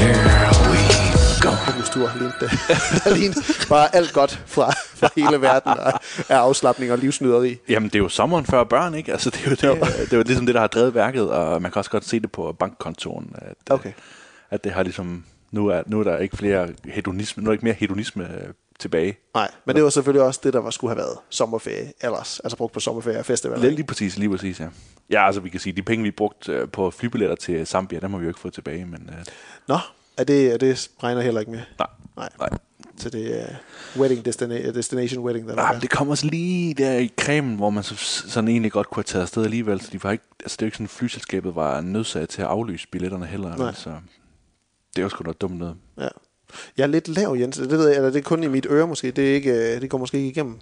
[0.00, 0.78] Here we
[1.42, 1.50] go.
[1.92, 2.50] Tur lignede det.
[3.04, 5.92] Der lignede bare alt godt fra, fra hele verden af
[6.28, 7.56] af afslappning og livsnyderi.
[7.68, 9.12] Jamen, det er jo sommeren før børn, ikke?
[9.12, 11.62] Altså, det er jo, det, det er jo ligesom det, der har drevet værket, og
[11.62, 13.92] man kan også godt se det på bankkontoen, at, Okay.
[14.50, 15.24] at det har ligesom...
[15.52, 18.48] Nu er, nu er der ikke flere hedonisme, nu er der ikke mere hedonisme øh,
[18.78, 19.16] tilbage.
[19.34, 22.40] Nej, men det var selvfølgelig også det, der var, skulle have været sommerferie ellers.
[22.40, 23.60] Altså brugt på sommerferie og festivaler.
[23.62, 24.68] Lige, lige præcis, lige præcis, ja.
[25.10, 28.10] Ja, altså vi kan sige, de penge, vi brugte øh, på flybilletter til Zambia, dem
[28.12, 29.24] har vi jo ikke fået tilbage, men øh,
[29.68, 29.78] Nå,
[30.16, 31.60] er det, er det regner heller ikke med?
[31.78, 31.88] nej.
[32.16, 32.28] Nej.
[32.40, 32.48] nej.
[32.98, 33.46] Så det er
[33.98, 35.72] wedding destina- destination wedding, der Ah, er.
[35.72, 37.94] men det kommer også lige der i kremen, hvor man så,
[38.28, 39.80] sådan egentlig godt kunne have taget afsted alligevel.
[39.80, 42.48] Så de var ikke, altså det er jo ikke sådan, flyselskabet var nødsaget til at
[42.48, 43.56] aflyse billetterne heller.
[43.56, 43.72] Nej.
[43.74, 43.90] Så
[44.96, 45.76] det er jo sgu noget dumt noget.
[45.98, 46.08] Ja.
[46.76, 47.56] Jeg er lidt lav, Jens.
[47.56, 49.10] Det ved jeg, eller det er kun i mit øre måske.
[49.10, 50.60] Det, er ikke, øh, det går måske ikke igennem.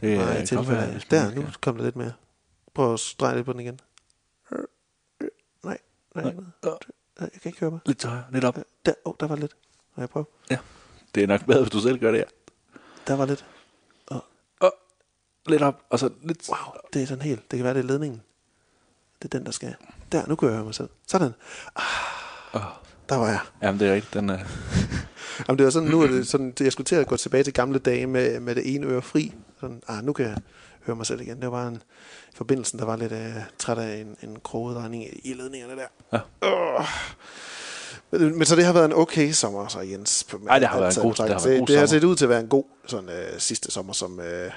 [0.00, 1.00] Det Nej, øh, være, tilfælde.
[1.10, 2.12] Der, nu kom der lidt mere.
[2.74, 3.80] Prøv at dreje lidt på den igen.
[5.64, 5.78] Nej,
[6.14, 6.34] nej, nej.
[7.20, 7.80] jeg kan ikke høre mig.
[7.86, 8.58] Lidt højere, lidt op.
[8.86, 9.56] Der, oh, der var lidt.
[9.96, 10.26] Må jeg prøve?
[10.50, 10.58] Ja.
[11.14, 12.26] Det er nok bedre, hvis du selv gør det her.
[13.06, 13.44] Der var lidt.
[14.06, 14.24] Og
[15.46, 16.48] lidt op, og så lidt...
[16.48, 17.50] Wow, det er sådan helt.
[17.50, 18.22] Det kan være, det er ledningen.
[19.22, 19.74] Det er den, der skal.
[20.12, 20.88] Der, nu kan jeg høre mig selv.
[21.06, 21.32] Sådan.
[22.54, 22.62] Ah,
[23.08, 23.38] der var jeg.
[23.62, 24.14] Jamen, det er rigtigt.
[24.14, 24.38] Den, øh,
[25.48, 27.52] Jamen, det var sådan, nu er det sådan, jeg skulle til at gå tilbage til
[27.52, 29.32] gamle dage med, med det ene øre fri.
[29.60, 30.36] Sådan, ah, nu kan jeg
[30.86, 31.40] høre mig selv igen.
[31.42, 31.82] Det var en
[32.34, 33.18] forbindelsen, der var lidt uh,
[33.58, 36.18] træt af en, en kroget regning i ledningerne der.
[36.42, 36.48] Ja.
[36.78, 36.86] Uh.
[38.10, 40.24] Men, men så det har været en okay sommer, så Jens.
[40.30, 42.16] På, Ej, det har været en god- det har været det, det har set ud
[42.16, 44.52] til at være en god sådan, uh, sidste sommer som uh,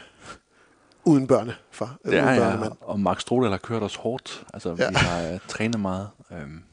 [1.13, 1.97] uden børnefar.
[2.03, 2.71] det uden er ja, børnemand.
[2.81, 4.43] og Max Strudel har kørt os hårdt.
[4.53, 4.83] Altså, Ja.
[4.83, 4.89] ja.
[4.89, 6.09] vi har uh, trænet meget.
[6.31, 6.66] Øhm, Ja,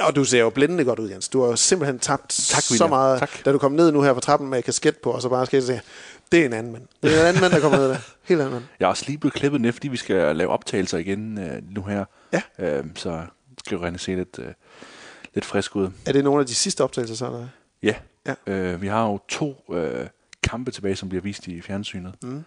[0.00, 1.28] og du ser jo blændende godt ud, Jens.
[1.28, 3.44] Du har jo simpelthen tabt Tak, så meget, Tak.
[3.44, 5.56] da du kom ned nu her fra trappen med kasket på, og så bare skal
[5.56, 5.80] jeg sige,
[6.32, 6.82] det er en anden mand.
[7.02, 7.98] Det er en anden mand, der kommer ned der.
[8.22, 8.64] Helt anden mand.
[8.80, 11.82] jeg er også lige blevet klippet ned, fordi vi skal lave optagelser igen øh, nu
[11.82, 12.04] her.
[12.32, 12.42] Ja.
[12.58, 13.22] Øhm, så
[13.64, 14.46] skal jo se lidt, øh,
[15.34, 15.90] lidt frisk ud.
[16.06, 17.26] Er det nogle af de sidste optagelser, så?
[17.26, 17.48] Eller?
[17.82, 17.94] Ja.
[18.26, 18.52] Ja.
[18.52, 20.06] Øh, vi har jo to øh,
[20.42, 22.14] kampe tilbage, som bliver vist i fjernsynet.
[22.22, 22.44] Mm.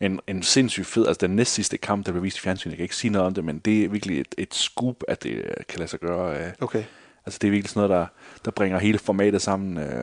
[0.00, 2.76] En, en sindssygt fed, altså den næst sidste kamp, der bliver vist i fjernsynet, jeg
[2.76, 5.30] kan ikke sige noget om det, men det er virkelig et, et scoop, at det
[5.30, 6.40] øh, kan lade sig gøre.
[6.40, 6.84] Øh, Okay.
[7.26, 8.06] Altså det er virkelig sådan noget, der,
[8.44, 10.02] der bringer hele formatet sammen, øh,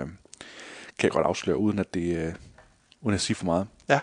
[1.00, 2.34] kan jeg godt afsløre, uden at det, øh,
[3.02, 3.68] uden at sige for meget.
[3.90, 4.00] Ja.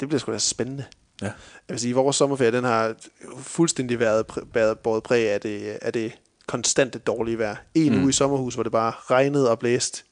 [0.00, 0.84] Det bliver sgu da spændende.
[1.22, 1.26] Ja.
[1.26, 1.34] Jeg
[1.68, 2.94] vil sige, vores sommerferie, den har
[3.38, 6.12] fuldstændig været, præ- været båret præg af det, af det
[6.46, 7.56] konstante dårlige vejr.
[7.74, 8.00] En mm.
[8.00, 10.04] uge i sommerhus, hvor det bare regnede og blæste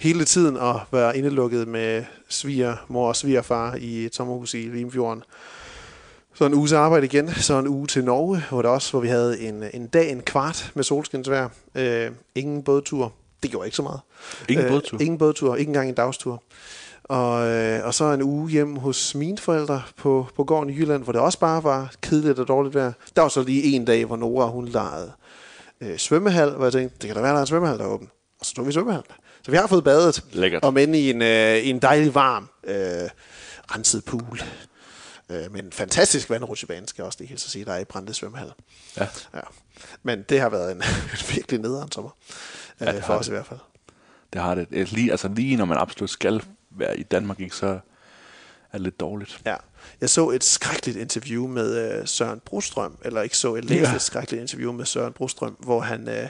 [0.00, 5.22] hele tiden, og var indelukket med sviger, mor og svigerfar i et sommerhus i Limfjorden.
[6.34, 9.08] Så en uges arbejde igen, så en uge til Norge, hvor, det også, hvor vi
[9.08, 11.48] havde en, en dag, en kvart med solskinsvejr.
[11.74, 13.12] Øh, ingen bådtur.
[13.42, 14.00] Det gjorde ikke så meget.
[14.48, 15.00] Ingen bådtur?
[15.00, 16.42] Ingen bådtur, ikke engang en dagstur.
[17.04, 21.02] Og, øh, og så en uge hjem hos mine forældre på, på gården i Jylland,
[21.02, 22.92] hvor det også bare var kedeligt og dårligt vejr.
[23.16, 25.12] Der var så lige en dag, hvor Nora hun legede
[25.80, 27.88] øh, svømmehal, hvor jeg tænkte, det kan da være, der er en svømmehal, der er
[27.88, 28.08] åben.
[28.40, 29.02] Og så stod vi i svømmehal.
[29.42, 30.24] Så vi har fået badet.
[30.32, 30.64] Lækkert.
[30.64, 33.08] Og men i en, øh, i en dejlig varm, øh,
[33.74, 34.40] renset pool.
[35.28, 37.84] Øh, men en fantastisk vandrutsjebane, skal jeg også lige hilse at sige, der er i
[37.84, 38.52] Brande svømmehal.
[38.96, 39.06] Ja.
[39.34, 39.40] ja.
[40.02, 40.76] Men det har været en,
[41.12, 42.10] en virkelig nederen sommer.
[42.80, 43.32] Øh, Ja, det for os det.
[43.32, 43.58] i hvert fald.
[44.32, 44.66] Det har det.
[44.70, 47.78] Øh, Lige, altså lige når man absolut skal være i Danmark, ikke, så er
[48.72, 49.40] det lidt dårligt.
[49.46, 49.56] Ja.
[50.00, 53.94] Jeg så et skrækkeligt interview med øh, Søren Brostrøm, eller ikke så, jeg læste Ja.
[53.96, 56.28] et skrækkeligt interview med Søren Brostrøm, hvor han, øh,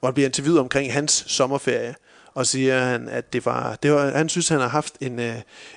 [0.00, 1.94] hvor han bliver interviewet omkring hans sommerferie,
[2.36, 5.34] og siger han, at det var, det var han synes, han har haft en, øh,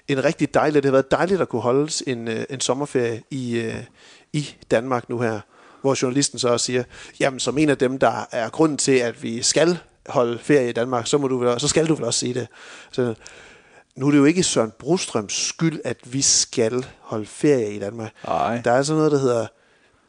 [0.08, 3.58] en rigtig dejlig, det har været dejligt at kunne holdes en, øh, en sommerferie i,
[3.58, 3.84] øh,
[4.34, 5.40] i Danmark nu her,
[5.82, 6.84] hvor journalisten så også siger,
[7.20, 9.78] jamen som en af dem, der er grunden til, at vi skal
[10.08, 12.48] holde ferie i Danmark, så, må du vel, så skal du vel også sige det.
[12.92, 13.14] Så,
[13.96, 18.12] nu er det jo ikke Søren Brostrøms skyld, at vi skal holde ferie i Danmark.
[18.26, 18.62] Nej.
[18.64, 19.48] Der er sådan noget, der hedder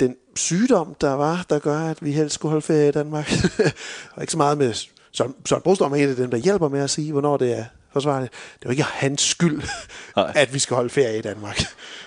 [0.01, 3.33] den sygdom, der var, der gør, at vi helst skulle holde ferie i Danmark.
[4.15, 4.75] og ikke så meget med...
[5.13, 7.65] Søren, Søren Brostrøm er en af dem, der hjælper med at sige, hvornår det er
[7.93, 8.33] forsvarligt.
[8.33, 9.63] Det er jo ikke hans skyld,
[10.17, 10.33] Nej.
[10.37, 11.61] at vi skal holde ferie i Danmark.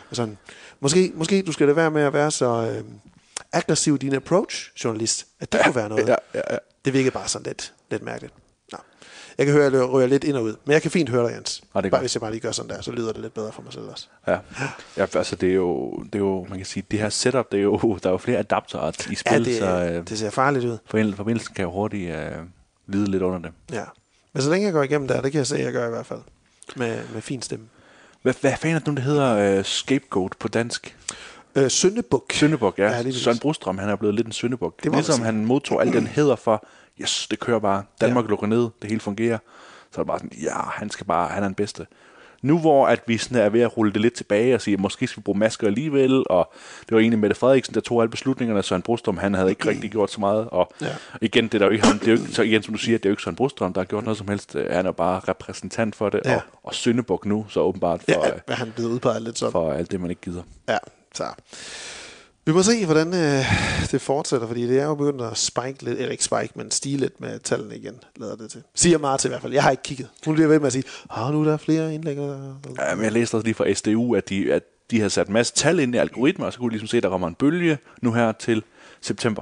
[0.10, 0.38] Og sådan,
[0.80, 2.46] måske, måske du skal da være med at være så
[2.78, 2.84] øh,
[3.54, 6.08] aggressiv i din approach, journalist, at det kunne være noget.
[6.10, 6.58] Ja, ja, ja.
[6.86, 8.34] Det virkede bare sådan lidt, lidt mærkeligt.
[8.72, 8.78] Nå.
[9.38, 10.56] Jeg kan høre, at det ryger lidt ind og ud.
[10.66, 11.62] Men jeg kan fint høre dig, Jens.
[11.76, 13.52] Ah, det bare, hvis jeg bare lige gør sådan der, så lyder det lidt bedre
[13.52, 14.08] for mig selv også.
[14.28, 14.38] Ja.
[14.98, 17.58] ja, altså det er, jo, det er jo, man kan sige, det her setup, det
[17.60, 20.30] er jo, der er jo flere adaptere i spil, Ja, det, så øh, det ser
[20.30, 20.78] farligt ud.
[20.86, 22.32] forbind- forbindelsen kan jo hurtigt øh,
[22.88, 23.52] lide lidt under det.
[23.72, 23.84] Ja.
[24.34, 25.90] Men så længe jeg går igennem der, det kan jeg se, at jeg gør i
[25.90, 26.20] hvert fald.
[26.76, 27.66] Med, med fin stemme.
[28.22, 30.98] Hvad, hvad fanden er det nu, det hedder øh, scapegoat på dansk?
[31.56, 32.34] Øh, Søndebuk.
[32.34, 32.92] Søndebuk, ja.
[32.92, 33.12] Ja.
[33.12, 34.84] Søren Brostrøm, han er blevet lidt en søndebuk.
[34.84, 36.66] Det ligesom han modtog al den heder for,
[37.02, 37.84] yes, det kører bare.
[38.02, 38.30] Danmark ja.
[38.30, 39.38] lukker ned, det hele fungerer.
[39.92, 41.86] Så er det bare sådan, ja, han skal bare, han er den bedste.
[42.44, 44.80] Nu hvor at vi sådan er ved at rulle det lidt tilbage og sige, at
[44.80, 48.10] måske skal vi bruge masker alligevel, og det var egentlig Mette Frederiksen, der tog alle
[48.12, 50.88] beslutningerne, Søren Brostrøm, han havde ikke rigtig gjort så meget, og Ja.
[51.22, 52.78] igen, det er der jo ikke ham, det er jo ikke, så igen, som du
[52.80, 54.92] siger, det er jo ikke Søren Brostrøm, der har gjort noget som helst, han er
[54.92, 56.36] bare repræsentant for det, Ja.
[56.36, 59.52] og, og Søndebuk nu, så åbenbart for, Ja, er han blevet udpeget lidt sådan.
[59.52, 60.42] for alt det, man ikke gider.
[60.70, 60.78] Ja,
[61.14, 61.24] så.
[62.46, 63.46] Vi må se, hvordan øh,
[63.92, 66.98] det fortsætter, fordi det er jo begyndt at spike lidt, eller ikke spike, men stige
[66.98, 68.64] lidt med tallene igen, lader det til.
[68.76, 69.54] Siger Martin i hvert fald.
[69.54, 70.10] Jeg har ikke kigget.
[70.26, 72.18] Hun bliver ved med at sige, ah, nu er der flere indlæg.
[72.18, 75.34] Ja, men jeg læste også lige fra SDU, at de, at de havde sat en
[75.34, 77.36] masse tal ind i algoritmer, og så kunne de ligesom se, at der kommer en
[77.36, 78.64] bølge nu her til
[79.02, 79.42] september.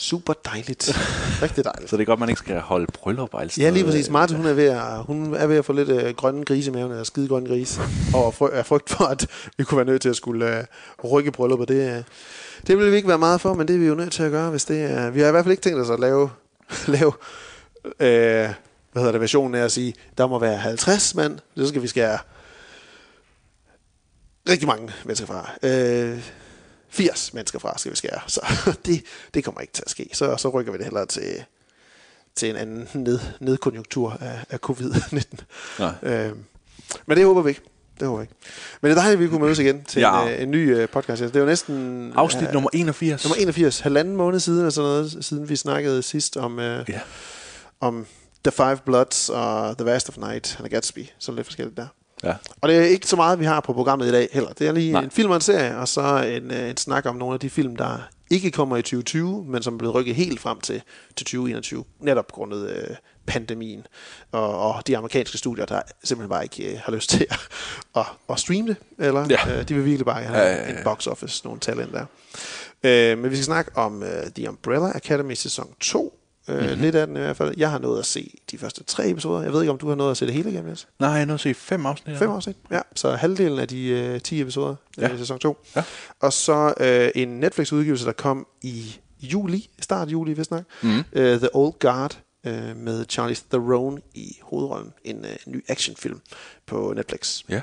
[0.00, 0.88] Super dejligt.
[1.42, 1.90] Rigtig dejligt.
[1.90, 4.10] Så det er godt, man ikke skal holde bryllup og alt sådan Ja, lige præcis.
[4.10, 6.74] Martin, hun er ved at, hun er ved at få lidt øh, grønne grise i
[6.74, 7.80] maven, eller skide grønne grise,
[8.14, 9.26] og fry, er frygt for, at
[9.58, 10.64] vi kunne være nødt til at skulle øh,
[11.12, 12.02] rykke bryllup, og det, øh,
[12.66, 14.30] det vil vi ikke være meget for, men det er vi jo nødt til at
[14.30, 15.10] gøre, hvis det er...
[15.10, 16.30] Vi har i hvert fald ikke tænkt os at lave,
[16.98, 17.12] lave
[17.84, 18.54] øh,
[18.92, 21.88] hvad hedder det, versionen af at sige, der må være 50 mand, så skal vi
[21.88, 22.18] skære
[24.48, 25.50] rigtig mange mennesker fra.
[25.62, 26.39] Øh,
[26.90, 28.40] 80 mennesker fra skal vi skære, så
[28.86, 29.02] det,
[29.34, 30.10] det kommer ikke til at ske.
[30.12, 31.44] Så, så rykker vi det hellere til,
[32.36, 35.22] til en anden ned, nedkonjunktur af, af covid-19.
[35.78, 35.94] Nej.
[36.02, 36.32] Øh,
[37.06, 37.60] men det håber vi ikke.
[38.00, 38.34] Det håber vi ikke.
[38.80, 40.22] Men det er dejligt, at vi kunne mødes igen til Ja.
[40.22, 41.22] en, øh, en ny øh, podcast.
[41.22, 42.12] Det er jo næsten...
[42.16, 43.24] Afsnit øh, nummer 81.
[43.24, 43.80] nummer 81.
[43.80, 47.00] Halvanden måned siden, eller sådan noget, siden vi snakkede sidst om, øh, Ja.
[47.80, 48.06] om
[48.44, 51.06] The Five Bloods og The Vast of Night, og Gatsby.
[51.18, 51.86] Så lidt forskelligt der.
[52.24, 52.34] Ja.
[52.60, 54.52] Og det er ikke så meget, vi har på programmet i dag heller.
[54.52, 55.02] Det er lige Nej.
[55.02, 56.00] en film og en serie, og så
[56.42, 57.98] en, øh, en snak om nogle af de film, der
[58.30, 60.82] ikke kommer i 2020, men som er blevet rykket helt frem til,
[61.16, 62.96] til 2021, netop grundet øh,
[63.26, 63.86] pandemien
[64.32, 67.38] og, og de amerikanske studier, der simpelthen bare ikke øh, har lyst til at,
[67.96, 69.58] at, at streame det, eller Ja.
[69.58, 70.78] øh, de vil virkelig bare have Ja, ja, ja.
[70.78, 72.04] en box office, nogle tal ind der.
[72.82, 76.19] Øh, men vi skal snakke om øh, The Umbrella Academy sæson 2,
[76.50, 76.66] øh, Mhm.
[76.66, 76.80] mm-hmm.
[76.82, 77.54] lidt af den i hvert fald.
[77.56, 79.42] Jeg har nået at se de første tre episoder.
[79.42, 80.88] Jeg ved ikke, om du har nået at se det hele igennem, Jens?
[80.98, 82.18] Nej, jeg nødt til at se fem afsnit.
[82.18, 82.80] Fem afsnit, ja.
[82.94, 85.08] Så halvdelen af de øh, 10 episoder ja.
[85.08, 85.14] Ja.
[85.14, 85.56] i sæson 2.
[85.76, 85.82] Ja.
[86.20, 90.62] Og så øh, en Netflix-udgivelse, der kom i juli, start juli, hvis nok.
[90.82, 90.92] Mhm.
[90.92, 91.04] Mm.
[91.12, 94.92] Øh, The Old Guard øh, med Charlize Theron i hovedrollen.
[95.04, 96.20] En øh, ny actionfilm
[96.66, 97.42] på Netflix.
[97.48, 97.60] Ja.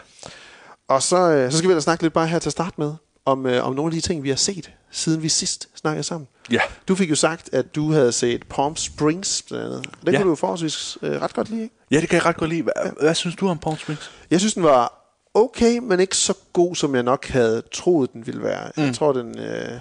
[0.88, 2.94] Og så, øh, så skal vi da snakke lidt bare her til at starte med,
[3.26, 6.28] om, øh, om nogle af de ting, vi har set, siden vi sidst snakkede sammen.
[6.52, 6.62] Ja.
[6.88, 9.86] Du fik jo sagt, at du havde set Palm Springs blandt andet.
[10.06, 10.18] Den Ja.
[10.18, 11.76] kunne du jo forholdsvis øh, ret godt lide, ikke?
[11.92, 12.62] Ja, det kan jeg ret godt lide.
[12.64, 12.92] Hvad, ja.
[13.02, 14.12] hvad synes du om Palm Springs?
[14.32, 14.94] Jeg synes, den var
[15.34, 18.72] okay, men ikke så god, som jeg nok havde troet, den ville være.
[18.78, 18.84] Mm.
[18.84, 19.40] Jeg tror, den...
[19.40, 19.80] Øh,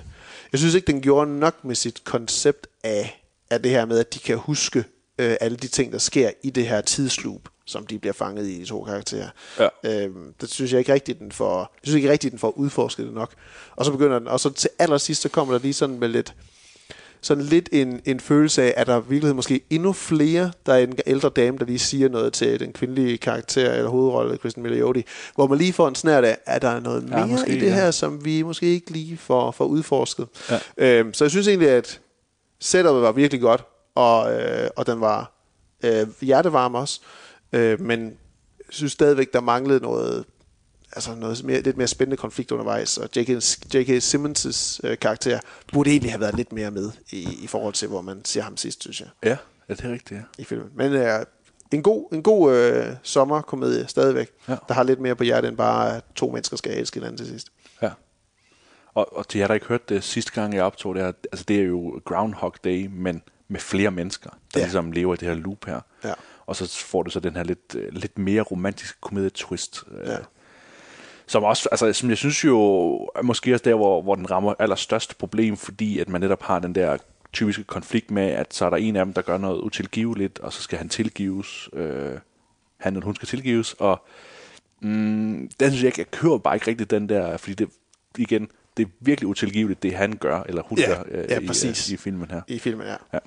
[0.53, 4.15] jeg synes ikke, den gjorde nok med sit koncept af, af det her med, at
[4.15, 4.85] de kan huske
[5.19, 8.61] øh, alle de ting, der sker i det her tidsloop, som de bliver fanget i,
[8.61, 9.29] de to karakterer.
[9.59, 9.69] Ja.
[9.85, 13.07] Øhm, det synes jeg ikke rigtigt, den får, jeg synes ikke rigtigt, den får udforsket
[13.07, 13.35] det nok.
[13.77, 16.35] Og så begynder den, og så til allersidst, så kommer der lige sådan med lidt,
[17.21, 20.79] sådan lidt en, en følelse af, at der i virkeligheden måske endnu flere, der er
[20.79, 25.05] en ældre dame, der lige siger noget til den kvindelige karakter eller hovedrolle, Kristen Milioti,
[25.35, 27.61] hvor man lige får en snært af, at der er noget mere Ja, måske, i
[27.61, 27.75] det ja.
[27.75, 30.29] her, som vi måske ikke lige får, får udforsket.
[30.51, 30.59] Ja.
[30.77, 32.01] Øhm, så jeg synes egentlig, at
[32.61, 35.33] setupet var virkelig godt, og, øh, og den var
[35.85, 37.01] øh, hjertevarm også,
[37.53, 38.05] øh, men
[38.59, 40.25] jeg synes stadigvæk, der manglede noget
[40.93, 43.29] altså noget mere, lidt mere spændende konflikt undervejs, og J.K.
[43.75, 43.89] J.K.
[44.15, 45.41] Simmons' øh, karakter
[45.73, 48.57] burde egentlig have været lidt mere med i, i forhold til, hvor man ser ham
[48.57, 49.37] sidst, synes jeg, Ja,
[49.69, 50.25] ja det er rigtigt, ja.
[50.39, 50.69] i filmen.
[50.75, 51.25] Men øh,
[51.73, 54.57] en god, en god øh, sommerkomedie stadigvæk, Ja.
[54.69, 57.27] der har lidt mere på hjertet end bare, at to mennesker skal elske hinanden til
[57.27, 57.49] sidst.
[57.83, 57.91] Ja.
[58.95, 61.45] Og, og til jer, der ikke hørte det sidste gang, jeg optog det her, altså
[61.49, 64.59] det er jo Groundhog Day, men med flere mennesker, der Ja.
[64.61, 64.65] ja.
[64.65, 65.81] ligesom lever i det her loop her.
[66.05, 66.13] Ja.
[66.47, 69.85] Og så får du så den her lidt, øh, lidt mere romantiske komedie-twist.
[69.91, 70.17] øh, Ja.
[71.29, 72.59] Som også, altså som jeg synes jo,
[73.17, 76.59] er måske også der, hvor, hvor den rammer allerstørst problem, fordi at man netop har
[76.59, 76.97] den der
[77.33, 80.53] typiske konflikt med, at så er der en af dem, der gør noget utilgiveligt, og
[80.53, 82.19] så skal han tilgives, øh,
[82.77, 84.05] han eller hun skal tilgives, og
[84.81, 87.69] mm, den synes jeg ikke, jeg kører bare ikke rigtig den der, fordi det,
[88.19, 91.47] igen, det er virkelig utilgiveligt, det han gør, eller hun Ja, gør øh, ja, i,
[91.47, 91.89] præcis.
[91.89, 92.41] øh, i filmen her.
[92.49, 92.95] I filmen, ja.
[93.13, 93.19] Ja.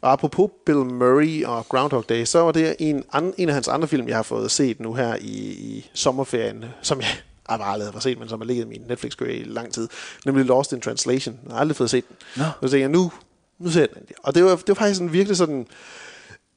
[0.00, 3.04] Og apropos Bill Murray og Groundhog Day, så var det en,
[3.36, 7.00] en af hans andre film, jeg har fået set nu her i, i sommerferien, som
[7.00, 7.08] jeg
[7.48, 9.88] har aldrig har set, men som har ligget i min netflix i lang tid,
[10.26, 11.38] nemlig Lost in Translation.
[11.46, 12.16] Jeg har aldrig fået set den.
[12.36, 12.44] Nå.
[12.44, 13.12] Så tænkte jeg, nu,
[13.58, 14.02] nu ser jeg den.
[14.22, 15.66] Og det var, det var faktisk sådan virkelig sådan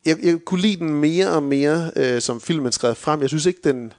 [0.05, 3.22] jeg, jeg kunne lide den mere og mere, øh, som filmen skrev frem.
[3.22, 3.93] Jeg synes ikke, den,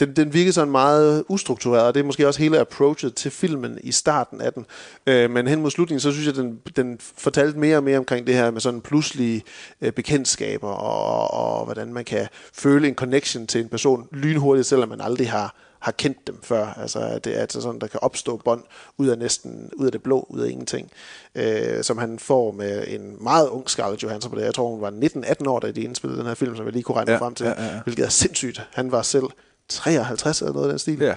[0.00, 3.78] den, den virkede sådan meget ustruktureret, og det er måske også hele approachet til filmen
[3.82, 4.66] i starten af den.
[5.06, 8.26] Øh, men hen mod slutningen, så synes jeg, den, den fortalte mere og mere omkring
[8.26, 9.42] det her med sådan pludselige
[9.80, 14.88] øh, bekendtskaber, og, og hvordan man kan føle en connection til en person lynhurtigt, selvom
[14.88, 16.66] man aldrig har har kendt dem før.
[16.66, 18.62] Altså, at det er altså sådan, der kan opstå bånd
[18.98, 20.90] ud af næsten, ud af det blå, ud af ingenting.
[21.34, 24.44] Øh, som han får med en meget ung Scarlett Johansson på det.
[24.44, 26.82] Jeg tror, hun var 19-18 år, da de indspillede den her film, som jeg lige
[26.82, 27.46] kunne regne ja, frem til.
[27.46, 27.80] Ja, ja, ja.
[27.84, 28.62] Hvilket er sindssygt.
[28.72, 29.24] Han var selv
[29.70, 30.98] 53 eller noget af den stil.
[30.98, 31.12] Ja.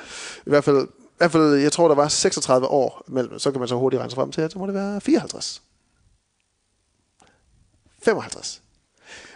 [0.45, 3.39] I hvert fald, i hvert fald, jeg tror, der var 36 år mellem.
[3.39, 5.61] Så kan man så hurtigt regne sig frem til, at så må det være 54.
[8.03, 8.61] 55.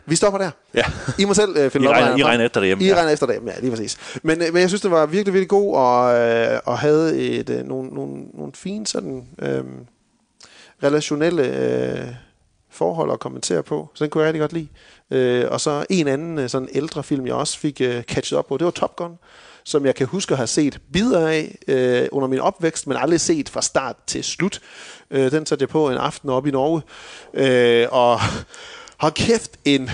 [0.06, 0.52] Vi stopper der.
[0.74, 0.84] Ja.
[1.20, 2.96] I må selv øh, finde I regner- lodtrækningerne I regner efter det hjemme, I ja.
[2.96, 3.98] regner efter det hjemme, ja, lige præcis.
[4.24, 7.50] Men, øh, men jeg synes, det var virkelig, virkelig god, og, øh, og havde et,
[7.50, 9.64] øh, nogle, nogle, nogle fine sådan, øh,
[10.84, 12.08] relationelle øh,
[12.70, 13.90] forhold at kommentere på.
[13.94, 14.68] Så den kunne jeg rigtig godt lide.
[15.12, 18.48] Øh, og så en anden øh, sådan ældre film, jeg også fik øh, catchet op
[18.48, 19.18] på, det var Top Gun
[19.68, 23.22] som jeg kan huske at have set bidder af øh, under min opvækst, men aldrig
[23.22, 24.62] set fra start til slut.
[25.12, 26.82] Øh, den satte jeg på en aften op i Norge,
[27.34, 28.20] øh, og
[29.04, 29.90] har kæft en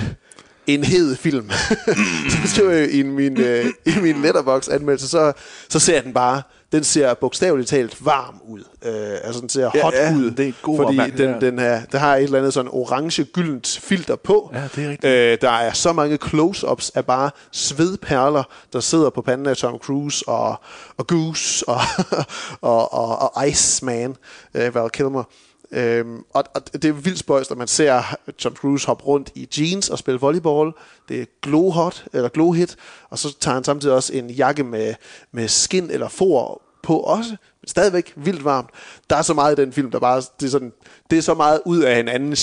[0.67, 1.49] en hed film.
[2.29, 5.33] så skrev jeg i min, øh, i min letterbox anmeldelse, så,
[5.69, 6.41] så ser den bare,
[6.73, 8.59] den ser bogstaveligt talt varm ud.
[8.85, 10.31] Øh, altså den ser Ja, hot ja, ud.
[10.31, 11.45] det er god fordi opmærksomhed, den, ja.
[11.45, 14.49] den, er, der har et eller andet sådan orange-gyldent filter på.
[14.53, 15.13] Ja, det er rigtigt.
[15.13, 19.77] Øh, der er så mange close-ups af bare svedperler, der sidder på panden af Tom
[19.77, 20.55] Cruise og,
[20.97, 21.79] og Goose og,
[22.61, 24.15] og, og, og Iceman,
[24.53, 25.23] øh, Val Kilmer.
[25.73, 28.03] Øhm, og, og det er vildt spøjst, at man ser
[28.37, 30.71] Tom Cruise hoppe rundt i jeans og spille volleyball.
[31.09, 32.75] Det er glow hot, eller glow hit,
[33.09, 34.93] og så tager han samtidig også en jakke med,
[35.31, 38.69] med skin eller for på også, men stadigvæk vildt varmt.
[39.09, 40.73] Der er så meget i den film, der bare, det er, sådan,
[41.09, 42.35] det er så meget ud af en anden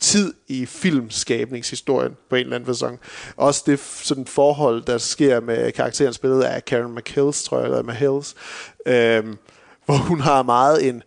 [0.00, 3.00] tid i filmskabningshistorien på en eller anden fasong.
[3.36, 7.82] Også det sådan forhold, der sker med karakteren spillet af Karen McHills, tror jeg, eller
[7.82, 8.34] McHills,
[8.86, 9.38] øhm,
[9.84, 11.02] hvor hun har meget en,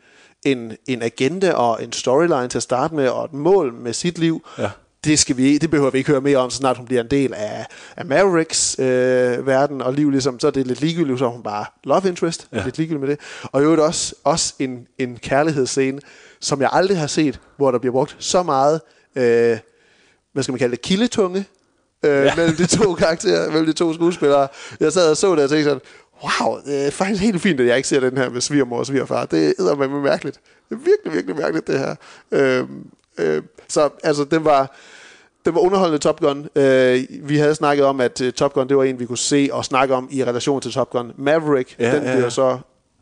[0.45, 4.17] en, en agenda og en storyline til at starte med, og et mål med sit
[4.17, 4.45] liv.
[4.57, 4.69] Ja.
[5.03, 7.07] Det, skal vi, det behøver vi ikke høre mere om, så snart hun bliver en
[7.11, 7.65] del af,
[7.97, 10.09] af Mavericks øh, verden og liv.
[10.09, 12.47] Ligesom, så er det lidt ligegyldigt, så hun bare love interest.
[12.53, 12.63] Ja.
[12.63, 13.19] Lidt ligegyldigt med det.
[13.43, 16.01] Og i øvrigt også, også en, en kærlighedsscene,
[16.39, 18.81] som jeg aldrig har set, hvor der bliver brugt så meget,
[19.15, 19.57] øh,
[20.33, 21.45] hvad skal man kalde det, kildetunge,
[22.05, 22.35] øh, ja.
[22.35, 24.47] mellem de to karakterer, mellem de to skuespillere.
[24.79, 25.81] Jeg sad og så det og tænkte sådan,
[26.23, 28.85] wow, det er faktisk helt fint, at jeg ikke ser den her med svigermor og
[28.85, 29.25] svigerfar.
[29.25, 30.39] Det er med mærkeligt.
[30.69, 31.95] Det er virkelig, virkelig mærkeligt, det her.
[32.31, 32.65] Øh,
[33.17, 34.75] øh, så altså, den var,
[35.45, 36.49] det var underholdende Top Gun.
[36.55, 39.49] Øh, vi havde snakket om, at uh, Top Gun, det var en, vi kunne se
[39.51, 41.11] og snakke om i relation til Top Gun.
[41.17, 42.29] Maverick, Ja, den ja, bliver ja.
[42.29, 42.59] så...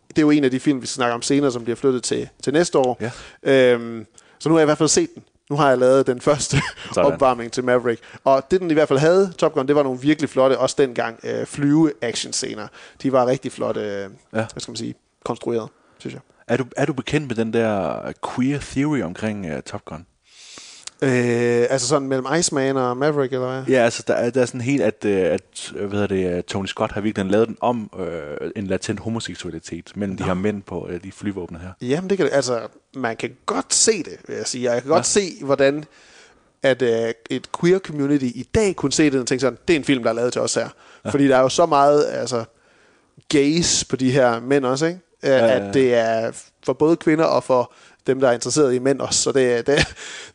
[0.09, 2.03] Det er jo en af de film, vi skal snakke om senere, som bliver flyttet
[2.03, 3.01] til, til næste år.
[3.43, 3.71] Ja.
[3.73, 4.05] Øhm,
[4.39, 5.23] så nu har jeg i hvert fald set den.
[5.49, 6.57] Nu har jeg lavet den første
[6.93, 7.11] Sådan.
[7.11, 8.01] opvarmning til Maverick.
[8.23, 10.75] Og det, den i hvert fald havde, Top Gun, det var nogle virkelig flotte, også
[10.79, 12.67] dengang, øh, flyve-action-scener.
[13.03, 14.07] De var rigtig flotte, øh, ja.
[14.31, 16.21] hvad skal man sige, konstrueret, synes jeg.
[16.47, 17.99] Er du, er du bekendt med den der
[18.35, 20.05] queer theory omkring uh, Top Gun?
[21.01, 23.75] Øh, altså sådan mellem Iceman og Maverick, eller hvad?
[23.75, 26.37] Ja, altså der er, der er sådan helt, at, øh, at øh, hvad hedder det,
[26.37, 30.33] øh, Tony Scott har virkelig lavet den om øh, en latent homoseksualitet mellem de her
[30.33, 31.71] mænd på øh, de flyvåbne her.
[31.81, 32.59] Jamen, det kan altså,
[32.97, 34.71] man kan godt se det, vil jeg sige.
[34.71, 35.03] Jeg kan godt Ja.
[35.21, 35.85] se, hvordan
[36.63, 39.77] at øh, et queer community i dag kunne se det og tænke sådan, det er
[39.79, 40.69] en film, der er lavet til os her.
[41.05, 41.09] Ja.
[41.09, 42.43] Fordi der er jo så meget altså,
[43.29, 44.99] gaze på de her mænd også, ikke?
[45.23, 45.67] Ja, ja, ja.
[45.67, 46.31] At det er
[46.65, 47.73] for både kvinder og for
[48.07, 49.21] dem, der er interesseret i mænd også.
[49.21, 49.87] Så det, er- det,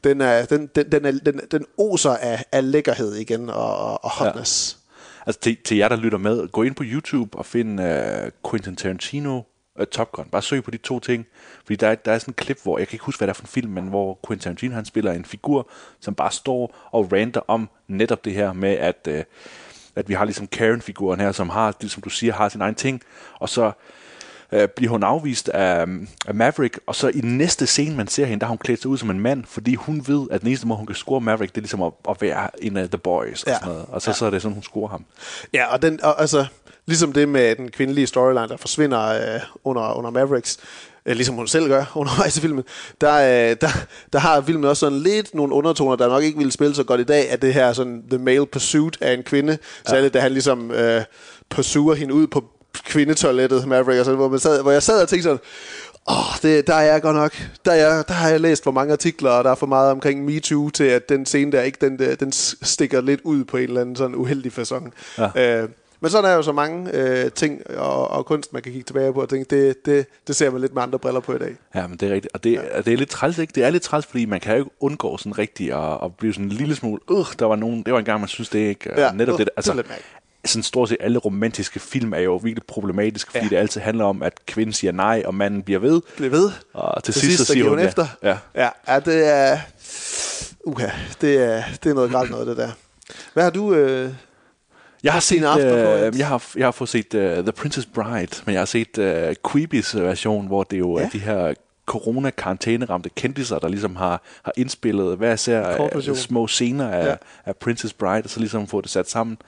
[0.04, 4.11] den, er, den, den, den, er, den, den oser af, af lækkerhed igen og, og
[4.11, 4.78] hotness.
[5.26, 8.76] Altså til, til jer, der lytter med, gå ind på YouTube og find uh, Quentin
[8.76, 9.40] Tarantino
[9.81, 10.25] uh, Top Gun.
[10.33, 11.26] Bare søg på de to ting.
[11.64, 13.33] Fordi der er, der er sådan en klip, hvor, jeg kan ikke huske, hvad det
[13.33, 15.69] er for en film, men hvor Quentin Tarantino han spiller en figur,
[16.00, 19.21] som bare står og ranter om netop det her med, at, uh,
[19.97, 23.02] at vi har ligesom Karen-figuren her, som har, som du siger, har sin egen ting,
[23.35, 23.73] og så
[24.52, 25.87] øh, bliver hun afvist af,
[26.26, 28.91] af Maverick, og så i næste scene, man ser hende, der har hun klædt sig
[28.91, 31.52] ud som en mand, fordi hun ved, at den eneste måde, hun kan score Maverick,
[31.55, 33.55] det er ligesom at, at være en af the boys, og, Ja.
[33.55, 33.87] sådan noget.
[33.88, 34.14] og så, ja.
[34.14, 35.05] så er det sådan, hun scorer ham.
[35.52, 36.47] Ja, og, den, og altså,
[36.87, 40.59] ligesom det med den kvindelige storyline, der forsvinder øh, under, under Mavericks,
[41.07, 42.65] øh, ligesom hun selv gør undervejs i filmen,
[43.01, 43.69] der, øh, der,
[44.12, 47.01] der har filmen også sådan lidt nogle undertoner, der nok ikke ville spille så godt
[47.01, 50.21] i dag, at det her sådan the male pursuit af en kvinde, er det, da
[50.21, 51.03] han ligesom øh,
[51.49, 52.45] pursuer hende ud på
[52.85, 55.41] kvindetoilettet, Maverick, og sådan, hvor, man sad, hvor jeg sad og tænkte sådan,
[56.11, 57.33] Åh, det, der er jeg godt nok.
[57.65, 59.91] Der, er jeg, der har jeg læst for mange artikler, og der er for meget
[59.91, 63.57] omkring MeToo til, at den scene der ikke, den, der, den stikker lidt ud på
[63.57, 64.91] en eller anden sådan uheldig façon.
[65.19, 65.62] Ja.
[65.62, 65.69] Øh,
[66.03, 68.85] Men så er der jo så mange øh, ting og, og kunst, man kan kigge
[68.87, 71.39] tilbage på og tænke, det, det, det ser man lidt med andre briller på i
[71.39, 71.57] dag.
[71.75, 72.35] Ja, men det er rigtigt.
[72.35, 72.83] Og det, ja.
[72.83, 73.53] det er lidt træls, ikke?
[73.55, 76.33] Det er lidt træls, fordi man kan jo ikke undgå sådan rigtigt at, at blive
[76.33, 78.91] sådan en lille smule, øh, der var nogen, det var engang, man synes det ikke.
[78.97, 80.09] Ja, Ja, netop øh, det, det er altså, lidt mærkeligt.
[80.45, 83.49] sådan stort set alle romantiske film er jo virkelig problematiske, fordi Ja.
[83.51, 86.01] det altid handler om, at kvinden siger nej, og manden bliver ved.
[86.17, 86.51] Bliv ved.
[86.73, 87.87] Og til, Til sidst, sidst, så siger hun hun ja.
[87.87, 88.07] efter.
[88.23, 88.37] Ja.
[88.55, 89.59] Ja, ja det er...
[90.65, 90.89] Uha,
[91.21, 92.71] det er, det er noget grædt noget, det der.
[93.35, 93.75] Hvad har du...
[93.75, 94.11] Øh,
[95.03, 95.65] Jeg har set, Jens?
[96.15, 98.99] øh, jeg har, jeg har fået set uh, The Princess Bride, men jeg har set
[98.99, 101.05] uh, Queebies version, hvor det jo Ja.
[101.05, 101.55] er de her
[101.87, 102.31] corona
[102.91, 107.11] ramte kendiser, der ligesom har, har indspillet hver især små scener af, Ja.
[107.11, 107.17] ja.
[107.47, 109.39] af Princess Bride, og så ligesom få det sat sammen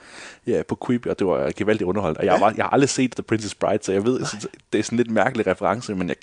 [0.47, 2.19] ja, på Queebie, og det var gevaldigt underholdt.
[2.19, 4.79] Og jeg, var, jeg har aldrig set The Princess Bride, så jeg ved, synes, det
[4.79, 6.17] er sådan lidt mærkelig reference, men jeg,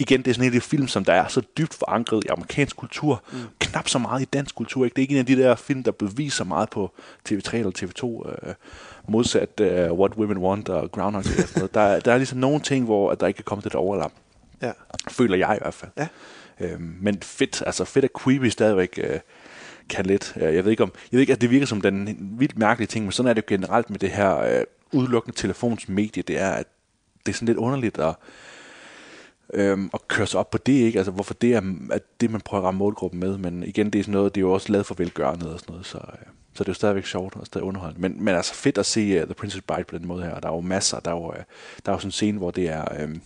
[0.00, 2.28] igen, det er sådan en af de film, som der er så dybt forankret i
[2.28, 3.38] amerikansk kultur, mm.
[3.58, 4.84] knap så meget i dansk kultur.
[4.84, 4.94] Ikke?
[4.94, 6.92] Det er ikke en af de der film, der beviser meget på
[7.28, 8.54] TV3 eller TV2, øh,
[9.08, 11.74] modsat uh, What Women Want og Groundhog Day sådan noget.
[11.74, 14.12] Der, der er ligesom nogle ting, hvor at der ikke kan komme til det overlap.
[14.62, 14.72] ja.
[15.08, 15.90] Føler jeg i hvert fald.
[15.98, 16.06] Ja.
[16.60, 19.20] Øhm, men fedt, altså fedt at Creepy stadigvæk øh,
[19.88, 20.32] kan lidt.
[20.36, 22.86] Øh, Jeg ved ikke om, jeg ved ikke, at det virker som den vildt mærkelige
[22.86, 26.22] ting, men sådan er det jo generelt med det her øh, udelukkende telefonsmedie.
[26.22, 26.66] Det er, at
[27.26, 28.14] det er sådan lidt underligt at,
[29.54, 30.98] øhm, at køre sig op på det, ikke?
[30.98, 33.38] Altså, hvorfor det er at det, man prøver at ramme målgruppen med.
[33.38, 35.72] Men igen, det er sådan noget, det er jo også lavet for velgørende og sådan
[35.72, 38.08] noget, så, øh, så det er jo stadigvæk sjovt og stadig underholdende.
[38.08, 40.40] Men, men altså fedt at se uh, The Princess Bride på den måde her.
[40.40, 41.34] Der er jo masser, der er jo, uh,
[41.86, 42.84] der er jo sådan en scene, hvor det er...
[43.00, 43.20] øhm,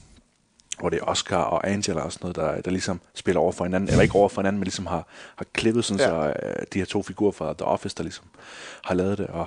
[0.79, 3.65] hvor det er Oscar og Angela og sådan noget, der, der ligesom spiller over for
[3.65, 6.07] hinanden, eller ikke over for hinanden, men ligesom har, har klippet sådan, ja.
[6.07, 8.25] så øh, de her to figurer fra The Office, der ligesom
[8.85, 9.47] har lavet det, og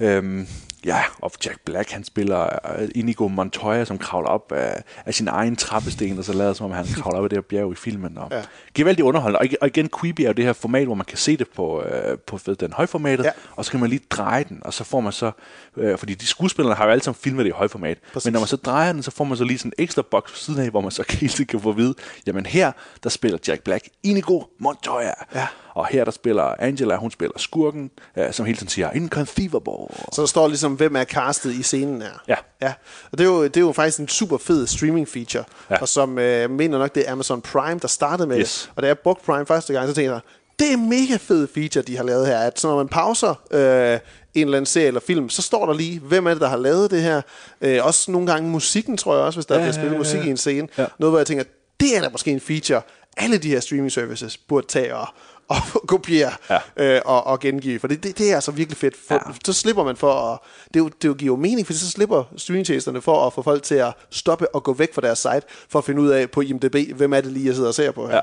[0.00, 0.46] øhm,
[0.86, 5.28] ja, og Jack Black, han spiller øh, Inigo Montoya, som kravler op af, af sin
[5.28, 7.74] egen trappesten, og så lader som om, han kravler op af det her bjerg i
[7.74, 8.42] filmen, og Ja.
[8.74, 11.36] gevaldigt underholdende, og, og igen, Creepy er jo det her format, hvor man kan se
[11.36, 13.28] det på, øh, på ved, den højformatet, Ja.
[13.28, 13.32] ja.
[13.56, 15.30] og så kan man lige dreje den, og så får man så,
[15.76, 18.24] øh, fordi de skuespillere har jo alle sammen filmet det i højformat, Præcis.
[18.26, 20.32] men når man så drejer den, så får man så lige sådan en ekstra boks
[20.32, 21.94] på siden af, hvor man så hele tiden kan få at vide,
[22.26, 25.12] jamen her, der spiller Jack Black Inigo Montoya.
[25.34, 25.46] Ja.
[25.74, 29.96] Og her, der spiller Angela, hun spiller skurken, øh, som hele tiden siger, inconceivable.
[30.12, 32.22] Så der står ligesom, hvem er castet i scenen her.
[32.28, 32.34] Ja.
[32.62, 32.72] ja.
[33.12, 35.44] Og det er, jo, det er jo faktisk en super fed streaming feature.
[35.70, 35.76] Ja.
[35.80, 38.62] Og som øh, mener nok, det er Amazon Prime, der startede med Yes.
[38.62, 38.72] det.
[38.76, 40.20] Og da jeg brugte Prime første gang, så tænkte jeg,
[40.58, 42.38] det er en mega fed feature, de har lavet her.
[42.38, 43.98] At så når man pauser øh,
[44.34, 46.56] en eller anden serie eller film, så står der lige, hvem er det, der har
[46.56, 47.20] lavet det her.
[47.60, 50.30] Øh, også nogle gange musikken, tror jeg også, hvis der ja, bliver spillet musik i
[50.30, 50.68] en scene.
[50.78, 50.86] Ja.
[50.98, 51.44] Noget, hvor jeg tænker,
[51.80, 52.80] det er da måske en feature,
[53.16, 55.06] alle de her streaming services burde tage og,
[55.48, 55.56] og
[55.88, 56.58] kopiere Ja.
[56.76, 57.78] øh, og, og gengive.
[57.80, 58.94] For det, det, det er altså virkelig fedt.
[59.08, 59.20] For, ja.
[59.26, 59.32] Ja.
[59.44, 60.38] Så slipper man for at...
[60.74, 63.42] Det, jo, det er jo giver jo mening, for så slipper streamingtjenesterne for at få
[63.42, 66.30] folk til at stoppe og gå væk fra deres site, for at finde ud af
[66.30, 68.14] på IMDb, hvem er det lige, jeg sidder og ser på her.
[68.14, 68.20] Ja.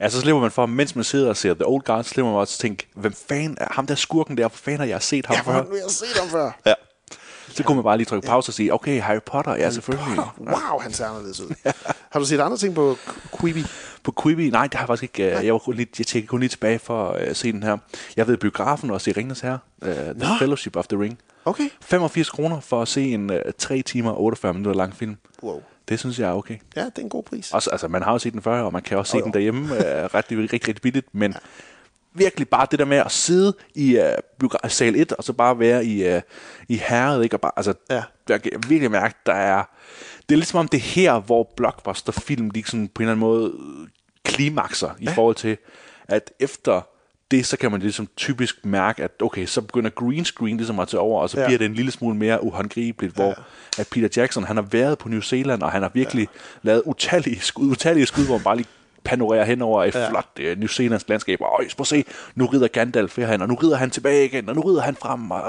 [0.00, 2.40] Ja, så slipper man for, mens man sidder og ser The Old Guard, slipper man
[2.40, 5.36] også tænke, hvem fanden er ham der skurken der, hvor fanden har jeg set ham
[5.36, 5.62] Ja, før?
[5.64, 6.50] nu har jeg set ham før.
[6.66, 6.74] Ja.
[7.56, 10.18] Så kunne man bare lige trykke pause og sige, okay, Harry Potter, ja selvfølgelig.
[10.38, 11.54] Wow, han ser anderledes ud.
[12.10, 12.96] har du set andre ting på
[13.40, 13.64] Quibi?
[14.02, 15.38] På Quibi, nej, det har jeg faktisk ikke.
[15.38, 17.62] øh, Jeg, var kun lige, jeg tjekkede kun lige tilbage for at uh, se den
[17.62, 17.76] her.
[18.16, 20.24] Jeg ved biografen og se Ringens Herre, uh, The Nå.
[20.38, 21.18] Fellowship of the Ring.
[21.44, 21.68] Okay.
[21.82, 25.16] 85 kroner for at se en uh, 3 timer og 48 minutter lang film.
[25.42, 25.62] Wow.
[25.88, 26.56] Det synes jeg er okay.
[26.76, 27.52] Ja, det er en god pris.
[27.52, 29.32] Også, altså, man har jo set den før, og man kan også se Jo, den
[29.32, 29.78] derhjemme uh,
[30.14, 31.34] rigtig, rigtig, rigtig billigt, men
[32.14, 34.04] virkelig bare det der med at sidde i uh,
[34.44, 36.20] biogra- sal 1, og så bare være i, uh,
[36.68, 37.36] i herret, ikke?
[37.36, 38.02] Og bare, altså, Ja.
[38.28, 39.64] jeg kan virkelig mærke, der er...
[40.28, 43.12] Det er lidt som om det er her, hvor blockbuster-film, de sådan på en eller
[43.12, 43.88] anden måde øh,
[44.24, 45.56] klimakser i forhold til,
[46.08, 46.80] at efter
[47.30, 50.88] det, så kan man ligesom typisk mærke, at okay, så begynder green screen ligesom at
[50.88, 51.42] tage over, og så Ja.
[51.42, 51.48] ja.
[51.48, 53.38] bliver det en lille smule mere uhåndgribeligt, hvor
[53.78, 56.38] at Peter Jackson, han har været på New Zealand, og han har virkelig ja.
[56.62, 58.68] lavet utallige skud, utallige skud, hvor man bare lige
[59.04, 60.08] panorerer hen over et Ja.
[60.10, 63.48] flot uh, New Zealands landskab, og øj, prøv at se, nu rider Gandalf herhen, og
[63.48, 65.42] nu rider han tilbage igen, og nu rider han frem, og,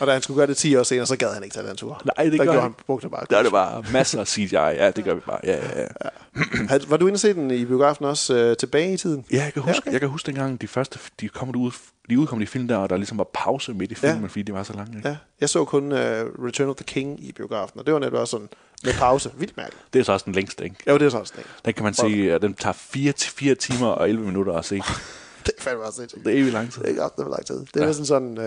[0.00, 1.76] Og da han skulle gøre det 10 år senere, så gad han ikke tage den
[1.76, 2.02] tur.
[2.16, 2.60] Nej, det der gør han.
[2.62, 2.74] han.
[2.86, 3.24] Brugte bare.
[3.30, 6.78] der er det bare masser af CGI, ja, det gør vi bare, ja, ja, ja.
[6.88, 9.24] Var du inde og se den i biografen også øh, tilbage i tiden?
[9.32, 9.92] Ja, jeg kan huske, Ja, okay.
[9.92, 11.70] jeg kan huske dengang, de første, de kom ud,
[12.10, 14.12] de udkom de film der, og der ligesom var pause midt i Ja.
[14.12, 14.96] filmen, fordi de var så lange.
[14.96, 15.08] Ikke?
[15.08, 18.20] Ja, jeg så kun uh, Return of the King i biografen, og det var netop
[18.20, 18.48] også sådan
[18.84, 19.30] med pause.
[19.36, 19.84] Vildt mærkeligt.
[19.92, 20.76] Det er så også den længste, ikke?
[20.88, 21.44] Jo, det er så også det.
[21.64, 24.76] Den kan man sige, at den tager 4, 4 timer og 11 minutter at se.
[25.46, 26.02] Det er fandme også.
[26.24, 26.82] Det er evigt lang tid.
[26.82, 27.54] Det er også lang tid.
[27.60, 27.80] Det er ja.
[27.80, 27.86] Ja.
[27.86, 28.44] næsten sådan uh,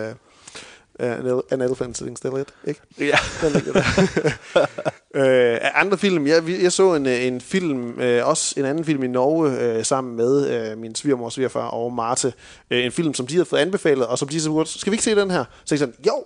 [0.99, 2.82] an, ele- an elephant sitting still it, ikke?
[2.99, 3.17] Ja.
[3.41, 3.84] Den ligger der.
[5.53, 9.03] øh, andre film, jeg, jeg så en, øh, en film, øh, også en anden film
[9.03, 12.34] i Norge, øh, sammen med øh, min svigermor, svigerfar og Marte.
[12.71, 14.93] Øh, en film, som de havde fået anbefalet, og som de så spurgte, skal vi
[14.93, 15.45] ikke se den her?
[15.65, 16.23] Så jeg sådan, jo,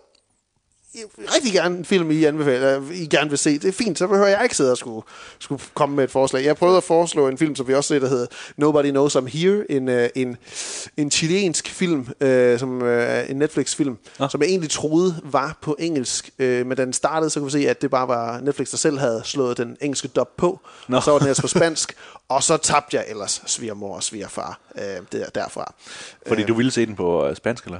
[1.35, 3.53] rigtig gerne en film, I, anbefaler, I gerne vil se.
[3.53, 5.05] Det er fint, så behøver jeg ikke sidde og skulle,
[5.39, 6.45] skulle komme med et forslag.
[6.45, 8.25] Jeg prøvede at foreslå en film, som vi også ser, der hedder
[8.57, 9.71] Nobody Knows I'm Here.
[9.71, 10.37] En, øh, en,
[10.97, 14.27] en chilensk film, øh, som øh, en Netflix-film, ja.
[14.29, 16.29] som jeg egentlig troede var på engelsk.
[16.39, 18.77] Øh, men da den startede, så kunne vi se, at det bare var Netflix, der
[18.77, 20.59] selv havde slået den engelske dub på.
[20.87, 20.97] Nå.
[20.97, 21.93] Og så var den ellers på spansk.
[22.29, 24.81] og så tabte jeg ellers svigermor og svigerfar øh,
[25.11, 25.73] der, derfra.
[26.27, 27.79] Fordi du ville se den på øh, spansk, eller?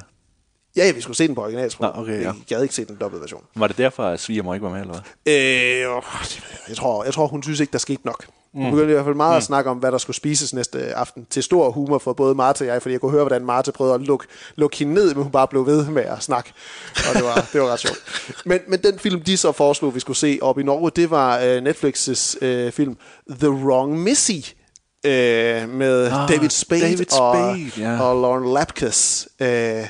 [0.76, 1.92] Ja, ja, vi skulle se den på originalsprog.
[1.96, 2.26] Nå, okay, ja.
[2.26, 3.44] Jeg gad ikke se den dobbelte version.
[3.56, 5.34] Var det derfor, at svigermor ikke var med, eller hvad?
[5.34, 6.04] Øh, åh,
[6.70, 8.26] jeg, tror, jeg tror, hun synes ikke, der skete nok.
[8.54, 8.72] Hun mm.
[8.72, 9.38] begyndte i hvert fald meget mm.
[9.38, 11.28] at snakke om, hvad der skulle spises næste aften.
[11.30, 13.96] Til stor humor for både Marta og jeg, fordi jeg kunne høre, hvordan Marta prøvede
[13.96, 14.26] at lukke,
[14.56, 16.54] lukke hende ned, men hun bare blev ved med at snakke.
[16.96, 17.98] Og det var, det var ret sjovt.
[18.46, 21.40] Men, men den film, de så foreslog, vi skulle se op i Norge, det var
[21.40, 22.98] øh, Netflix' øh, film
[23.30, 24.54] The Wrong Missy.
[25.06, 28.02] Øh, med Ah, David Spade, David og, Spade, ja.
[28.02, 29.28] og Lauren Lapkus.
[29.42, 29.88] Øh,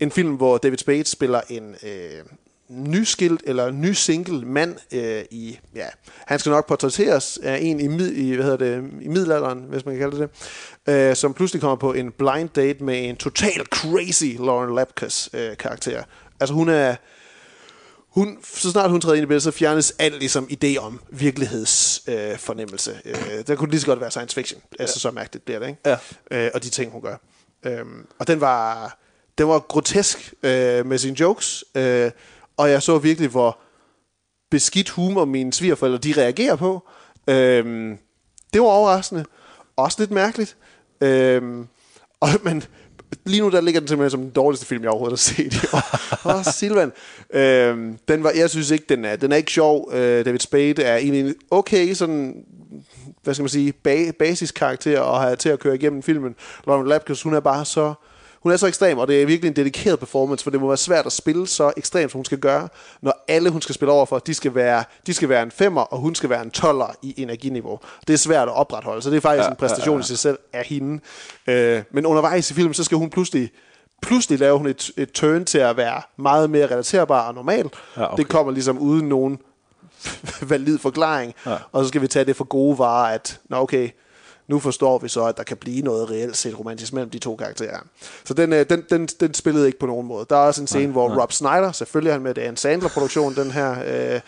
[0.00, 2.24] en film, hvor David Spade spiller en øh,
[2.68, 5.86] nyskilt eller ny single mand øh, i, ja,
[6.26, 9.84] han skal nok portrætteres af en i, mid, i, hvad hedder det, i middelalderen, hvis
[9.84, 10.30] man kan kalde det
[10.86, 15.30] det, øh, som pludselig kommer på en blind date med en total crazy Lauren Lapkus
[15.32, 16.02] øh, karakter.
[16.40, 16.96] Altså hun er,
[18.08, 22.30] hun, så snart hun træder ind i billedet, så fjernes alt ligesom idé om virkelighedsfornemmelse.
[22.32, 23.38] Øh, fornemmelse.
[23.38, 24.62] øh, der kunne lige så godt være science fiction.
[24.78, 25.80] Altså så mærkeligt bliver det, ikke?
[25.86, 25.96] Ja.
[26.30, 27.16] Øh, og de ting, hun gør.
[27.62, 28.98] Øhm, og den var,
[29.38, 32.10] den var grotesk øh, med sine jokes, øh,
[32.56, 33.58] og jeg så virkelig, hvor
[34.50, 36.88] beskidt humor mine svigerforældre, de reagerer på.
[37.28, 37.96] Øh,
[38.52, 39.24] det var overraskende.
[39.76, 40.56] Også lidt mærkeligt.
[41.00, 41.42] Øh,
[42.20, 42.62] og, men
[43.26, 45.66] lige nu der ligger den simpelthen som den dårligste film, jeg overhovedet har set i
[45.72, 46.36] år.
[46.38, 46.92] Åh, Silvan.
[47.30, 49.90] Øhm, den var, jeg synes ikke, den er, den er ikke sjov.
[49.92, 52.44] Øh, David Spade er egentlig okay, sådan
[53.22, 56.34] hvad skal man sige, ba- basiskarakter at have til at køre igennem filmen.
[56.66, 57.94] Lauren Lapkus, hun er bare så
[58.42, 60.76] hun er så ekstrem, og det er virkelig en dedikeret performance, for det må være
[60.76, 62.68] svært at spille så ekstremt, som hun skal gøre,
[63.02, 65.80] når alle, hun skal spille over for, de skal være, de skal være en femmer,
[65.80, 67.80] og hun skal være en toller i energiniveau.
[68.06, 70.04] Det er svært at opretholde, så det er faktisk ja, en præstation ja, ja.
[70.04, 71.00] i sig selv af hende.
[71.46, 73.50] Øh, men undervejs i filmen, så skal hun pludselig
[74.02, 77.70] pludselig laver hun et, et turn til at være meget mere relaterbar og normal.
[77.96, 78.22] Ja, okay.
[78.22, 79.38] Det kommer ligesom uden nogen
[80.50, 81.34] valid forklaring.
[81.46, 81.56] Ja.
[81.72, 83.90] Og så skal vi tage det for gode varer, at nå okay,
[84.48, 87.36] nu forstår vi så, at der kan blive noget reelt set romantisk mellem de to
[87.36, 87.78] karakterer.
[88.24, 90.26] Så den, øh, den, den, den spillede ikke på nogen måde.
[90.30, 91.18] Der er også en scene, nej, hvor nej.
[91.18, 94.20] Rob Snyder, selvfølgelig er han med, det er en Sandler-produktion, den her øh,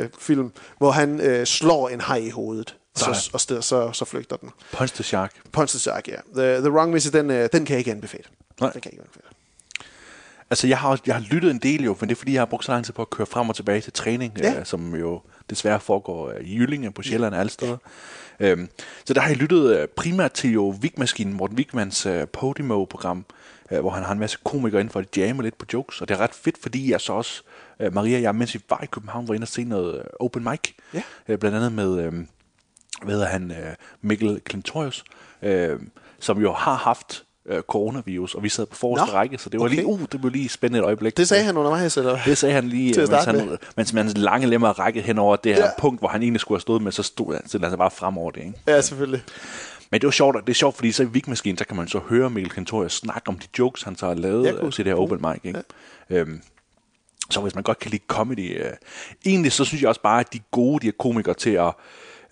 [0.00, 2.76] øh, film, hvor han øh, slår en haj i hovedet.
[2.96, 4.50] Så, og sted, så, så flygter den.
[4.72, 5.32] Punch the Shark.
[5.52, 6.16] Punch the Shark, ja.
[6.36, 8.24] The, the Wrong Missy, den, øh, den kan jeg ikke anbefale.
[8.60, 8.70] Nej.
[8.70, 9.26] Den kan jeg ikke anbefale.
[10.50, 12.46] Altså, jeg har, jeg har lyttet en del jo, men det er fordi, jeg har
[12.46, 14.52] brugt så lang tid på at køre frem og tilbage til træning, Ja.
[14.52, 14.60] ja.
[14.60, 15.20] øh, som jo
[15.50, 17.76] desværre foregår øh, i Jyllinge, på Sjælland og alle steder.
[18.40, 18.68] Øhm,
[19.04, 23.24] så der har jeg lyttet øh, primært til jo Vigmaskinen, Morten Wigmans øh, Podimo-program,
[23.72, 26.08] øh, hvor han har en masse komikere inden for at jamme lidt på jokes, og
[26.08, 27.42] det er ret fedt, fordi jeg så også,
[27.80, 30.04] øh, Maria og jeg, mens vi var i København, var inde og se noget øh,
[30.20, 31.02] open mic, Ja.
[31.28, 32.12] øh, blandt andet med, øh,
[33.02, 35.04] hvad hedder han, øh, Mikkel Klintorius,
[35.42, 35.80] øh,
[36.20, 39.60] som jo har haft øh, coronavirus, og vi sad på forreste Nå, række, så det
[39.60, 39.74] var okay.
[39.76, 41.16] lige, uh, det blev lige spændende et øjeblik.
[41.16, 42.18] Det sagde han undervejs, eller?
[42.24, 45.54] Det sagde han lige, at mens, han, mens, hans lange lemmer rækket hen over det
[45.54, 45.70] her Ja.
[45.78, 48.18] punkt, hvor han egentlig skulle have stået med, så stod han, så han bare frem
[48.18, 48.40] over det.
[48.40, 48.52] Ikke?
[48.66, 49.22] Ja, selvfølgelig.
[49.90, 51.98] Men det var sjovt, det er sjovt, fordi så i Vigmaskinen, så kan man så
[51.98, 54.72] høre Mikkel Kentorius snakke om de jokes, han så har lavet Ja, cool.
[54.72, 55.40] til det her open mic.
[55.44, 55.62] Ikke?
[56.10, 56.16] Ja.
[56.16, 56.40] Øhm,
[57.30, 58.70] så hvis man godt kan lide comedy, øh,
[59.26, 61.72] egentlig så synes jeg også bare, at de gode, de er komikere til at,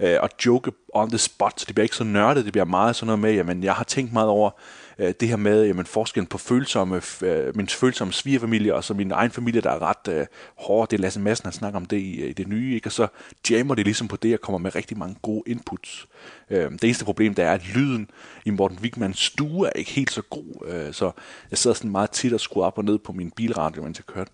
[0.05, 2.97] øh, og joke on the spot, så det bliver ikke så nørdet, det bliver meget
[2.97, 4.51] sådan noget med, jamen jeg har tænkt meget over
[4.99, 9.11] øh, det her med jamen, forskellen på følsomme, øh, min følsomme svigerfamilie og så min
[9.11, 10.27] egen familie, der er ret øh,
[10.59, 10.88] hård.
[10.88, 12.88] Det er Lasse Madsen, han snakker om det i, øh, i det nye, ikke?
[12.88, 13.07] og så
[13.51, 16.07] jammer det ligesom på det, og kommer med rigtig mange gode inputs.
[16.51, 18.11] Øh, det eneste problem, der er, at lyden
[18.45, 21.11] i Morten Wigmans stue er ikke helt så god, øh, så
[21.51, 24.07] jeg sidder sådan meget tit og skruer op og ned på min bilradio, mens jeg
[24.07, 24.31] kørte.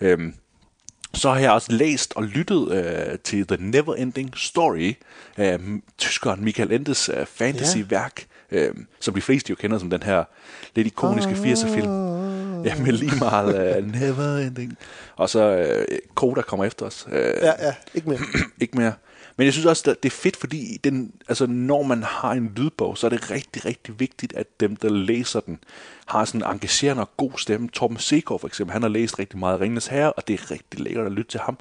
[0.00, 0.32] Øh,
[1.14, 4.92] så har jeg også læst og lyttet øh, til The Neverending Story
[5.36, 5.58] af
[5.98, 10.24] tyskeren Michael Endes øh, fantasyværk, øh, som de fleste jo kender som den her
[10.74, 12.12] lidt ikoniske 80'er-film.
[12.64, 14.78] Ja, med lige meget øh, Neverending.
[15.16, 17.06] Og så øh, Koda kommer efter os.
[17.12, 18.18] Øh, Ja, ja, ikke mere.
[18.60, 18.92] ikke mere.
[19.36, 22.52] Men jeg synes også, at det er fedt, fordi den, altså, når man har en
[22.56, 25.58] lydbog, så er det rigtig, rigtig vigtigt, at dem, der læser den,
[26.06, 27.68] har sådan en engagerende og god stemme.
[27.68, 30.80] Torben Sekov for eksempel, han har læst rigtig meget Ringens Herre, og det er rigtig
[30.80, 31.58] lækkert at lytte til ham.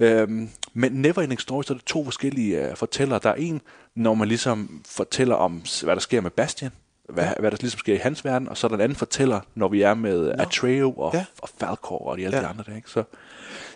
[0.00, 3.20] Øhm, men Neverending Story, så er det to forskellige øh, fortællere.
[3.22, 3.60] Der er en,
[3.94, 6.70] når man ligesom fortæller om, hvad der sker med Bastian,
[7.08, 7.32] hvad, ja.
[7.38, 9.68] hvad der ligesom sker i hans verden, og så er der en anden fortæller, når
[9.68, 10.42] vi er med no.
[10.42, 11.24] Atreo og, Ja.
[11.42, 12.42] og Falcor og de alle Ja.
[12.42, 12.76] de andre der.
[12.76, 12.90] Ikke?
[12.90, 13.02] Så,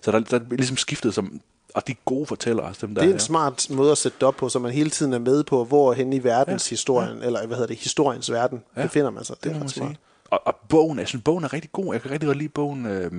[0.02, 1.40] så der, der er ligesom skiftet som,
[1.74, 4.28] og de gode fortællere også, dem der Det er en smart måde at sætte det
[4.28, 7.26] op på, så man hele tiden er med på, hvor hen i verdenshistorien, ja.
[7.26, 8.80] eller hvad hedder det, historiens verden, ja.
[8.80, 8.86] Ja.
[8.86, 9.36] befinder man sig.
[9.36, 9.88] Det, det er ret smart.
[9.88, 9.98] sige.
[10.30, 11.92] Og, og bogen, jeg synes, bogen er rigtig god.
[11.94, 12.86] Jeg kan rigtig godt lide bogen.
[12.86, 13.12] Øh,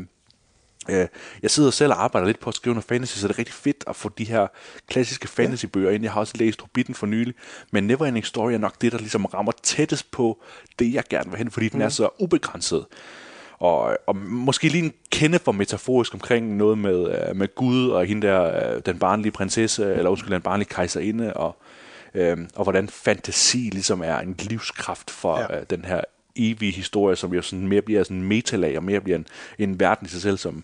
[0.90, 1.08] Øh,
[1.42, 3.56] jeg sidder selv og arbejder lidt på at skrive noget fantasy, så det er rigtig
[3.56, 4.48] fedt at få de her
[4.88, 6.04] klassiske fantasybøger ind.
[6.04, 7.34] Jeg har også læst Hobbiten for nylig,
[7.72, 10.44] men Neverending Story er nok det, der ligesom rammer tættest på
[10.80, 11.72] det, jeg gerne vil hen, fordi mm.
[11.72, 12.86] den er så ubegrænset.
[13.62, 18.06] Og, og måske lige en kende for metaforisk omkring noget med, øh, med Gud og
[18.06, 21.56] hende der, øh, den barnlige prinsesse, eller undskyld, den barnlige kejserinde, og,
[22.14, 25.60] øh, og hvordan fantasi ligesom er en livskraft for ja.
[25.60, 26.02] øh, den her
[26.36, 29.26] evige historie, som jo sådan mere bliver sådan en metalag, og mere bliver en,
[29.60, 30.64] en verden i sig selv, som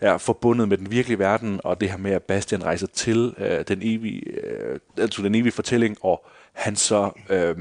[0.00, 3.64] er forbundet med den virkelige verden, og det her med, at Bastian rejser til øh,
[3.68, 7.56] den, evige, øh, altså den evige fortælling, og han så øh,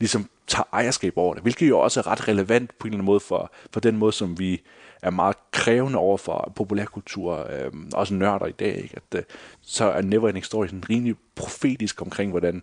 [0.00, 3.06] ligesom tager ejerskab over det, hvilket jo også er ret relevant på en eller anden
[3.06, 4.62] måde for, for den måde, som vi
[5.02, 8.96] er meget krævende over for populærkultur, øh, også nørder i dag, ikke?
[8.96, 9.22] at øh,
[9.62, 12.62] så er Neverending Story sådan rimelig profetisk omkring, hvordan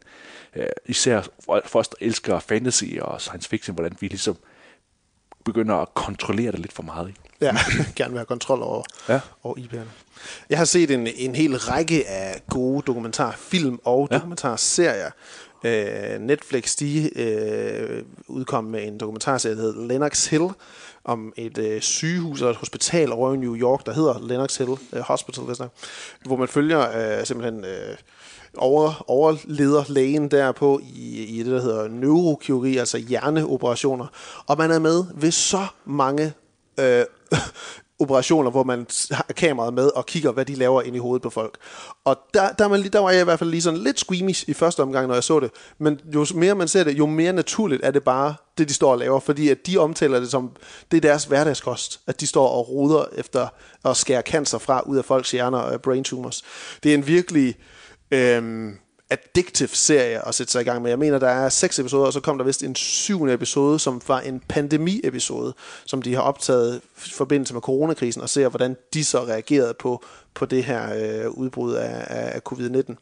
[0.55, 4.37] øh, især os, der elsker fantasy og science fiction, hvordan vi ligesom
[5.45, 7.07] begynder at kontrollere det lidt for meget.
[7.07, 7.19] Ikke?
[7.41, 7.55] Ja,
[7.95, 9.19] gerne have kontrol over, ja.
[9.43, 9.89] over IP'erne.
[10.49, 14.17] Jeg har set en, en hel række af gode dokumentarfilm og ja.
[14.17, 15.11] dokumentarserier.
[15.63, 20.49] Øh, Netflix, de øh, udkom med en dokumentarserie, der hedder Lennox Hill,
[21.03, 24.71] om et øh, sygehus eller et hospital over i New York, der hedder Lennox Hill
[24.93, 25.67] øh, Hospital, hvis der,
[26.25, 27.97] hvor man følger øh, simpelthen øh,
[28.57, 34.07] over, overleder lægen derpå i, i det, der hedder neurokirurgi, altså hjerneoperationer.
[34.45, 36.33] Og man er med ved så mange
[36.79, 37.05] øh,
[38.01, 41.29] operationer, hvor man har kameraet med og kigger, hvad de laver ind i hovedet på
[41.29, 41.57] folk.
[42.05, 44.53] Og der, der, man, der var jeg i hvert fald lige sådan lidt squeamish i
[44.53, 45.51] første omgang, når jeg så det.
[45.77, 48.91] Men jo mere man ser det, jo mere naturligt er det bare det, de står
[48.91, 49.19] og laver.
[49.19, 50.51] Fordi at de omtaler det som,
[50.91, 51.99] det er deres hverdagskost.
[52.07, 53.47] At de står og ruder efter
[53.85, 56.43] at skære cancer fra ud af folks hjerner og brain tumors.
[56.83, 57.55] Det er en virkelig...
[58.11, 58.71] Øh,
[59.11, 60.91] addictive serie at sætte sig i gang med.
[60.91, 64.01] Jeg mener, der er seks episoder, og så kom der vist en syvende episode, som
[64.07, 65.53] var en pandemi-episode,
[65.85, 70.03] som de har optaget i forbindelse med coronakrisen, og ser, hvordan de så reagerede på,
[70.33, 72.95] på det her øh, udbrud af, af covid-19.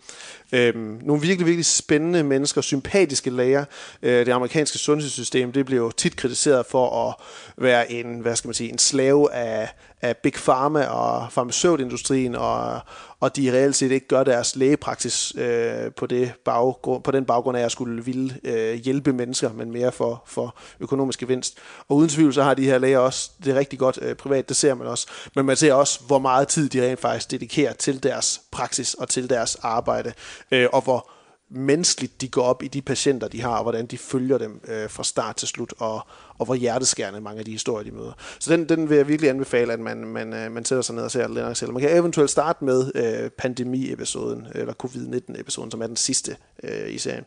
[0.51, 3.65] Øhm, nogle virkelig, virkelig spændende mennesker, sympatiske læger.
[4.01, 7.15] Øh, det amerikanske sundhedssystem, det bliver jo tit kritiseret for at
[7.57, 9.69] være en, hvad skal man sige, en slave af,
[10.01, 12.79] af Big Pharma og farmaceutindustrien, og,
[13.19, 17.57] og de reelt set ikke gør deres lægepraksis øh, på, det baggrund, på den baggrund
[17.57, 21.57] af at skulle ville øh, hjælpe mennesker, men mere for, for økonomisk gevinst.
[21.87, 24.57] Og uden tvivl så har de her læger også det rigtig godt øh, privat, det
[24.57, 25.07] ser man også.
[25.35, 29.09] Men man ser også, hvor meget tid de rent faktisk dedikerer til deres praksis og
[29.09, 30.13] til deres arbejde,
[30.51, 31.09] øh, og hvor
[31.51, 34.89] menneskeligt de går op i de patienter, de har, og hvordan de følger dem øh,
[34.89, 36.07] fra start til slut, og,
[36.39, 38.11] og hvor hjerteskærende mange af de historier, de møder.
[38.39, 41.03] Så den, den vil jeg virkelig anbefale, at man, man, øh, man sætter sig ned
[41.03, 41.73] og ser Lennox Hill.
[41.73, 46.97] Man kan eventuelt starte med øh, pandemi-episoden, eller covid-19-episoden, som er den sidste øh, i
[46.97, 47.25] serien.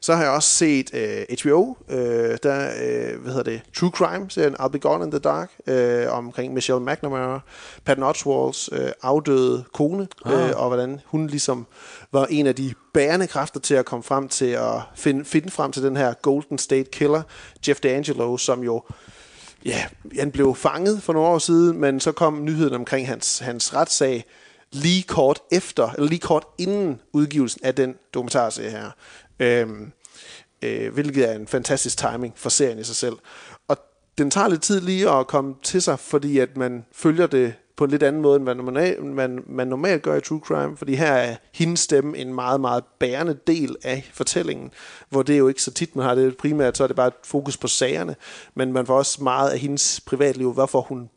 [0.00, 4.54] Så har jeg også set øh, HBO, øh, der, øh, hvad hedder det, True Crime-serien
[4.54, 7.40] I'll Be Gone in the Dark, øh, omkring Michelle McNamara,
[7.84, 10.48] Patton Oswalts øh, afdøde kone, ah.
[10.48, 11.66] øh, og hvordan hun ligesom
[12.12, 15.72] var en af de bærende kræfter til at komme frem til at finde, finde frem
[15.72, 17.22] til den her Golden State Killer,
[17.68, 18.82] Jeff D'Angelo, som jo
[19.64, 19.84] ja,
[20.18, 24.24] han blev fanget for nogle år siden, men så kom nyheden omkring hans, hans retssag
[24.72, 28.90] lige kort efter, eller lige kort inden udgivelsen af den dokumentarserie her.
[29.40, 29.92] Øhm,
[30.62, 33.16] øh, hvilket er en fantastisk timing for serien i sig selv.
[33.68, 33.76] Og
[34.18, 37.84] den tager lidt tid lige at komme til sig, fordi at man følger det på
[37.84, 41.12] en lidt anden måde, end man, man, man normalt gør i True Crime, fordi her
[41.12, 44.70] er hendes stemme en meget, meget bærende del af fortællingen,
[45.08, 46.36] hvor det er jo ikke så tit, man har det.
[46.36, 48.16] Primært, så er det bare et fokus på sagerne,
[48.54, 51.10] men man får også meget af hendes privatliv, hvorfor hun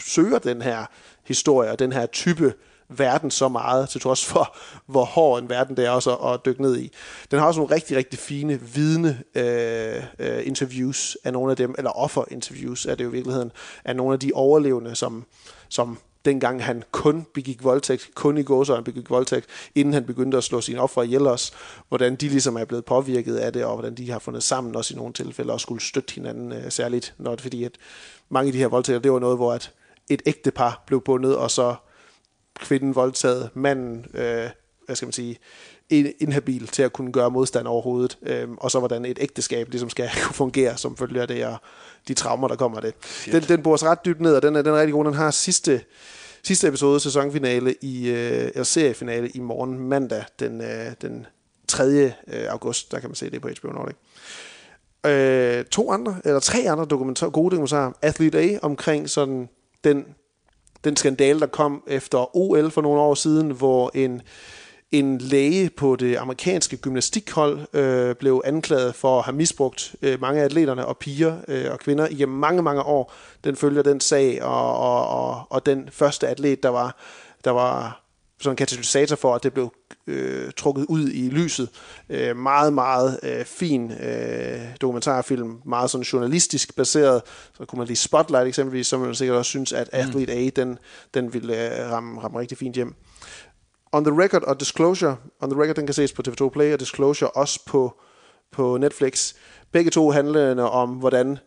[0.00, 0.86] søger den her
[1.24, 2.54] historie og den her type
[2.98, 6.40] verden så meget, til trods for, hvor hård en verden det er også at, at
[6.44, 6.92] dykke ned i.
[7.30, 11.74] Den har også nogle rigtig, rigtig fine vidne øh, øh, interviews af nogle af dem,
[11.78, 13.52] eller offer-interviews er det jo i virkeligheden,
[13.84, 15.24] af nogle af de overlevende, som,
[15.68, 20.44] som dengang han kun begik voldtægt, kun i gåsøjne begik voldtægt, inden han begyndte at
[20.44, 21.52] slå sine ofre ihjel os,
[21.88, 24.94] hvordan de ligesom er blevet påvirket af det, og hvordan de har fundet sammen også
[24.94, 27.72] i nogle tilfælde, og skulle støtte hinanden øh, særligt, når, fordi at
[28.28, 29.72] mange af de her voldtægter, det var noget, hvor at
[30.10, 31.74] et ægtepar blev bundet, og så
[32.60, 34.50] kvinden voldtaget, manden, øh,
[34.86, 35.38] hvad skal man sige,
[35.90, 40.10] inhabil til at kunne gøre modstand overhovedet, øh, og så hvordan et ægteskab ligesom skal
[40.24, 41.56] kunne fungere som følger af det, og
[42.08, 42.94] de traumer, der kommer af det.
[43.32, 45.04] Den, den bor sig ret dybt ned, og den er, den er rigtig god.
[45.04, 45.80] Den har sidste,
[46.42, 51.26] sidste episode, sæsonfinale i, øh, eller seriefinale i morgen mandag, den, øh, den
[51.68, 51.84] 3.
[51.84, 52.12] Øh,
[52.48, 53.96] august, der kan man se det på HBO Nordic.
[55.06, 57.92] Øh, to andre, eller tre andre dokumentar, gode dokumentarer.
[58.02, 59.48] Athlete A omkring sådan
[59.84, 60.04] den
[60.84, 64.22] den skandale, der kom efter OL for nogle år siden, hvor en,
[64.92, 70.40] en læge på det amerikanske gymnastikhold øh, blev anklaget for at have misbrugt øh, mange
[70.40, 73.12] af atleterne og piger øh, og kvinder igennem mange, mange år.
[73.44, 76.96] Den følger den sag, og, og, og, og den første atlet, der var,
[77.44, 78.01] der var
[78.42, 79.72] sådan en katalysator for, at det blev
[80.06, 81.68] øh, trukket ud i lyset.
[82.08, 87.22] Øh, meget, meget øh, fin øh, dokumentarfilm, meget sådan journalistisk baseret.
[87.58, 90.78] Så kunne man lige Spotlight eksempelvis, så man sikkert også synes, at Athlete A, den,
[91.14, 92.94] den ville øh, ramme, ramme rigtig fint hjem.
[93.92, 96.80] On the Record og Disclosure, On the Record, den kan ses på TV2 Play, og
[96.80, 98.00] Disclosure også på,
[98.52, 99.34] på Netflix.
[99.72, 101.38] Begge to handlende om, hvordan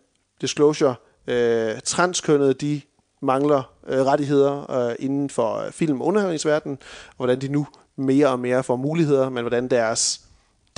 [0.41, 0.95] Disclosure,
[1.27, 2.81] øh, transkønnede, de
[3.25, 6.77] mangler øh, rettigheder øh, inden for øh, film- og underholdningsverdenen,
[7.09, 10.21] og hvordan de nu mere og mere får muligheder, men hvordan deres,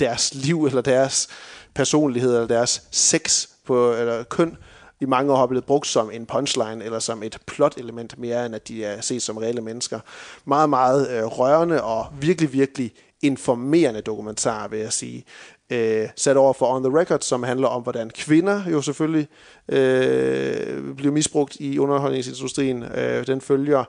[0.00, 1.28] deres liv eller deres
[1.74, 4.56] personlighed eller deres sex på, eller køn
[5.00, 8.54] i mange år har blevet brugt som en punchline eller som et plot-element mere, end
[8.54, 10.00] at de er set som reelle mennesker.
[10.44, 15.24] Meget, meget øh, rørende og virkelig, virkelig informerende dokumentar, vil jeg sige.
[15.70, 19.28] Øh, sat over for On The Record, som handler om, hvordan kvinder jo selvfølgelig
[19.68, 22.82] øh, bliver misbrugt i underholdningsindustrien.
[22.82, 23.84] Øh, den følger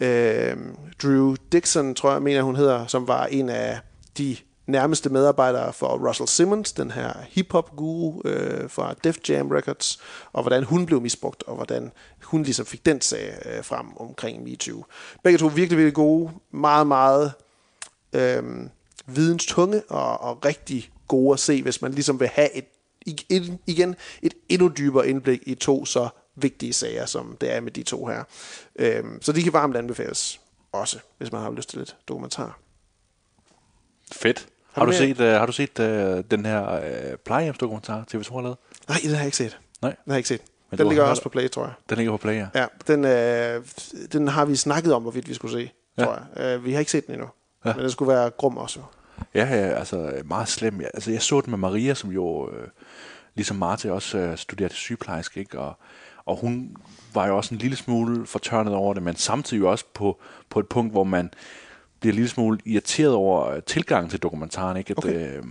[0.00, 0.56] øh,
[1.02, 3.78] Drew Dixon, tror jeg, mener hun hedder, som var en af
[4.18, 10.00] de nærmeste medarbejdere for Russell Simmons, den her hip-hop-guru øh, fra Def Jam Records,
[10.32, 11.92] og hvordan hun blev misbrugt, og hvordan
[12.24, 14.84] hun ligesom fik den sag øh, frem omkring MeToo.
[15.24, 17.32] Begge to virkelig, virkelig gode, meget, meget
[18.12, 18.42] øh,
[19.06, 22.64] videnstunge og, og rigtig gode at se, hvis man ligesom vil have et,
[23.30, 27.72] et, igen et endnu dybere indblik i to så vigtige sager, som det er med
[27.72, 28.24] de to her.
[28.76, 30.40] Øh, så de kan varmt anbefales
[30.72, 32.58] også, hvis man har lyst til lidt dokumentar.
[34.12, 34.46] Fedt.
[34.72, 35.84] Har Har, du set, uh, har du set uh,
[36.30, 38.56] den her uh, plejehjemsdokumentar, TV2 har lavet?
[38.88, 39.58] Nej, den har jeg ikke set.
[39.82, 39.90] Nej.
[39.90, 40.42] Den har jeg ikke set.
[40.70, 41.72] Men den ligger har- også på Play, tror jeg.
[41.88, 42.46] Den ligger på Play, ja.
[42.54, 43.64] Ja, den, øh,
[44.12, 46.04] den har vi snakket om, hvorvidt vi skulle se, Ja.
[46.04, 46.44] tror jeg.
[46.44, 47.28] Øh, vi har ikke set den endnu.
[47.64, 47.72] Ja.
[47.74, 48.80] Men den skulle være grum også.
[49.34, 50.80] Ja, ja, altså meget slem.
[50.80, 52.68] Altså, jeg så den med Maria, som jo, øh,
[53.34, 55.58] ligesom Martha, også øh, studerede sygeplejerske, ikke?
[55.58, 55.78] Og,
[56.24, 56.76] og hun
[57.14, 60.60] var jo også en lille smule fortørnet over det, men samtidig jo også på, på
[60.60, 61.30] et punkt, hvor man
[62.00, 64.90] bliver en lille smule irriteret over øh, tilgangen til dokumentaren, ikke?
[64.90, 65.36] At, okay.
[65.36, 65.44] øh,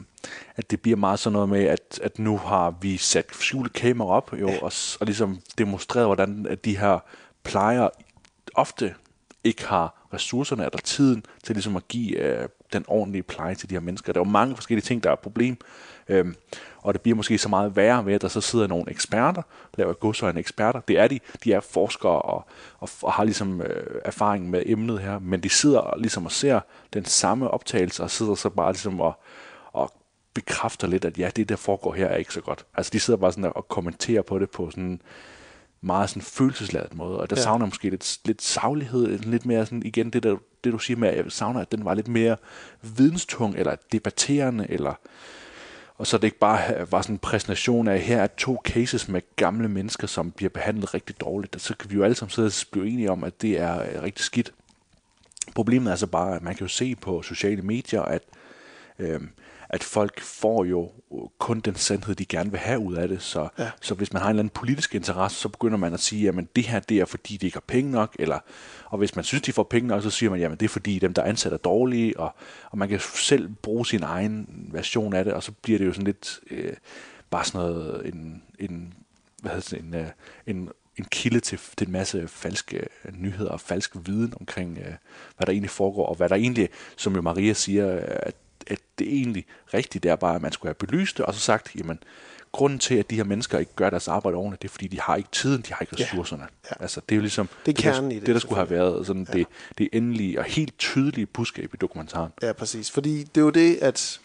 [0.55, 4.09] at det bliver meget sådan noget med, at, at nu har vi sat skjulte kamera
[4.09, 4.57] op, jo, ja.
[4.61, 6.99] og, og ligesom demonstreret, hvordan at de her
[7.43, 7.89] plejer
[8.55, 8.95] ofte
[9.43, 13.75] ikke har ressourcerne eller tiden til ligesom at give øh, den ordentlige pleje til de
[13.75, 14.13] her mennesker.
[14.13, 15.57] Der er jo mange forskellige ting, der er et problem,
[16.07, 16.35] øhm,
[16.77, 19.41] og det bliver måske så meget værre ved, at der så sidder nogle eksperter,
[19.77, 20.79] laver godsøjne eksperter.
[20.79, 22.45] Det er de, de er forskere og,
[22.79, 26.59] og, og har ligesom øh, erfaring med emnet her, men de sidder ligesom og ser
[26.93, 29.19] den samme optagelse og sidder så bare ligesom og,
[29.73, 29.91] og
[30.33, 32.65] bekræfter lidt, at ja, det der foregår her er ikke så godt.
[32.75, 35.01] Altså de sidder bare sådan og kommenterer på det på sådan
[35.81, 37.41] meget sådan følelsesladet måde, og der Ja.
[37.41, 41.09] savner måske lidt, lidt saglighed, lidt mere sådan, igen det, der, det du siger med,
[41.09, 42.37] at jeg savner, at den var lidt mere
[42.81, 44.93] videnstung, eller debatterende, eller
[45.97, 49.21] og så det ikke bare var sådan en præsentation af, her er to cases med
[49.35, 52.47] gamle mennesker, som bliver behandlet rigtig dårligt, og så kan vi jo alle sammen sidde
[52.47, 54.53] og blive enige om, at det er øh, rigtig skidt.
[55.55, 58.21] Problemet er så bare, at man kan jo se på sociale medier, at,
[58.99, 59.29] øhm,
[59.69, 60.91] at folk får jo
[61.37, 63.21] kun den sandhed, de gerne vil have ud af det.
[63.21, 63.71] Så, Ja.
[63.81, 66.35] så hvis man har en eller anden politisk interesse, så begynder man at sige, at
[66.55, 68.15] det her det er fordi, de ikke har penge nok.
[68.19, 68.39] Eller,
[68.85, 70.99] og hvis man synes, de får penge nok, så siger man, at det er fordi
[70.99, 72.19] dem, der er ansat er dårlige.
[72.19, 72.35] Og,
[72.71, 75.93] og man kan selv bruge sin egen version af det, og så bliver det jo
[75.93, 76.73] sådan lidt øh,
[77.29, 78.93] bare sådan noget, en, en,
[79.41, 80.07] hvad hedder det, en, øh,
[80.47, 84.93] en, en kilde til, til en masse falske øh, nyheder og falsk viden omkring, øh,
[85.37, 88.35] hvad der egentlig foregår, og hvad der egentlig, som jo Maria siger, øh, at,
[88.67, 91.39] at det egentlig rigtigt det er bare, at man skulle have belyst det, og så
[91.39, 91.99] sagt, jamen,
[92.51, 94.99] grunden til, at de her mennesker ikke gør deres arbejde ordentligt, det er, fordi de
[95.01, 96.03] har ikke tiden, de har ikke Ja.
[96.03, 96.47] ressourcerne.
[96.71, 96.75] Ja.
[96.83, 98.69] Altså, det er jo ligesom Det er der- kernen i det, det, der skulle have
[98.69, 102.31] været sådan det, det endelige og helt tydelige budskab i dokumentaren.
[102.41, 102.91] Ja, præcis.
[102.91, 104.19] Fordi det er jo det, at,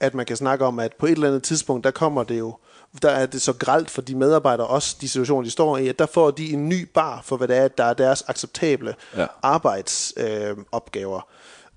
[0.00, 2.56] at man kan snakke om, at på et eller andet tidspunkt, der kommer det jo,
[3.02, 5.98] der er det så gralt for de medarbejdere, også de situationer, de står i, at
[5.98, 9.26] der får de en ny bar for, hvad det er, der er deres acceptable Ja.
[9.42, 10.50] arbejdsopgaver.
[10.50, 11.28] Øh, opgaver.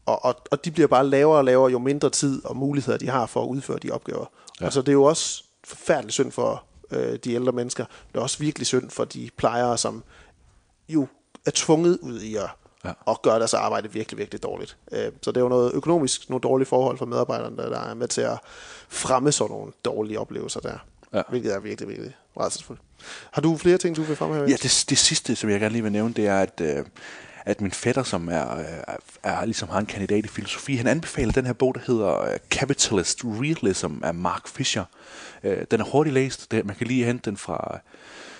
[0.07, 3.09] Og, og, og de bliver bare lavere og lavere, jo mindre tid og muligheder de
[3.09, 4.25] har for at udføre de opgaver.
[4.29, 4.55] Ja.
[4.61, 4.65] Ja.
[4.65, 7.85] Og så det er jo også forfærdeligt synd for øh, de ældre mennesker.
[8.11, 10.03] Det er også virkelig synd for de plejere, som
[10.89, 11.07] jo
[11.45, 12.49] er tvunget ud i at.
[12.85, 12.91] Ja.
[13.07, 14.77] at gøre deres arbejde virkelig, virkelig dårligt.
[14.91, 18.07] Øh, så det er jo noget økonomisk, nogle dårlige forhold for medarbejderne, der er med
[18.07, 18.39] til at
[18.89, 20.77] fremme sådan nogle dårlige oplevelser der.
[21.13, 21.21] Ja.
[21.29, 22.81] Hvilket er virkelig, virkelig rædselsfuldt.
[23.31, 24.45] Har du flere ting, du vil fremhæve?
[24.45, 26.85] Ja, det, det sidste, som jeg gerne lige vil nævne, det er, at, øh,
[27.47, 31.31] at min fætter, som er, er, er, ligesom har en kandidat i filosofi, han anbefaler
[31.31, 34.83] den her bog, der hedder øh, Capitalist Realism af Mark Fisher.
[35.43, 36.51] Øh, den er hurtigt læst.
[36.51, 37.79] Det, man kan lige hente den fra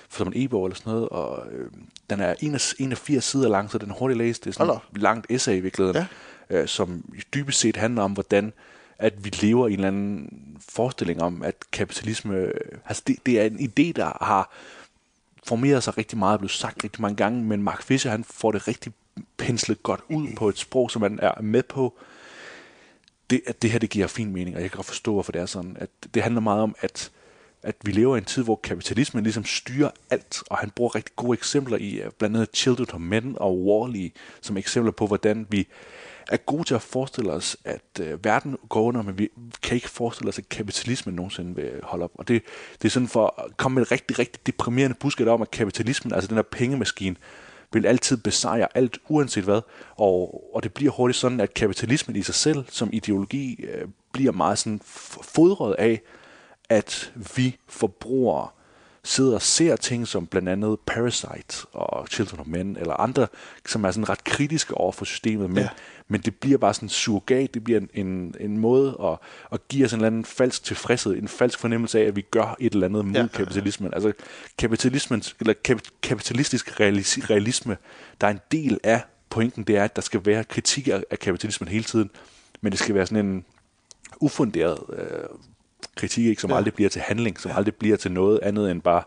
[0.10, 1.72] som en e-bog eller sådan noget, og øh,
[2.10, 2.36] den er
[2.80, 4.44] 81 sider lang, så den er hurtigt læst.
[4.44, 6.06] Det er sådan et langt essay i virkeligheden.
[6.50, 7.04] øh, som
[7.34, 8.54] dybest set handler om, hvordan
[9.00, 10.30] at vi lever i en eller anden
[10.70, 12.52] forestilling om, at kapitalisme, øh,
[12.86, 14.52] altså det, det er en idé, der har
[15.48, 18.52] formeret sig rigtig meget, og blevet sagt rigtig mange gange, men Mark Fisher, han får
[18.52, 18.94] det rigtig
[19.38, 21.94] penslet godt ud på et sprog, som man er med på.
[23.30, 25.42] Det, at det her, det giver fin mening, og jeg kan godt forstå, hvorfor det
[25.42, 25.78] er sådan.
[25.80, 27.12] At det handler meget om, at,
[27.64, 31.16] at vi lever i en tid, hvor kapitalismen ligesom styrer alt, og han bruger rigtig
[31.16, 34.10] gode eksempler i blandt andet Children of Men og Wall-E,
[34.42, 35.68] som eksempler på, hvordan vi
[36.30, 39.30] er gode til at forestille os, at øh, verden går under, men vi
[39.62, 42.12] kan ikke forestille os, at kapitalismen nogensinde vil holde op.
[42.16, 42.42] Og det,
[42.82, 46.14] det er sådan for at komme med et rigtig, rigtig deprimerende budskab om, at kapitalismen,
[46.14, 47.16] altså den her pengemaskine,
[47.74, 49.62] vil altid besejre alt, uanset hvad.
[49.96, 54.32] Og, og det bliver hurtigt sådan, at kapitalismen i sig selv, som ideologi, øh, bliver
[54.32, 54.82] meget sådan
[55.22, 56.02] fodret af,
[56.70, 58.48] at vi forbrugere
[59.04, 63.28] sidder og ser ting som blandt andet Parasite og Children of Men, eller andre,
[63.66, 65.70] som er sådan ret kritiske over for systemet, men, Ja
[66.08, 69.18] men det bliver bare sådan surrogat, det bliver en, en, en måde at,
[69.52, 72.56] at give os en eller anden falsk tilfredshed, en falsk fornemmelse af, at vi gør
[72.60, 73.28] et eller andet mod Ja.
[73.34, 73.94] kapitalismen.
[73.94, 74.12] Altså
[74.58, 77.78] kapitalismens, eller kap, kapitalistisk realis, realisme,
[78.22, 81.20] der er en del af pointen, det er, at der skal være kritik af, af
[81.20, 82.10] kapitalismen hele tiden,
[82.62, 83.46] men det skal være sådan en
[84.20, 85.30] ufunderet øh,
[85.96, 86.58] kritik, ikke, som ja.
[86.58, 87.58] aldrig bliver til handling, som ja.
[87.58, 89.04] aldrig bliver til noget andet end bare,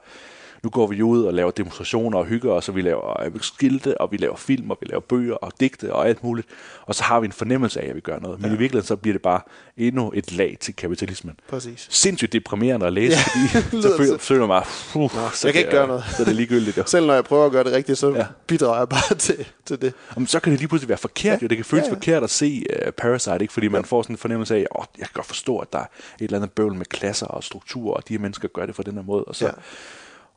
[0.62, 4.00] nu går vi ud og laver demonstrationer og hygger os, og vi laver øh, skilte,
[4.00, 6.48] og vi laver film, og vi laver bøger og digte og alt muligt,
[6.82, 8.40] og så har vi en fornemmelse af, at vi gør noget.
[8.40, 8.56] Men Ja.
[8.56, 9.40] i virkeligheden så bliver det bare
[9.76, 11.34] endnu et lag til kapitalismen.
[11.48, 11.86] Præcis.
[11.90, 13.16] Sindssygt deprimerende at læse,
[13.54, 14.64] Ja, fordi så føler, føler jeg mig,
[15.34, 16.04] så jeg kan ikke det gøre noget.
[16.16, 16.76] Så er det ligegyldigt.
[16.78, 16.82] Jo.
[16.86, 18.26] Selv når jeg prøver at gøre det rigtigt, så ja.
[18.46, 19.92] Bidrager jeg bare til, til det.
[20.16, 21.32] Jamen, så kan det lige pludselig være forkert.
[21.32, 21.38] Ja.
[21.42, 21.48] Jo.
[21.48, 23.52] Det kan føles Ja, ja, forkert at se uh, Parasite, ikke?
[23.52, 24.66] fordi man får sådan en fornemmelse af, at
[24.98, 25.88] jeg kan godt forstå, at der er et
[26.20, 28.94] eller andet bøvl med klasser og strukturer, og de her mennesker gør det på den
[28.94, 29.24] her måde.
[29.24, 29.50] Og så, Ja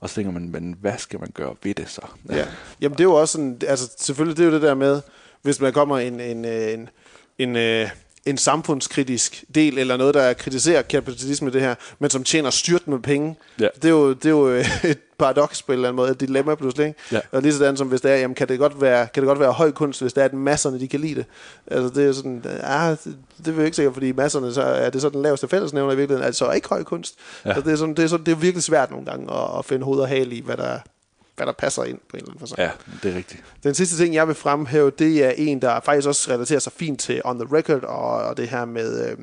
[0.04, 2.02] og så tænker man, men hvad skal man gøre ved det så?
[2.30, 2.46] Ja.
[2.82, 5.02] Jamen det er jo også sådan, altså selvfølgelig det er jo det der med,
[5.42, 6.90] hvis man kommer en, en, øh, en,
[7.38, 7.88] en, en,
[8.26, 13.00] en samfundskritisk del, eller noget, der kritiserer kapitalisme det her, men som tjener styrt med
[13.00, 13.36] penge.
[13.60, 13.68] Ja.
[13.76, 16.20] Det er jo, det er jo øh, et paradoks på en eller anden måde, et
[16.20, 16.88] dilemma pludselig.
[16.88, 17.00] Ikke?
[17.12, 17.20] Ja.
[17.32, 19.40] Og lige sådan som hvis det er, jamen, kan det godt være, kan det godt
[19.40, 21.26] være høj kunst, hvis det er, at masserne de kan lide det.
[21.68, 22.96] Altså det er sådan, ja,
[23.46, 25.96] det, er jo ikke sikkert, fordi masserne, så er det så den laveste fællesnævner i
[25.96, 27.16] virkeligheden, altså ikke høj kunst.
[27.46, 27.50] Ja.
[27.50, 27.56] Ja.
[27.56, 29.66] Så det er, sådan, det, er sådan, det er virkelig svært nogle gange at, at
[29.66, 30.80] finde hoved og hale i, hvad der,
[31.36, 32.60] hvad der passer ind på en eller anden fasong.
[32.60, 32.72] Ja,
[33.04, 33.44] det er rigtigt.
[33.64, 37.00] Den sidste ting, jeg vil fremhæve, det er en, der faktisk også relaterer sig fint
[37.00, 39.18] til On The Record, og, og det her med, øh,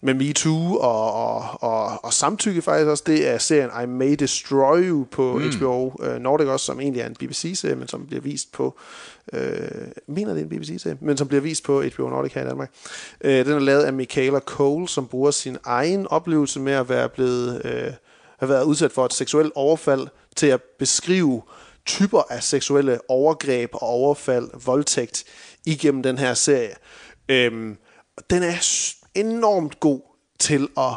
[0.00, 3.04] med MeToo og, og, og, og samtykke faktisk også.
[3.06, 5.50] Det er serien I May Destroy You på mm.
[5.58, 8.78] HBO øh, Nordic også, som egentlig er en BBC-serie, men som bliver vist på,
[9.32, 9.60] øh,
[10.06, 12.70] mener det er en BBC-serie, men som bliver vist på HBO Nordic her i Danmark.
[13.20, 17.08] Øh, den er lavet af Michaela Cole, som bruger sin egen oplevelse med at være
[17.08, 17.62] blevet...
[17.64, 17.92] Øh,
[18.38, 20.06] have været udsat for et seksuelt overfald
[20.38, 21.42] til at beskrive
[21.86, 25.24] typer af seksuelle overgreb og overfald, voldtægt
[25.66, 26.74] igennem den her serie.
[27.28, 27.76] Øhm,
[28.30, 28.54] den er
[29.14, 30.00] enormt god
[30.38, 30.92] til at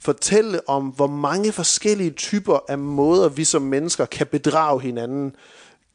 [0.00, 5.36] fortælle om, hvor mange forskellige typer af måder, vi som mennesker kan bedrage hinanden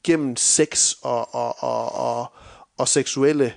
[0.03, 2.33] gennem sex og, og, og, og,
[2.77, 3.53] og seksuelle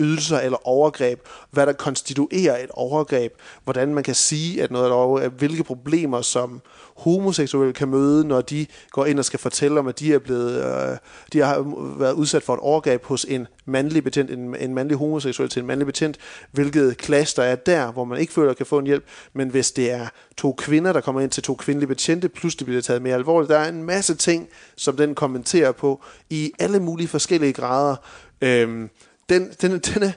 [0.00, 1.20] ydelser eller overgreb,
[1.50, 3.32] hvad der konstituerer et overgreb,
[3.64, 6.60] hvordan man kan sige, at noget er et overgreb, hvilke problemer som
[6.96, 10.64] homoseksuelle kan møde, når de går ind og skal fortælle om, at de er blevet,
[10.64, 10.96] øh,
[11.32, 11.64] de har
[11.98, 15.66] været udsat for et overgreb hos en mandlig betjent, en, en mandlig homoseksuel til en
[15.66, 16.18] mandlig betjent,
[16.52, 19.48] hvilket klasse der er der, hvor man ikke føler, at kan få en hjælp, men
[19.48, 22.84] hvis det er to kvinder, der kommer ind til to kvindelige betjente, pludselig bliver det
[22.84, 23.50] taget mere alvorligt.
[23.50, 27.96] Der er en masse ting, som den kommenterer på i alle mulige forskellige grader.
[28.40, 28.90] Øhm,
[29.30, 30.12] den, den, den, er,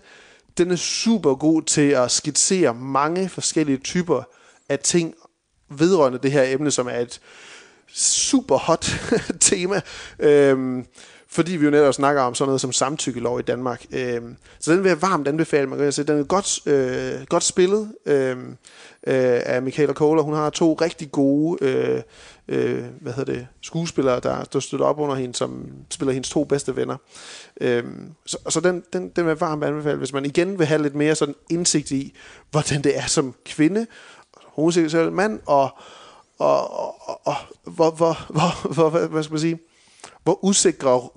[0.58, 4.24] den er super god til at skitsere mange forskellige typer
[4.70, 5.16] af ting
[5.70, 7.22] vedrørende det her emne, som er et
[7.94, 8.92] super hot
[9.40, 9.82] tema,
[10.20, 10.86] øhm,
[11.28, 13.86] fordi vi jo netop snakker om sådan noget som samtykkelov i Danmark.
[13.92, 16.04] Øhm, så den vil jeg varmt anbefale, man kan se.
[16.04, 18.58] Den er godt, øh, godt spillet øhm,
[19.08, 20.24] øh, af Michaela Kohler.
[20.24, 22.02] Hun har to rigtig gode øh,
[22.48, 26.44] øh, hvad hedder det, skuespillere, der, der støtter op under hende, som spiller hendes to
[26.44, 26.98] bedste venner.
[27.62, 27.84] Øh,
[28.26, 30.96] så så den, den, den vil jeg varmt anbefale, hvis man igen vil have lidt
[30.96, 32.14] mere sådan indsigt i,
[32.52, 33.88] hvordan det er som kvinde,
[34.38, 35.70] homoseksuel mand, og,
[36.40, 36.72] og,
[37.10, 39.60] og, og hvor, hvor, hvor, hvor, hvad, hvad skal man sige,
[40.24, 41.10] hvor usikre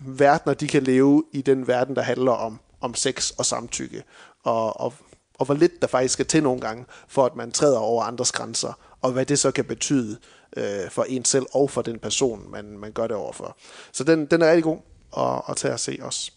[0.00, 4.02] verdener de kan leve i den verden, der handler om, om sex og samtykke,
[4.44, 4.94] og, og,
[5.38, 8.32] og hvor lidt der faktisk skal til nogle gange, for at man træder over andres
[8.32, 8.72] grænser,
[9.02, 10.18] og hvad det så kan betyde
[10.56, 13.56] øh, for en selv og for den person, man, man gør det overfor.
[13.92, 14.78] Så den, den er rigtig god
[15.18, 16.30] at, at tage og se også.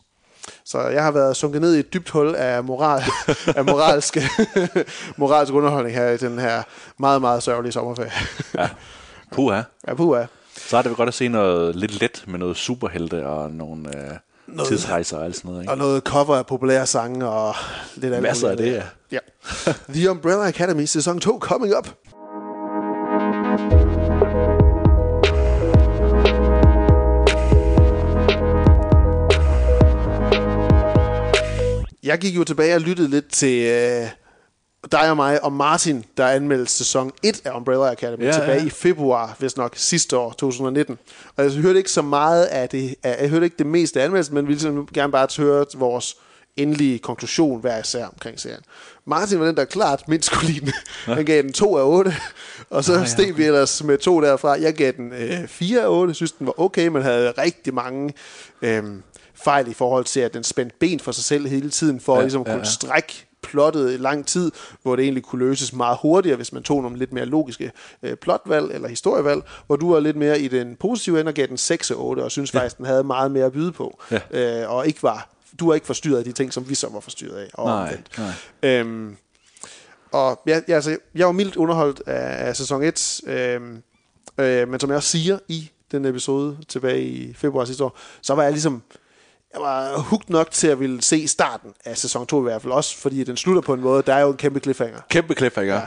[0.64, 3.04] Så jeg har været sunket ned i et dybt hul af, moral,
[3.58, 4.22] af moralske,
[5.18, 6.64] moralsk underholdning her i den her
[6.98, 8.12] meget, meget sørgelige sommerferie.
[8.56, 8.70] Ja.
[9.32, 9.62] Puha.
[9.88, 10.26] Ja, puha.
[10.56, 13.98] Så er det vel godt at se noget lidt let med noget superhelte og nogle,
[13.98, 14.18] øh,
[14.48, 15.62] Noget- tidsrejser og alt sådan noget.
[15.64, 15.72] Ikke?
[15.72, 17.56] Og noget cover af populære sange og
[17.96, 18.84] lidt alt Masser af det, ja.
[19.12, 19.20] ja.
[19.90, 21.88] The Umbrella Academy sæson 2 coming up.
[32.04, 34.08] Jeg gik jo tilbage og lyttede lidt til øh,
[34.92, 38.66] dig og mig og Martin, der anmeldte sæson 1 af Umbrella Academy Ja, tilbage ja.
[38.66, 40.98] i februar, hvis nok sidste år, 2019.
[41.36, 44.36] Og jeg hørte ikke så meget af det, jeg hørte ikke det meste af anmeldelsen,
[44.36, 46.18] men ville ligesom gerne bare høre vores
[46.58, 48.62] endelige konklusion hver især omkring serien.
[49.06, 50.74] Martin var den, der klart mindst kunne lide den.
[51.06, 52.16] Han gav den 2 af 8,
[52.70, 54.50] og så Nå, ja, steg vi ellers med to derfra.
[54.62, 58.14] Jeg gav den øh, 4 af 8, synes den var okay, men havde rigtig mange
[58.62, 58.84] øh,
[59.36, 62.18] fejl i forhold til, at den spændte ben for sig selv hele tiden, for ja,
[62.18, 62.72] Ja, at ligesom ja, kunne ja.
[62.72, 64.52] strække plottet i lang tid,
[64.84, 67.72] hvor det egentlig kunne løses meget hurtigere, hvis man tog nogle lidt mere logiske
[68.04, 71.48] øh, plotvalg eller historievalg, hvor du var lidt mere i den positive ende og gav
[71.48, 72.60] den 6 af 8, og synes ja.
[72.60, 74.64] faktisk, den havde meget mere at byde på, Ja.
[74.64, 75.30] øh, og ikke var,
[75.60, 77.50] du var ikke forstyrret af de ting, som vi så var forstyrret af.
[77.54, 78.18] Og Nej, omvendt.
[78.64, 78.72] nej.
[78.72, 79.16] Øhm,
[80.12, 83.84] og jeg, jeg, altså, jeg var mildt underholdt af, af sæson 1, øhm,
[84.38, 88.36] øh, men som jeg også siger i den episode tilbage i februar sidste år, så
[88.36, 88.82] var jeg ligesom,
[89.54, 92.74] jeg var hooked nok til at ville se starten af sæson 2 i hvert fald,
[92.74, 95.00] også fordi den slutter på en måde, der er jo en kæmpe cliffhanger.
[95.10, 95.82] Kæmpe cliffhanger.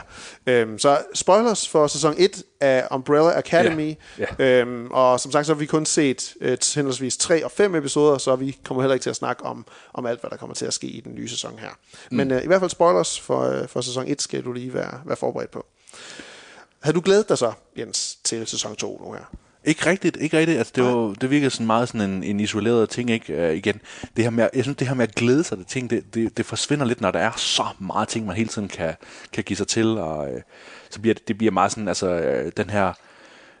[0.47, 0.51] Ja.
[0.51, 3.95] Øhm, så spoilers for sæson 1 af Umbrella Academy.
[4.19, 7.75] Ja, Øhm, og som sagt, så har vi kun set øh, henholdsvis 3 og 5
[7.75, 10.53] episoder, så vi kommer heller ikke til at snakke om, om alt, hvad der kommer
[10.53, 11.69] til at ske i den nye sæson her.
[12.11, 12.17] Mm.
[12.17, 15.01] Men øh, i hvert fald spoilers for, øh, for sæson 1 skal du lige være,
[15.05, 15.65] være forberedt på.
[16.79, 19.25] Har du glædet dig så, Jens, til sæson 2 nu her?
[19.65, 20.57] Ikke rigtigt, ikke rigtigt.
[20.57, 23.49] Altså, det, var, det virkede sådan meget sådan en, en isoleret ting, ikke?
[23.49, 23.81] Uh, igen,
[24.15, 26.37] det her med, jeg synes, det her med at glæde sig til ting, det, det,
[26.37, 28.95] det forsvinder lidt, når der er så meget ting, man hele tiden kan,
[29.33, 30.39] kan give sig til, og uh,
[30.89, 32.93] så bliver det, det bliver meget sådan, altså, uh, den her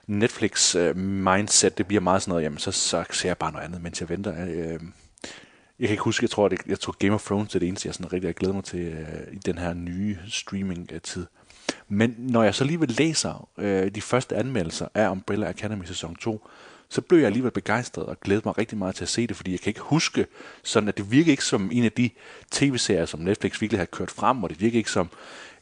[0.07, 3.65] Netflix uh, mindset, det bliver meget sådan noget, jamen, så, så ser jeg bare noget
[3.65, 4.31] andet, mens jeg venter.
[4.31, 4.81] Uh,
[5.79, 7.87] jeg kan ikke huske, jeg tror, det, jeg tror Game of Thrones er det eneste,
[7.87, 11.25] jeg sådan rigtig har glædet mig til uh, i den her nye streaming-tid.
[11.93, 16.47] Men når jeg så alligevel læser øh, de første anmeldelser af Umbrella Academy sæson 2,
[16.89, 19.51] så blev jeg alligevel begejstret og glædede mig rigtig meget til at se det, fordi
[19.51, 20.25] jeg kan ikke huske,
[20.63, 22.09] sådan at det virker ikke som en af de
[22.51, 25.09] tv-serier, som Netflix virkelig har kørt frem, og det virker ikke som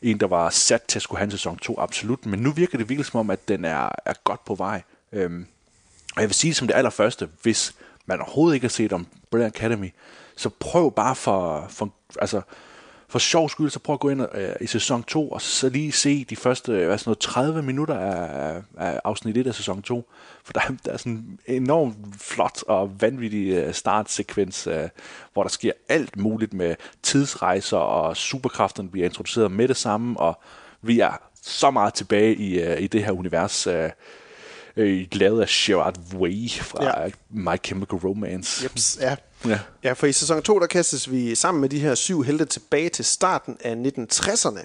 [0.01, 2.25] en, der var sat til at skulle have en sæson 2, absolut.
[2.25, 4.81] Men nu virker det virkelig som om, at den er, er godt på vej.
[5.11, 5.45] Øhm,
[6.15, 7.75] og jeg vil sige som det allerførste, hvis
[8.05, 9.93] man overhovedet ikke har set Umbrella Academy,
[10.35, 12.41] så prøv bare for, for altså,
[13.09, 15.91] for sjov skyld, så prøv at gå ind øh, i sæson 2, og så lige
[15.91, 19.81] se de første er sådan noget, 30 minutter af, af, af afsnit 1 af sæson
[19.81, 20.09] 2.
[20.43, 24.89] For der, er- der er sådan en enormt flot og vanvittig øh, startsekvens, øh,
[25.33, 30.39] hvor der sker alt muligt med tidsrejser, og superkræfterne bliver introduceret med det samme, og
[30.81, 33.89] vi er så meget tilbage i, øh, i det her univers, øh,
[34.75, 37.09] øh, lavet af Gerard Way fra ja.
[37.29, 38.63] My Chemical Romance.
[38.63, 39.15] Jeps, ja.
[39.45, 39.59] Ja.
[39.83, 42.89] Ja, for i sæson 2, der kastes vi sammen med de her syv helte tilbage
[42.89, 44.63] til starten af 1960'erne.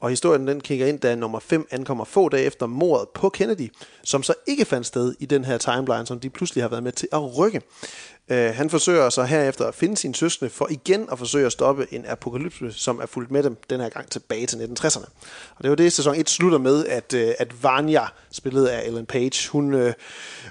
[0.00, 3.72] Og historien den kigger ind, da nummer 5 ankommer få dage efter mordet på Kennedy,
[4.02, 6.92] som så ikke fandt sted i den her timeline, som de pludselig har været med
[6.92, 7.62] til at rykke.
[8.30, 11.86] Uh, han forsøger så herefter at finde sine søskende for igen at forsøge at stoppe
[11.90, 15.06] en apokalypse, som er fulgt med dem den her gang tilbage til 1960'erne.
[15.56, 18.06] Og det var det, sæson 1 slutter med, at, uh, at Vanya,
[18.38, 19.90] spillet af Ellen Page, hun, uh,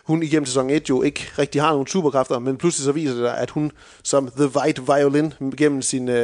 [0.04, 3.22] hun igennem sæson 1 jo ikke rigtig har nogen superkræfter, men pludselig så viser det
[3.24, 3.72] sig, at hun
[4.04, 6.10] som The White Violin gennem sin...
[6.10, 6.16] Uh,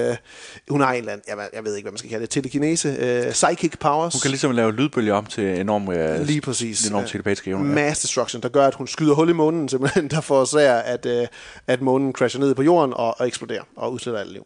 [0.70, 2.30] hun har en eller anden, jeg, ved- jeg ved ikke, hvad man skal kalde det,
[2.30, 2.89] telekinese,
[3.26, 4.14] uh, psychic powers.
[4.14, 6.88] Hun kan ligesom lave lydbølger om til enorm, øh, Lige præcis.
[6.88, 7.66] enorm telepatiske evner.
[7.70, 7.76] Ja.
[7.76, 11.28] Mass destruction, der gør, at hun skyder hul i månen, simpelthen, der forårsager, at, øh,
[11.68, 14.45] at månen crasher ned på jorden og, og eksploderer og udsletter alt liv.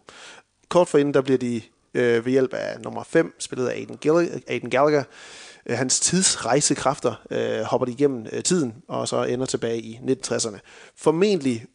[0.69, 1.61] Kort forinden, der bliver de
[1.93, 5.03] øh, ved hjælp af nummer 5, spillet af Aiden, Gill- Aiden Gallagher,
[5.69, 10.57] øh, hans tidsrejsekræfter øh, hopper de igennem øh, tiden, og så ender tilbage i 1960'erne.
[10.97, 11.65] Formentlig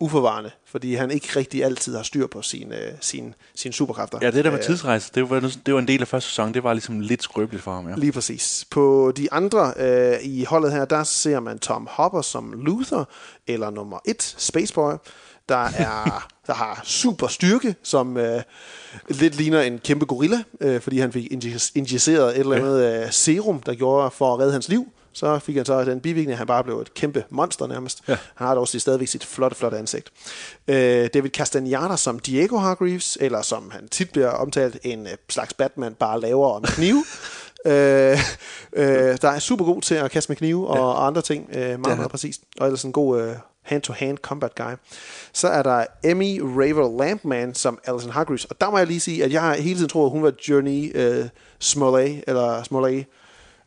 [0.00, 4.18] uforvarende, fordi han ikke rigtig altid har styr på sine, øh, sine, sine superkræfter.
[4.22, 6.54] Ja, det der med Øh, tidsrejse, det var, det var en del af første sæson.
[6.54, 7.94] Det var ligesom lidt skrøbeligt for ham, ja.
[7.96, 8.66] Lige præcis.
[8.70, 13.04] På de andre øh, i holdet her, der ser man Tom Hopper som Luther,
[13.46, 14.92] eller nummer 1, Spaceboy,
[15.50, 18.42] der, er, der har super styrke, som øh,
[19.08, 23.12] lidt ligner en kæmpe gorilla, øh, fordi han fik inji- injiceret et eller andet øh,
[23.12, 24.86] serum, der gjorde for at redde hans liv.
[25.12, 28.02] Så fik han så den bivirkning, at han bare blev et kæmpe monster nærmest.
[28.08, 28.16] Ja.
[28.34, 30.12] Han har dog stadigvæk sit flotte, flotte ansigt.
[30.68, 35.54] Øh, David Castaneda som Diego Hargreaves, eller som han tit bliver omtalt, en øh, slags
[35.54, 37.04] Batman, bare lavere og med knive.
[37.72, 38.18] øh,
[38.72, 40.82] øh, der er super god til at kaste med knive og, ja.
[40.82, 41.48] og andre ting.
[41.48, 42.40] Øh, meget, meget, meget præcist.
[42.60, 44.72] Og ellers en god øh, hand-to-hand combat guy.
[45.32, 48.44] Så er der Emmy Raver Lampman som Alison Hargreaves.
[48.44, 50.32] Og der må jeg lige sige, at jeg har hele tiden troet, at hun var
[50.48, 53.08] Journey øh, Smollett, eller Smollett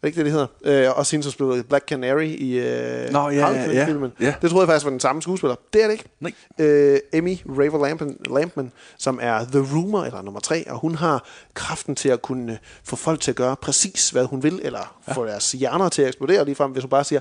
[0.03, 0.87] det ikke det, det hedder?
[0.89, 4.11] Øh, og hende, som spillede Black Canary i øh, Nå, ja, ja, filmen.
[4.19, 4.33] Ja.
[4.41, 5.55] Det troede jeg faktisk var den samme skuespiller.
[5.73, 6.05] Det er det ikke.
[6.19, 6.33] Nej.
[6.59, 11.25] Øh, Emmy Raver Lampman, Lampman, som er The Rumor, eller nummer tre, og hun har
[11.53, 15.13] kraften til at kunne få folk til at gøre præcis, hvad hun vil, eller ja.
[15.13, 16.71] få deres hjerner til at eksplodere ligefrem.
[16.71, 17.19] Hvis hun bare siger,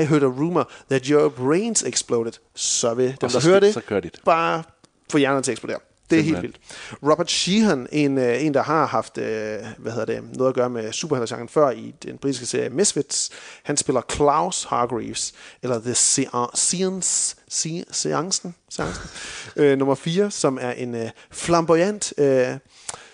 [0.00, 3.80] I heard a rumor that your brains exploded, så vil dem, der hører det, så
[3.90, 4.20] det.
[4.24, 4.62] bare
[5.10, 5.80] få hjernerne til at eksplodere.
[6.10, 6.56] Det er helt vildt.
[7.02, 10.70] Robert Sheehan, en, øh, en der har haft øh, hvad hedder det, noget at gøre
[10.70, 13.30] med superheltegenren før i den britiske serie Misfits,
[13.62, 15.32] han spiller Klaus Hargreaves,
[15.62, 19.02] eller The Sean- Seance, Se- Seancen, Seancen?
[19.56, 22.46] Øh, nummer 4, som er en øh, flamboyant øh,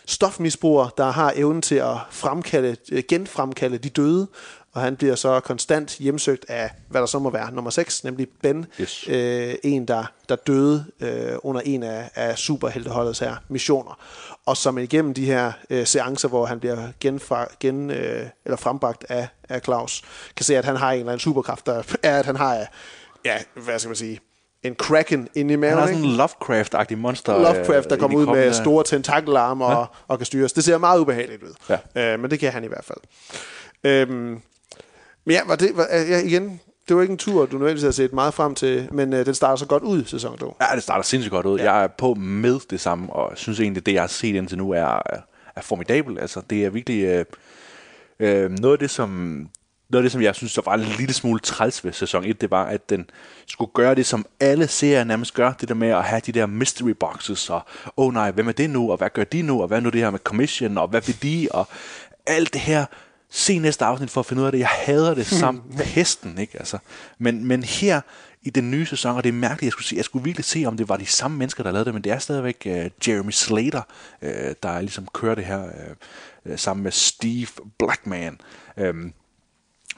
[0.07, 4.29] stofmisbruger, der har evnen til at fremkalde, øh, genfremkalde de døde,
[4.73, 8.29] og han bliver så konstant hjemsøgt af, hvad der så må være, nummer 6, nemlig
[8.43, 9.09] Ben, Yes.
[9.09, 13.99] øh, en, der, der døde øh, under en af, af superhelteholdets her missioner.
[14.47, 19.05] Og som igennem de her øh, seancer, hvor han bliver genfra, gen, øh, eller frembragt
[19.09, 20.03] af, af Claus,
[20.37, 22.67] kan se, at han har en eller anden superkraft, der er, at han har, øh,
[23.25, 24.21] ja, hvad skal man sige,
[24.63, 25.79] en kraken inde i maven.
[25.79, 25.99] Han ikke?
[25.99, 27.39] sådan en Lovecraft-agtig monster.
[27.39, 30.53] Lovecraft, der øh, kommer ud med store tentakelarme og, og kan styres.
[30.53, 31.55] Det ser meget ubehageligt ud.
[31.95, 32.13] Ja.
[32.13, 32.99] Øh, men det kan han i hvert fald.
[33.85, 34.41] Øhm,
[35.25, 37.91] men ja, var det, var, ja, igen, det var ikke en tur, du nødvendigvis har
[37.91, 40.57] set meget frem til, men øh, den starter så godt ud, sæson 2.
[40.61, 41.59] Ja, det starter sindssygt godt ud.
[41.59, 41.73] Ja.
[41.73, 44.71] Jeg er på med det samme, og synes egentlig, det jeg har set indtil nu
[44.71, 45.03] er,
[45.57, 46.21] er formidabelt.
[46.21, 47.25] Altså, det er virkelig øh,
[48.21, 49.09] øh, noget af det, som
[49.91, 52.41] noget af det, som jeg synes, der var en lille smule træls ved sæson 1,
[52.41, 53.11] det var, at den
[53.47, 56.47] skulle gøre det, som alle serier nærmest gør, det der med at have de der
[56.47, 57.63] mystery boxes, og
[57.97, 59.83] åh oh, nej, hvem er det nu, og hvad gør de nu, og hvad er
[59.83, 61.69] nu det her med commission, og hvad vil de, og
[62.27, 62.85] alt det her.
[63.31, 64.59] Se næste afsnit for at finde ud af det.
[64.59, 66.59] Jeg hader det samt pesten, ikke?
[66.59, 66.79] Altså,
[67.19, 68.01] men, men her
[68.43, 70.65] i den nye sæson, og det er mærkeligt, jeg skulle, se, jeg skulle virkelig se,
[70.67, 73.31] om det var de samme mennesker, der lavede det, men det er stadigvæk uh, Jeremy
[73.31, 73.83] Slater,
[74.23, 74.29] uh,
[74.63, 75.65] der ligesom kører det her
[76.45, 78.41] uh, sammen med Steve Blackman.
[78.77, 79.13] Um,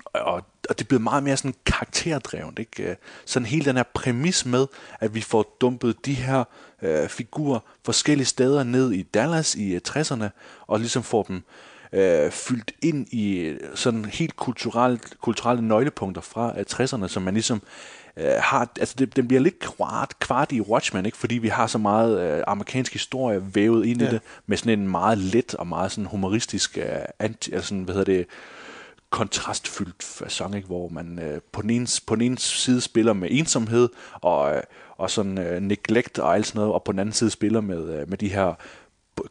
[0.05, 0.35] og,
[0.69, 2.59] og det er blevet meget mere sådan karakterdrevet.
[2.59, 2.97] Ikke?
[3.25, 4.67] Sådan hele den her præmis med,
[5.01, 6.45] at vi får dumpet de her
[6.83, 10.29] øh, figurer forskellige steder ned i Dallas i øh, 60'erne,
[10.67, 11.43] og ligesom får dem øh,
[12.31, 17.63] fyldt ind i øh, sådan helt kulturelt, kulturelle nøglepunkter fra øh, 60'erne, som man ligesom
[18.17, 21.19] øh, har, altså det, den bliver lidt kvart, kvart i Watchmen, ikke?
[21.19, 24.09] fordi vi har så meget øh, amerikansk historie vævet ind ja.
[24.09, 26.85] i det, med sådan en meget let og meget sådan humoristisk, øh,
[27.19, 28.27] anti, altså sådan, hvad hedder det,
[29.11, 30.67] kontrastfyldt fasong, ikke?
[30.67, 34.63] hvor man øh, på, den ene, på den ene side spiller med ensomhed og, øh,
[34.97, 38.01] og sådan øh, neglect og alt sådan noget, og på den anden side spiller med,
[38.01, 38.55] øh, med de her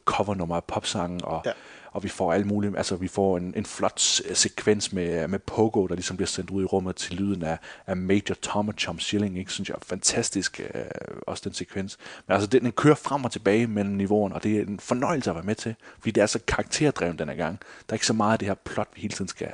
[0.06, 1.52] covernummer af popsange, og, ja
[1.92, 4.00] og vi får alt muligt, altså vi får en, en flot
[4.34, 7.98] sekvens med, med Pogo, der ligesom bliver sendt ud i rummet til lyden af, af
[7.98, 9.52] Major Tom og Chum Schilling, ikke?
[9.52, 10.82] synes jeg er fantastisk, øh,
[11.28, 11.98] også den sekvens.
[12.28, 15.30] Men altså, den, den kører frem og tilbage mellem niveauerne, og det er en fornøjelse
[15.30, 17.60] at være med til, fordi det er så karakterdrevet den her gang.
[17.60, 19.52] Der er ikke så meget af det her plot, vi hele tiden skal,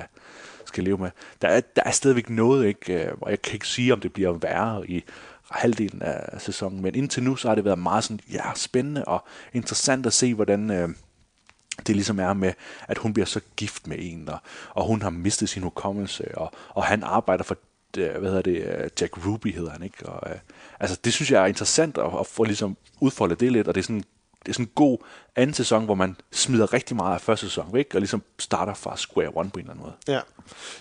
[0.66, 1.10] skal leve med.
[1.42, 4.14] Der er, der er stadigvæk noget, ikke, øh, og jeg kan ikke sige, om det
[4.14, 5.04] bliver værre i
[5.52, 9.26] halvdelen af sæsonen, men indtil nu, så har det været meget sådan, ja, spændende og
[9.54, 10.90] interessant at se, hvordan øh,
[11.88, 12.54] det ligesom er med,
[12.88, 16.52] at hun bliver så gift med en, og, og hun har mistet sin hukommelse, og,
[16.70, 17.58] og han arbejder for,
[17.98, 20.06] øh, hvad hedder det, øh, Jack Ruby hedder han, ikke?
[20.06, 20.40] Og, øh,
[20.80, 23.82] altså, det synes jeg er interessant at, at få ligesom udfoldet det lidt, og det
[23.82, 24.04] er sådan
[24.46, 24.98] det er sådan en god
[25.36, 28.98] anden sæson, hvor man smider rigtig meget af første sæson væk, og ligesom starter fra
[28.98, 29.96] square one på en eller anden måde.
[30.08, 30.20] Ja,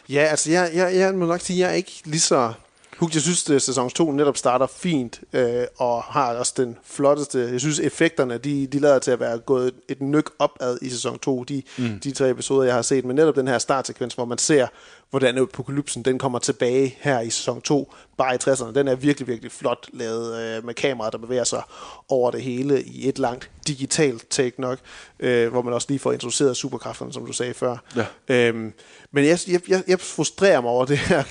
[0.09, 2.53] ja altså jeg, jeg, jeg må nok sige, at jeg er ikke lige så
[2.99, 7.39] Hugt, jeg synes, at sæson 2 netop starter fint, øh, og har også den flotteste...
[7.39, 11.19] Jeg synes, effekterne, de, de lader til at være gået et nyk opad i sæson
[11.19, 12.01] 2, de, mm.
[12.01, 13.05] de tre episoder, jeg har set.
[13.05, 14.67] Men netop den her startsekvens, hvor man ser,
[15.11, 19.29] hvordan apokalypsen den kommer tilbage her i sæson 2, bare i 60'erne, den er virkelig,
[19.29, 21.63] virkelig flot lavet øh, med kameraer, der bevæger sig
[22.09, 24.79] over det hele i et langt digitalt take nok,
[25.21, 27.77] øh, hvor man også lige får introduceret superkræfterne, som du sagde før.
[27.97, 28.07] Ja.
[28.29, 28.73] Øhm,
[29.13, 31.23] men jeg, jeg, jeg, jeg frustrerer mig over det her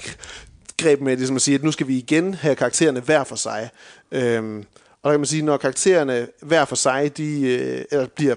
[0.77, 3.69] greb med ligesom at sige, at nu skal vi igen have karaktererne hver for sig.
[4.11, 4.65] Øhm,
[5.01, 8.35] og der kan man sige, når karaktererne hver for sig, de øh, eller bliver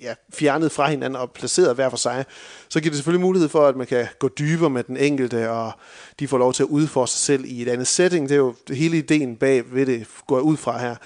[0.00, 2.24] ja, fjernet fra hinanden og placeret hver for sig,
[2.68, 5.72] så giver det selvfølgelig mulighed for, at man kan gå dybere med den enkelte, og
[6.20, 8.28] de får lov til at udfordre sig selv i et andet setting.
[8.28, 10.96] Det er jo hele ideen bag ved det, går jeg ud fra her.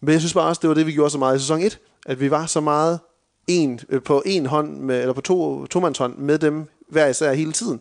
[0.00, 1.78] Men jeg synes bare også, det var det, vi gjorde så meget i sæson 1,
[2.06, 3.00] at vi var så meget
[3.46, 7.32] en, øh, på en hånd, med, eller på to, to hånd med dem hver især
[7.32, 7.80] hele tiden.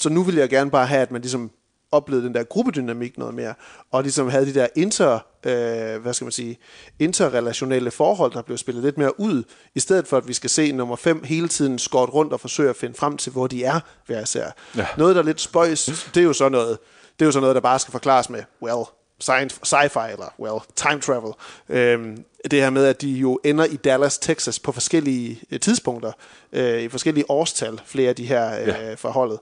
[0.00, 1.50] Så nu vil jeg gerne bare have, at man ligesom
[1.92, 3.54] oplevede den der gruppedynamik noget mere,
[3.92, 5.14] og ligesom havde de der inter,
[5.46, 6.58] øh, hvad skal man sige,
[6.98, 9.42] interrelationelle forhold, der blev spillet lidt mere ud,
[9.74, 12.70] i stedet for at vi skal se nummer 5 hele tiden skåret rundt og forsøge
[12.70, 14.50] at finde frem til, hvor de er hver især.
[14.76, 14.86] Ja.
[14.96, 16.78] Noget, der er lidt spøjs, det er jo så noget,
[17.18, 18.84] det er jo så noget, der bare skal forklares med, well,
[19.20, 21.32] science, sci-fi, eller well, time travel.
[21.68, 26.12] Øhm, det her med, at de jo ender i Dallas, Texas på forskellige øh, tidspunkter,
[26.52, 28.94] øh, i forskellige årstal, flere af de her øh, Ja.
[28.94, 29.38] forholdet.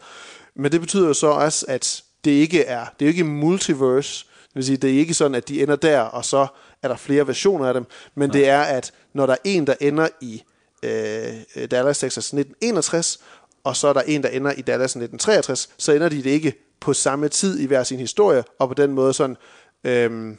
[0.56, 4.26] Men det betyder jo så også, at det ikke er, det er jo ikke multiverse,
[4.48, 6.46] det vil sige, det er ikke sådan, at de ender der, og så
[6.82, 7.84] er der flere versioner af dem,
[8.14, 10.42] men det er, at når der er en, der ender i
[10.82, 13.18] øh, Dallas, Texas 1961,
[13.64, 16.54] og så er der en, der ender i Dallas 1963, så ender de det ikke
[16.80, 19.36] på samme tid i hver sin historie, og på den måde sådan,
[19.84, 20.38] øhm,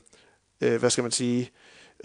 [0.61, 1.51] øh, hvad skal man sige,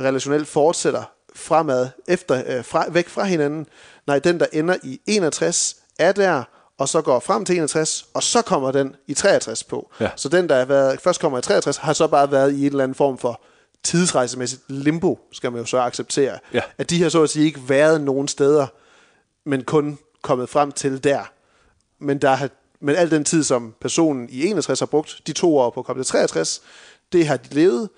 [0.01, 1.05] relationelt fortsætter
[1.35, 3.67] fremad, efter, øh, fra, væk fra hinanden.
[4.07, 6.45] Nej, den, der ender i 61, er der,
[6.83, 9.91] og så går frem til 61, og så kommer den i 63 på.
[10.01, 10.11] Ja.
[10.17, 12.67] Så den, der har været, først kommer i 63, har så bare været i en
[12.67, 13.41] eller anden form for
[13.83, 16.39] tidsrejsemæssigt limbo, skal man jo så acceptere.
[16.53, 16.61] Ja.
[16.79, 18.67] At de har så at sige ikke været nogen steder,
[19.45, 21.33] men kun kommet frem til der.
[21.99, 22.49] Men, der har,
[22.81, 25.87] men al den tid, som personen i 61 har brugt, de to år på at
[25.87, 26.63] komme til 63,
[27.13, 27.89] det har de levet,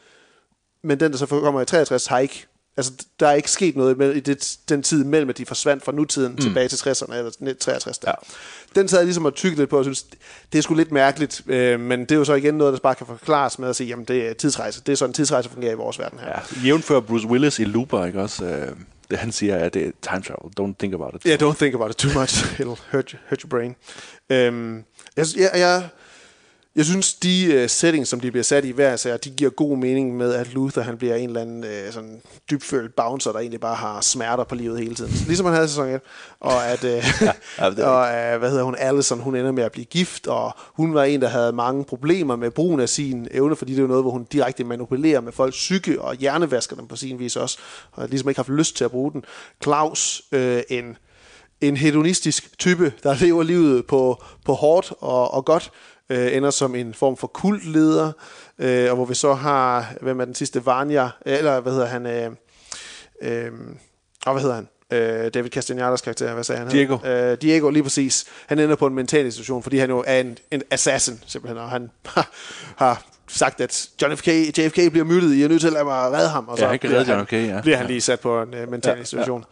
[0.83, 2.47] men den, der så kommer i 63, har ikke...
[2.77, 5.93] Altså, der er ikke sket noget i det, den tid mellem, at de forsvandt fra
[5.93, 6.39] nutiden mm.
[6.39, 7.99] tilbage til 60'erne, eller 63.
[7.99, 8.09] Der.
[8.11, 8.15] Ja.
[8.81, 10.03] Den sad jeg ligesom og tykke lidt på, og synes,
[10.53, 12.95] det er sgu lidt mærkeligt, øh, men det er jo så igen noget, der bare
[12.95, 14.83] kan forklares med at sige, jamen det er tidsrejse.
[14.87, 16.29] Det er sådan, tidsrejse fungerer i vores verden her.
[16.29, 18.45] Ja, jævnfør Bruce Willis i Looper, ikke også?
[18.45, 18.69] Øh,
[19.11, 20.53] det han siger, at det er time travel.
[20.61, 21.23] Don't think about it.
[21.27, 22.45] Yeah, don't think about it too much.
[22.61, 23.77] It'll hurt, you, hurt your brain.
[24.31, 24.85] Øhm,
[25.17, 25.89] jeg, jeg, jeg,
[26.77, 29.77] jeg synes, de uh, settings, som de bliver sat i hver serie, de giver god
[29.77, 33.61] mening med, at Luther han bliver en eller anden uh, sådan dybfølt bouncer, der egentlig
[33.61, 35.13] bare har smerter på livet hele tiden.
[35.27, 36.01] Ligesom han havde i sæson 1.
[36.41, 36.91] Og at, uh,
[37.79, 40.95] ja, og uh, hvad hedder hun, Allison, hun ender med at blive gift, og hun
[40.95, 43.89] var en, der havde mange problemer med brugen af sin evne, fordi det er jo
[43.89, 47.59] noget, hvor hun direkte manipulerer med folks psyke og hjernevasker dem på sin vis også,
[47.93, 49.25] og ligesom ikke haft lyst til at bruge den.
[49.63, 50.97] Claus, øh, en
[51.61, 55.71] en hedonistisk type, der lever livet på, på hårdt og, og godt,
[56.11, 58.13] øh, ender som en form for kultleder,
[58.59, 62.07] øh, og hvor vi så har, hvem er den sidste, Vanya, eller hvad hedder han,
[62.07, 62.31] øh,
[63.23, 63.53] øh,
[64.27, 64.69] og hvad hedder han?
[64.93, 66.71] Øh, David Castellanos karakter, hvad sagde han?
[66.71, 66.99] Diego.
[67.07, 68.25] Øh, Diego, lige præcis.
[68.47, 71.71] Han ender på en mental institution, fordi han jo er en, en assassin, simpelthen, og
[71.71, 72.31] han har,
[72.77, 74.23] har sagt, at John F.
[74.23, 76.65] K, JFK bliver myrdet, I er nødt til at lade mig redde ham, og så
[76.65, 77.29] Ja, han kan bliver redde John F.
[77.29, 77.61] K, ja.
[77.61, 79.45] bliver han lige sat på en uh, mental ja, institution.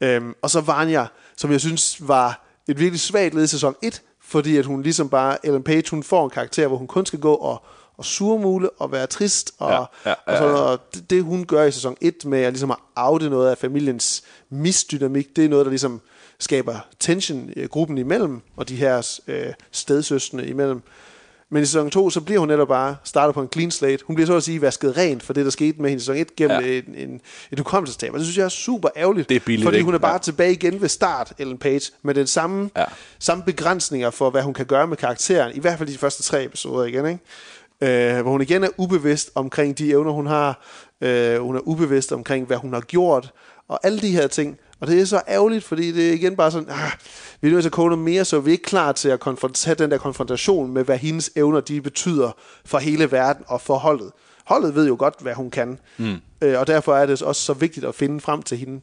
[0.00, 0.06] Ja.
[0.06, 1.06] Øhm, og så Vanya,
[1.36, 5.08] som jeg synes var et virkelig svagt led i sæson 1, fordi at hun ligesom
[5.08, 7.62] bare, Ellen Page, hun får en karakter, hvor hun kun skal gå og,
[7.96, 10.52] og surmule og være trist, og, Ja, ja, ja, ja.
[10.52, 13.58] og det, det, hun gør i sæson 1 med at ligesom at afde noget af
[13.58, 16.00] familiens misdynamik, det er noget, der ligesom
[16.38, 20.82] skaber tension i gruppen imellem, og de her øh, stedsøstende imellem.
[21.50, 24.04] Men i sæson 2, så bliver hun netop bare starter på en clean slate.
[24.06, 26.16] Hun bliver så at sige vasket rent for det, der skete med hende i sæson
[26.16, 26.66] 1 gennem Ja.
[26.68, 27.20] en, en,
[27.52, 28.12] et hukommelsestab.
[28.12, 29.28] Og det synes jeg er super ærgerligt.
[29.28, 30.18] Det er billigt, Fordi hun er bare Ja.
[30.18, 32.84] tilbage igen ved start, Ellen Page, med den samme, ja.
[33.18, 35.56] samme begrænsninger for, hvad hun kan gøre med karakteren.
[35.56, 38.16] I hvert fald de første tre episoder igen, ikke?
[38.16, 40.62] Øh, hvor hun igen er ubevidst omkring de evner, hun har.
[41.00, 43.32] Øh, hun er ubevidst omkring, hvad hun har gjort.
[43.68, 44.58] Og alle de her ting.
[44.80, 46.90] Og det er så ærgerligt, fordi det er igen bare sådan, ah,
[47.40, 49.20] vi er nødt til at koge noget mere, så vi er ikke klar til at
[49.64, 52.30] have den der konfrontation med, hvad hendes evner de betyder
[52.64, 54.10] for hele verden og for holdet.
[54.44, 56.16] Holdet ved jo godt, hvad hun kan, mm.
[56.42, 58.80] øh, og derfor er det også så vigtigt at finde frem til hende.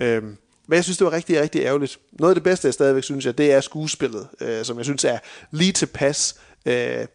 [0.00, 0.22] Øh,
[0.68, 1.98] men jeg synes, det var rigtig, rigtig ærgerligt.
[2.12, 5.04] Noget af det bedste, jeg stadigvæk synes, jeg, det er skuespillet, øh, som jeg synes
[5.04, 5.18] er
[5.50, 6.34] lige tilpas,
[6.66, 7.06] øh,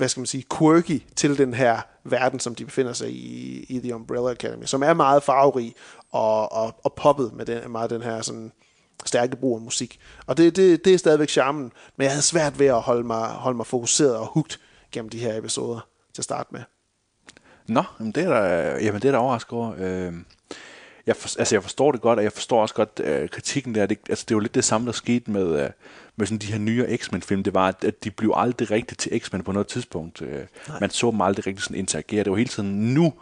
[0.00, 3.78] hvad skal man sige, quirky til den her verden, som de befinder sig i, i
[3.78, 5.74] The Umbrella Academy, som er meget farverig
[6.10, 8.52] og, og, og poppet med den, meget den her sådan
[9.04, 10.00] stærke brug af musik.
[10.26, 13.28] Og det, det, det er stadigvæk charmen, men jeg havde svært ved at holde mig,
[13.28, 14.60] holde mig fokuseret og hugt
[14.92, 16.60] gennem de her episoder til at starte med.
[17.68, 19.74] Nå, jamen det er der, jamen det er der overrasket over.
[19.78, 20.12] Øh,
[21.06, 23.86] jeg, for, altså jeg forstår det godt, og jeg forstår også godt øh, kritikken der.
[23.86, 25.70] Det, altså det er jo lidt det samme, der skete med, øh,
[26.20, 27.42] med sådan de her nye X-Men-film.
[27.42, 30.22] Det var, at, de blev aldrig rigtigt til X-Men på noget tidspunkt.
[30.22, 30.46] Øh,
[30.80, 32.24] man så dem aldrig rigtig sådan interagere.
[32.24, 33.12] Det var hele tiden nu,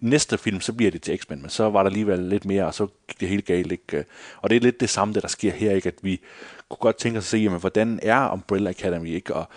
[0.00, 2.74] næste film, så bliver det til X-Men, men så var der alligevel lidt mere, og
[2.74, 3.72] så gik det helt galt.
[3.72, 4.04] Ikke?
[4.42, 5.88] Og det er lidt det samme, det der sker her, ikke?
[5.88, 6.20] at vi
[6.68, 9.34] kunne godt tænke os at se, jamen, hvordan er Umbrella Academy, ikke?
[9.34, 9.48] Og,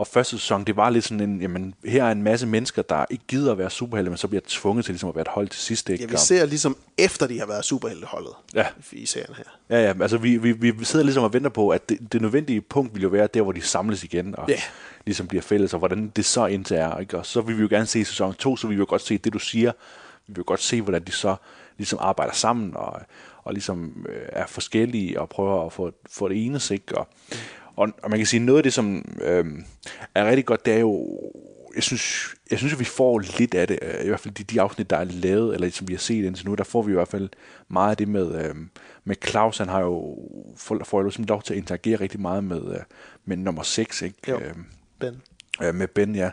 [0.00, 3.04] og første sæson, det var lidt sådan en, jamen, her er en masse mennesker, der
[3.10, 5.48] ikke gider at være superhelte, men så bliver tvunget til ligesom at være et hold
[5.48, 5.90] til sidst.
[5.90, 6.04] Ikke?
[6.04, 8.66] Ja, vi ser ligesom efter de har været superhelteholdet Ja.
[8.92, 9.44] i serien her.
[9.70, 12.60] Ja, ja, altså vi, vi, vi sidder ligesom og venter på, at det, det nødvendige
[12.60, 14.60] punkt vil jo være der, hvor de samles igen, og Ja.
[15.06, 16.98] ligesom bliver fælles, og hvordan det så indtil er.
[16.98, 17.18] Ikke?
[17.18, 19.02] Og så vil vi jo gerne se i sæson 2, så vi vil jo godt
[19.02, 19.72] se det, du siger.
[20.26, 21.36] Vi vil jo godt se, hvordan de så
[21.78, 23.00] ligesom arbejder sammen, og,
[23.44, 26.98] og ligesom øh, er forskellige, og prøver at få, få det enes, ikke?
[26.98, 27.08] Og,
[27.80, 29.44] og, og man kan sige, noget af det, som øh,
[30.14, 31.08] er rigtig godt, det er jo,
[31.74, 34.44] jeg synes, jeg synes, at vi får lidt af det, øh, i hvert fald de,
[34.44, 36.92] de afsnit, der er lavet, eller som vi har set indtil nu, der får vi
[36.92, 37.28] i hvert fald
[37.68, 38.54] meget af det med, øh,
[39.04, 40.18] med Claus, han har jo,
[40.56, 42.80] får, får jo ligesom lov til at interagere rigtig meget med, øh,
[43.24, 44.16] med nummer 6, ikke?
[44.28, 44.40] Jo.
[44.40, 44.54] Øh,
[44.98, 45.22] Ben.
[45.62, 46.30] øh, med Ben, ja.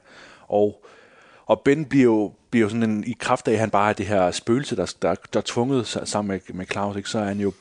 [0.48, 0.86] Og,
[1.46, 3.94] og Ben bliver jo, bliver jo sådan en, i kraft af, at han bare er
[3.94, 7.10] det her spøgelse, der, der, der er tvunget sa- sammen med, med Claus, ikke?
[7.10, 7.54] så er han jo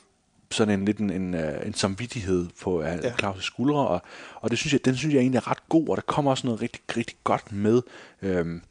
[0.51, 3.11] sådan en lidt en, en, øh, en samvittighed på uh, ja.
[3.11, 4.03] Claus' skuldre, og,
[4.41, 6.47] og det synes jeg, den synes jeg egentlig er ret god, og der kommer også
[6.47, 7.83] noget rigtig, rigtig godt med,
[8.23, 8.63] øhm,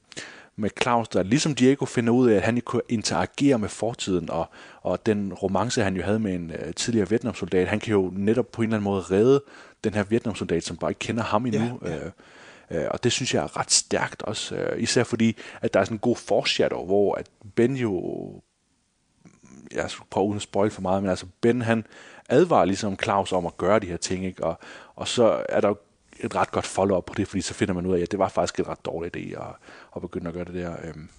[0.55, 4.30] med Claus, der ligesom Diego finder ud af, at han ikke kunne interagere med fortiden,
[4.30, 4.49] og,
[4.82, 8.51] og den romance, han jo havde med en uh, tidligere Vietnamsoldat, han kan jo netop
[8.51, 9.43] på en eller anden måde redde
[9.84, 11.80] den her Vietnamsoldat, som bare ikke kender ham endnu.
[11.86, 12.05] Ja, ja.
[12.05, 12.11] Øh,
[12.71, 15.84] øh, og det synes jeg er ret stærkt også, øh, især fordi, at der er
[15.84, 17.91] sådan en god foreshadow, hvor at Ben jo
[19.76, 21.86] jeg skulle prøve uden at spoil for meget, men altså Ben han
[22.30, 24.43] advarer ligesom Claus om at gøre de her ting, ikke?
[24.43, 24.59] Og,
[24.95, 25.78] og så er der jo
[26.19, 28.30] et ret godt follow-up på det, fordi så finder man ud af, at det var
[28.30, 29.55] faktisk et ret dårligt idé at,
[29.95, 30.76] at begynde at gøre det der.
[30.84, 31.09] Øhm.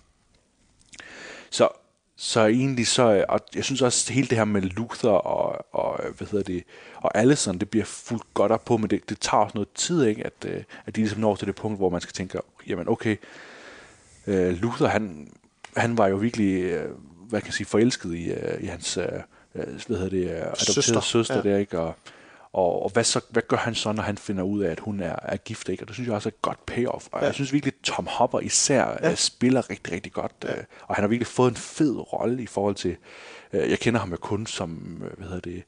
[1.50, 1.68] Så,
[2.16, 6.28] så egentlig så, og jeg synes også, hele det her med Luther og, og hvad
[6.28, 6.64] hedder det,
[6.96, 10.04] og Allison, det bliver fuldt godt op på, men det, det tager også noget tid,
[10.04, 10.26] ikke?
[10.26, 13.16] At, øh, at de ligesom når til det punkt, hvor man skal tænke, jamen okay,
[14.26, 15.32] øh, Luther, han,
[15.76, 16.90] han var jo virkelig, øh,
[17.28, 19.04] hvad kan jeg sige, forelsket i, øh, i hans, øh,
[19.54, 21.42] øh, hvad hedder det, øh, adopterede Søster, søster, ja.
[21.42, 21.78] der, ikke?
[21.78, 21.94] Og,
[22.52, 25.00] og, og hvad, så, hvad gør han så, når han finder ud af, at hun
[25.00, 25.84] er, er gift, ikke?
[25.84, 27.06] Og det synes jeg også er et godt payoff.
[27.12, 27.26] Og ja.
[27.26, 29.14] jeg synes virkelig, Tom Hopper især ja.
[29.14, 30.32] spiller rigtig, rigtig godt.
[30.44, 30.52] Ja.
[30.86, 32.96] Og han har virkelig fået en fed rolle i forhold til,
[33.52, 35.62] øh, jeg kender ham jo kun som, øh, hvad hedder det,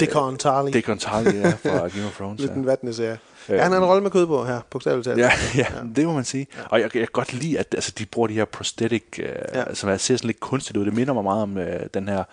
[0.00, 0.70] Deacon Tarly.
[0.72, 2.40] Deacon Tarly, ja, fra Game of Thrones.
[2.40, 2.56] Lidt ja.
[2.56, 3.18] en vatne serie.
[3.48, 5.18] Ja, han har en rolle med kød på her, bogstaveligt talt.
[5.18, 6.46] Ja, ja, ja, det må man sige.
[6.56, 6.62] Ja.
[6.68, 9.74] Og jeg, jeg kan godt lide, at altså, de bruger de her prosthetic, øh, ja.
[9.74, 10.84] som er, ser sådan lidt kunstigt ud.
[10.84, 12.24] Det minder mig meget om øh, den her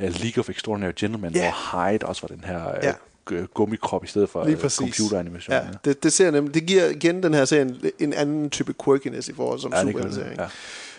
[0.00, 1.40] øh, League of Extraordinary Gentlemen, Ja.
[1.72, 3.44] hvor Hyde også var den her øh, Ja.
[3.54, 5.52] gummikrop i stedet for øh, computeranimation.
[5.54, 8.74] Ja, det, det, ser nemlig, det giver igen den her serie en, en anden type
[8.84, 10.34] quirkiness i forhold som Ja, superhelteserie.
[10.38, 10.46] ja.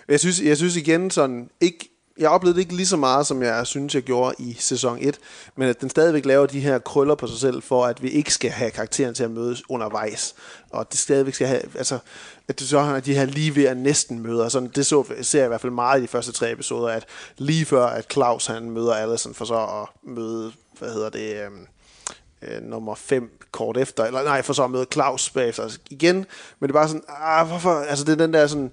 [0.10, 1.90] Jeg synes, jeg synes igen sådan, ikke,
[2.20, 5.20] jeg oplevede det ikke lige så meget, som jeg synes, jeg gjorde i sæson 1,
[5.56, 8.34] men at den stadigvæk laver de her krøller på sig selv, for at vi ikke
[8.34, 10.36] skal have karakteren til at mødes undervejs.
[10.70, 12.00] Og det stadigvæk skal have, altså,
[12.48, 14.50] at det så har de her lige ved at næsten møder.
[14.50, 17.06] Sådan, det så, ser jeg i hvert fald meget i de første tre episoder, at
[17.38, 21.68] lige før, at Claus han møder Allison, for så at møde, hvad hedder det, øhm,
[22.42, 26.68] øh, nummer 5 kort efter, eller nej, for så at møde Claus bagefter igen, men
[26.68, 28.72] det er bare sådan, ah, hvorfor, altså det er den der sådan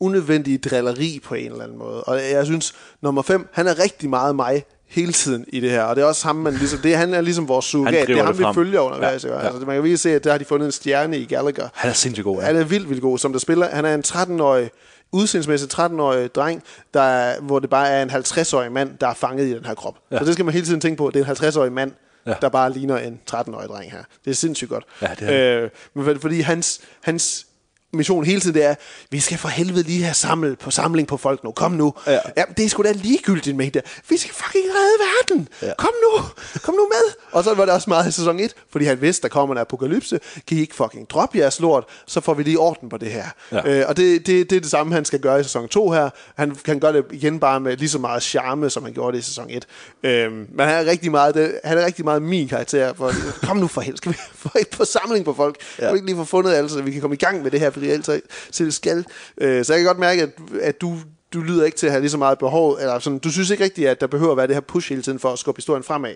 [0.00, 4.10] unødvendige drilleri på en eller anden måde, og jeg synes, nummer 5, han er rigtig
[4.10, 6.96] meget mig hele tiden i det her, og det er også ham, man ligesom, det,
[6.96, 9.58] han er ligesom vores surrogat, det er ham, det vi følger undervejs, Ja, ja, altså
[9.58, 11.94] man kan virkelig se, at der har de fundet en stjerne i Gallagher, Han er
[11.94, 12.44] sindssygt god, ja.
[12.46, 13.68] han er vildt, vildt god, som der spiller.
[13.68, 14.70] Han er en 13-årig,
[15.12, 16.62] udseendsmæssigt 13-årig dreng,
[16.94, 19.74] der er, hvor det bare er en 50-årig mand, der er fanget i den her
[19.74, 19.94] krop.
[20.10, 20.18] Ja.
[20.18, 21.10] Så det skal man hele tiden tænke på.
[21.14, 21.92] Det er en 50-årig mand,
[22.26, 22.34] ja.
[22.40, 24.02] Der bare ligner en 13-årig dreng her.
[24.24, 24.84] Det er sindssygt godt.
[25.02, 27.46] Ja, det er øh, men for- fordi hans, hans
[27.92, 28.74] mission hele tiden det er,
[29.10, 31.50] vi skal for helvede lige have samlet på samling på folk nu.
[31.50, 31.94] Kom nu.
[32.06, 32.18] Ja.
[32.36, 33.82] ja det er sgu da ligegyldigt med det.
[34.08, 35.48] Vi skal fucking redde verden.
[35.62, 35.72] Ja.
[35.78, 36.22] Kom nu.
[36.62, 37.14] Kom nu med.
[37.32, 39.60] Og så var det også meget i sæson 1, fordi han vidste, der kommer en
[39.60, 40.20] apokalypse.
[40.46, 43.24] Kan I ikke fucking droppe jeres lort, så får vi lige orden på det her.
[43.52, 43.68] Ja.
[43.68, 46.10] Øh, og det, det, det er det samme, han skal gøre i sæson 2 her.
[46.34, 49.22] Han kan gøre det igen bare med lige så meget charme, som han gjorde det
[49.22, 49.66] i sæson 1.
[50.02, 52.94] Øh, men han er rigtig meget, det, han er rigtig meget min karakter.
[52.94, 53.12] For,
[53.46, 55.56] kom nu for helvede, skal vi få et på samling på folk?
[55.78, 55.84] Ja.
[55.84, 57.60] Kan vi ikke lige få fundet alle, så vi kan komme i gang med det
[57.60, 59.04] her, fordi ellers så det skal.
[59.40, 60.96] Øh, så jeg kan godt mærke, at, at du,
[61.32, 63.64] du lyder ikke til at have lige så meget behov, eller sådan, du synes ikke
[63.64, 65.82] rigtigt, at der behøver at være det her push hele tiden for at skubbe historien
[65.82, 66.14] fremad.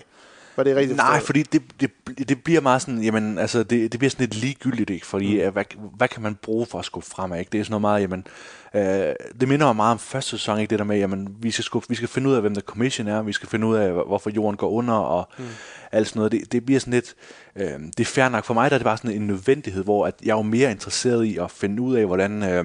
[0.57, 3.99] Var det rigtigt Nej, fordi det, det, det bliver meget sådan, jamen, altså, det, det
[3.99, 5.07] bliver sådan lidt ligegyldigt, ikke?
[5.07, 5.53] Fordi, mm.
[5.53, 5.65] hvad,
[5.97, 7.51] hvad kan man bruge for at skubbe fremad, ikke?
[7.53, 8.27] Det er sådan noget meget, jamen,
[8.75, 10.71] øh, det minder mig meget om første sæson, ikke?
[10.71, 13.09] Det der med, jamen, vi skal, skubbe, vi skal finde ud af, hvem der commission
[13.09, 15.45] er, vi skal finde ud af, hvor- hvorfor jorden går under, og mm.
[15.93, 16.33] alt sådan noget.
[16.33, 17.15] Det, det bliver sådan lidt,
[17.57, 18.45] øh, det er fair nok.
[18.45, 20.71] For mig der er det bare sådan en nødvendighed, hvor at jeg er jo mere
[20.71, 22.43] interesseret i at finde ud af, hvordan...
[22.43, 22.65] Øh,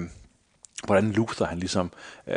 [0.86, 1.90] hvordan Luther han ligesom
[2.28, 2.34] øh,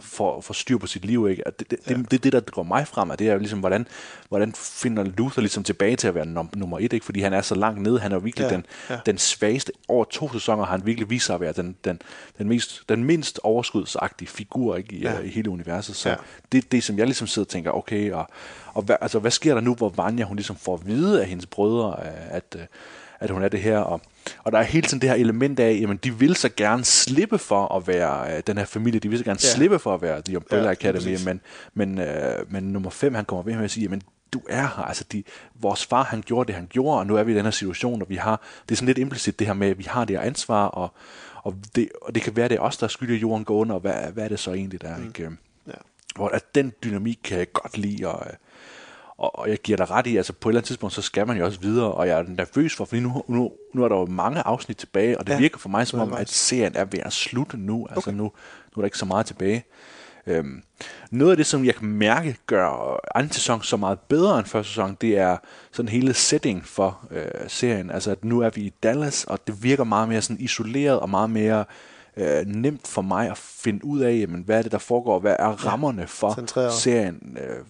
[0.00, 1.28] får, får styr på sit liv.
[1.30, 1.46] Ikke?
[1.46, 1.94] Og det, det, ja.
[1.94, 3.86] det, det, det, der går mig frem, og det er jo ligesom, hvordan,
[4.28, 7.04] hvordan finder Luther ligesom tilbage til at være num- nummer et, ikke?
[7.04, 8.98] fordi han er så langt nede, han er virkelig Ja, den, ja.
[9.06, 9.72] den svageste.
[9.88, 12.02] Over to sæsoner har han virkelig vist sig at være den, den,
[12.38, 14.94] den, mest, den mindst overskudsagtige figur ikke?
[14.94, 15.12] I, Ja.
[15.12, 15.18] ja.
[15.20, 15.96] i hele universet.
[15.96, 16.16] Så Ja.
[16.52, 18.28] det er det, som jeg ligesom sidder og tænker, okay, og,
[18.74, 21.28] og hvad, altså, hvad sker der nu, hvor Vanya hun ligesom får at vide af
[21.28, 22.62] hendes brødre, øh, at, øh,
[23.20, 24.00] at hun er det her, og,
[24.44, 27.38] og der er hele tiden det her element af, jamen de vil så gerne slippe
[27.38, 29.48] for at være øh, den her familie, de vil så gerne Ja.
[29.54, 31.40] slippe for at være The Umbrella Ja, Academy, men,
[31.74, 34.02] men, øh, men nummer fem, han kommer ved med at sige, jamen
[34.32, 35.22] du er her, altså de,
[35.54, 38.02] vores far han gjorde det, han gjorde, og nu er vi i den her situation,
[38.02, 40.16] og vi har, det er sådan lidt implicit det her med, at vi har det
[40.16, 40.92] her ansvar, og,
[41.42, 43.80] og, det, og det kan være, det er os, der skylder jorden gå under, og
[43.80, 45.06] hvad, hvad er det så egentlig, der er, mm.
[45.06, 45.30] ikke?
[45.66, 45.72] Ja.
[46.16, 48.32] Hvor at den dynamik kan jeg godt lide, og, øh,
[49.20, 51.26] og, og jeg giver dig ret i, altså på et eller andet tidspunkt, så skal
[51.26, 53.96] man jo også videre, og jeg er nervøs for, fordi nu, nu, nu er der
[53.96, 56.84] jo mange afsnit tilbage, og det Ja, virker for mig som om, at serien er
[56.84, 58.30] ved at slutte nu, altså nu, nu
[58.76, 59.64] er der ikke så meget tilbage.
[60.26, 60.62] Øhm,
[61.10, 64.70] noget af det, som jeg kan mærke gør anden sæson så meget bedre end første
[64.70, 65.36] sæson, det er
[65.72, 67.90] sådan hele setting for øh, serien.
[67.90, 71.10] Altså at nu er vi i Dallas, og det virker meget mere sådan isoleret og
[71.10, 71.64] meget mere
[72.16, 75.36] øh, nemt for mig at finde ud af, jamen, hvad er det, der foregår, hvad
[75.38, 76.72] er rammerne for centreret.
[76.72, 77.38] serien.
[77.40, 77.64] Øh,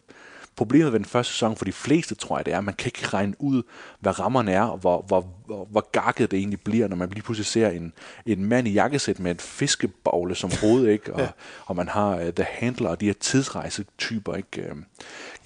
[0.57, 2.87] problemet ved den første sæson for de fleste, tror jeg, det er, at man kan
[2.87, 3.63] ikke regne ud,
[4.01, 7.23] hvad rammerne er, og hvor, hvor, hvor, hvor gakket det egentlig bliver, når man lige
[7.23, 7.93] pludselig ser en,
[8.27, 11.15] en mand i jakkesæt med et fiskebogle som hoved, ikke?
[11.15, 11.29] Og, ja.
[11.67, 14.35] og man har uh, The Handler og de her tidsrejsetyper.
[14.35, 14.71] Ikke?
[14.73, 14.79] Uh,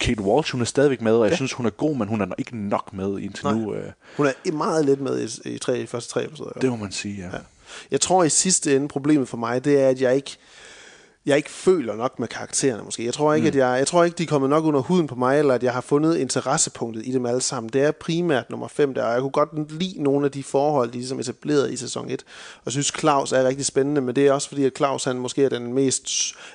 [0.01, 1.37] Kate Walsh, hun er stadigvæk med, og jeg ja.
[1.37, 3.55] synes, hun er god, men hun er ikke nok med indtil Nej.
[3.55, 3.71] nu.
[3.71, 3.77] Uh,
[4.17, 6.51] Hun er meget lidt med i, i, tre, i første tre episoder.
[6.61, 7.37] det må man sige, ja.
[7.37, 7.43] Ja.
[7.91, 10.37] Jeg tror i sidste ende, problemet for mig, det er, at jeg ikke,
[11.27, 13.05] jeg ikke føler nok med karaktererne måske.
[13.05, 13.49] Jeg tror ikke, mm.
[13.49, 15.63] at jeg, jeg tror ikke, de er kommet nok under huden på mig, eller at
[15.63, 17.71] jeg har fundet interessepunktet i dem alle sammen.
[17.73, 20.89] Det er primært nummer 5 der, og jeg kunne godt lide nogle af de forhold,
[20.89, 22.25] de ligesom etableret i sæson 1.
[22.65, 25.45] Og synes, Claus er rigtig spændende, men det er også fordi, at Claus han måske
[25.45, 26.09] er den mest...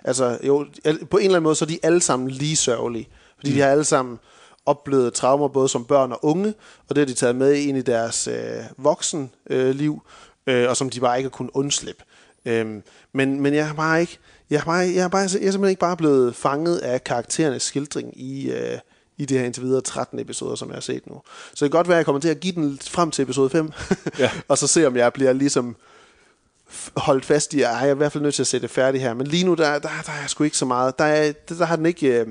[0.03, 0.65] Altså, jo,
[1.09, 3.09] på en eller anden måde, så er de alle sammen lige sørgelige.
[3.37, 3.55] Fordi mm.
[3.55, 4.19] de har alle sammen
[4.65, 6.53] oplevet traumer, både som børn og unge,
[6.89, 10.01] og det har de taget med ind i deres øh, voksenliv, øh, liv,
[10.47, 12.03] øh, og som de bare ikke har kunnet undslippe.
[12.45, 15.29] Øhm, men, men jeg har bare ikke, jeg har bare, jeg har bare, jeg er
[15.29, 18.77] simpelthen ikke bare blevet fanget af karakterernes skildring i, øh,
[19.17, 21.21] i det her indtil videre 13 episoder, som jeg har set nu.
[21.53, 23.49] Så det kan godt være, at jeg kommer til at give den frem til episode
[23.49, 23.71] 5,
[24.19, 24.31] Ja.
[24.47, 25.75] og så se, om jeg bliver ligesom
[26.97, 29.03] holdt fast i, at jeg er i hvert fald nødt til at sætte det færdigt
[29.03, 29.13] her.
[29.13, 30.99] Men lige nu, der, der, der er jeg sgu ikke så meget.
[30.99, 32.27] Der, er, der, der har den ikke, øh,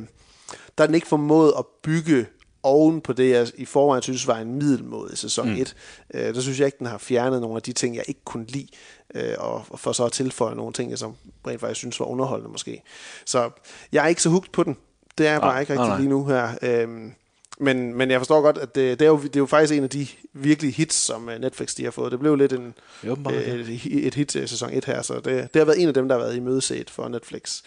[0.78, 2.26] der er den ikke formået at bygge
[2.62, 5.56] oven på det, jeg i forvejen synes var en middelmåde sæson mm.
[5.56, 5.76] 1.
[6.14, 8.46] Øh, der synes jeg ikke, den har fjernet nogle af de ting, jeg ikke kunne
[8.46, 8.68] lide,
[9.14, 11.14] øh, og, for så at tilføje nogle ting, som
[11.46, 12.82] rent faktisk synes var underholdende måske.
[13.24, 13.50] Så
[13.92, 14.76] jeg er ikke så hugt på den.
[15.18, 15.98] Det er jeg bare ikke rigtig nej.
[15.98, 16.50] lige nu her.
[16.62, 17.12] Øhm,
[17.61, 19.84] men, men jeg forstår godt, at det, det, er jo, det er jo faktisk en
[19.84, 22.12] af de virkelige hits, som øh, Netflix de har fået.
[22.12, 23.54] Det blev lidt en, Jo, øh, ja.
[23.54, 26.09] et, et hit til sæson 1 her, så det, det har været en af dem,
[26.09, 27.62] der har været i mødeset for Netflix.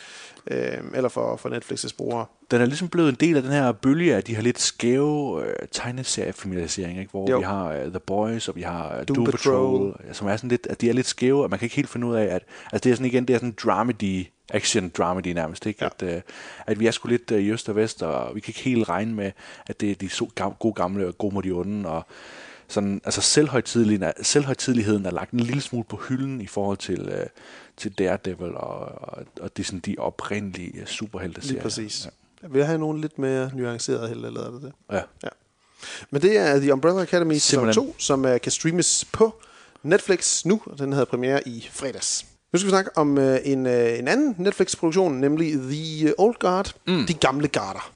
[0.47, 2.25] Øh, eller for, for Netflix' brugere.
[2.51, 5.45] den er ligesom blevet en del af den her bølge af de her lidt skæve
[5.45, 7.11] øh, tegneseriefamilialisering, ikke?
[7.11, 7.37] hvor Jo.
[7.37, 9.91] vi har uh, The Boys, og vi har uh, Doom Doom, Patrol.
[9.91, 11.89] Patrol, som er sådan lidt, at de er lidt skæve, og man kan ikke helt
[11.89, 15.27] finde ud af, at altså det er sådan igen, det er sådan dramedy, action dramedy
[15.27, 15.83] nærmest, ikke?
[15.83, 15.89] Ja.
[16.05, 16.21] At, uh,
[16.67, 18.89] at vi er sgu lidt uh, i øst og vest, og vi kan ikke helt
[18.89, 19.31] regne med,
[19.67, 20.29] at det er de so,
[20.59, 22.05] gode gamle og gode mod de onde, og
[22.71, 27.01] sådan, altså selvhøjtidligheden er, selvhøjtidligheden er lagt en lille smule på hylden i forhold til,
[27.01, 27.27] uh,
[27.77, 32.05] til Daredevil og, og, og det sådan de oprindelige uh, superhelte Lige præcis.
[32.05, 32.09] Ja.
[32.41, 34.71] Jeg vil have nogle lidt mere nuancerede helte, eller er det det?
[34.91, 35.01] Ja.
[35.23, 35.29] Ja.
[36.09, 37.87] Men det er The Umbrella Academy sæson Simpelthen.
[37.87, 39.41] 2, som uh, kan streames på
[39.83, 42.25] Netflix nu, og den havde premiere i fredags.
[42.53, 46.73] Nu skal vi snakke om uh, en, uh, en anden Netflix-produktion, nemlig The Old Guard,
[46.87, 47.05] mm.
[47.07, 47.93] De Gamle Garder.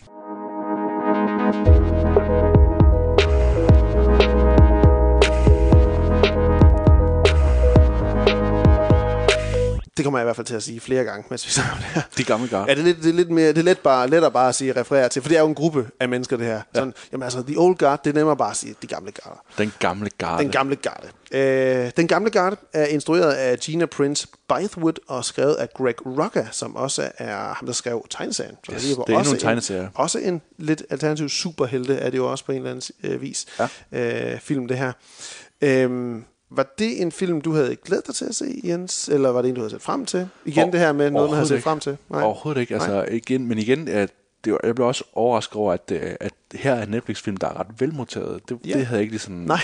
[9.97, 11.77] Det kommer jeg i hvert fald til at sige flere gange, mens vi snakker om
[11.77, 12.01] det her.
[12.17, 12.65] De gamle gar.
[12.67, 14.55] Ja, det er lidt, det er lidt mere, det er let bare, lettere bare at
[14.55, 16.61] sige referere til, for det er jo en gruppe af mennesker, det her.
[16.75, 19.37] Sådan, jamen altså, the old guard, det er nemmere bare at sige, de gamle garder.
[19.57, 20.43] Den gamle garde.
[20.43, 21.07] Den gamle garde.
[21.31, 26.45] Øh, den gamle garde er instrueret af Gina Prince Bythewood og skrevet af Greg Rucka,
[26.51, 28.55] som også er ham, der skrev tegneserien.
[28.65, 29.89] Så Yes, det er også en tegneserie.
[29.95, 33.45] Også en lidt alternativ superhelte er det jo også på en eller anden øh, vis.
[33.91, 34.33] Ja.
[34.33, 34.91] Øh, film, det her.
[35.61, 36.15] Øh,
[36.49, 39.09] var det en film, du havde glædet dig til at se, Jens?
[39.09, 40.27] Eller var det en, du havde set frem til?
[40.45, 41.63] Igen Over- det her med noget, man havde set ikke.
[41.63, 41.97] frem til?
[42.09, 42.73] Overhovedet ikke.
[42.73, 43.05] Altså, Nej.
[43.11, 44.09] igen, men igen, at
[44.45, 47.47] det var, jeg blev også overrasket over, at, øh, at her er en Netflix-film, der
[47.47, 48.49] er ret velmodtaget.
[48.49, 48.73] Det, Ja.
[48.73, 49.33] det havde jeg ikke ligesom...
[49.33, 49.59] Nej.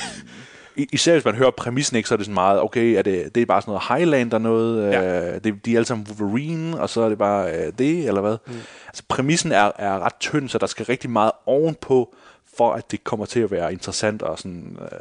[0.75, 3.36] I- Især hvis man hører præmissen, ikke, så er det sådan meget, okay, er det,
[3.36, 5.34] det er bare sådan noget Highlander noget, ja.
[5.36, 8.21] øh, det, de er alle sammen Wolverine, og så er det bare øh, det, eller
[8.21, 8.38] hvad?
[8.47, 8.53] Mm.
[8.88, 12.15] Altså præmissen er, er ret tynd, så der skal rigtig meget ovenpå,
[12.57, 14.99] for at det kommer til at være interessant og sådan øh,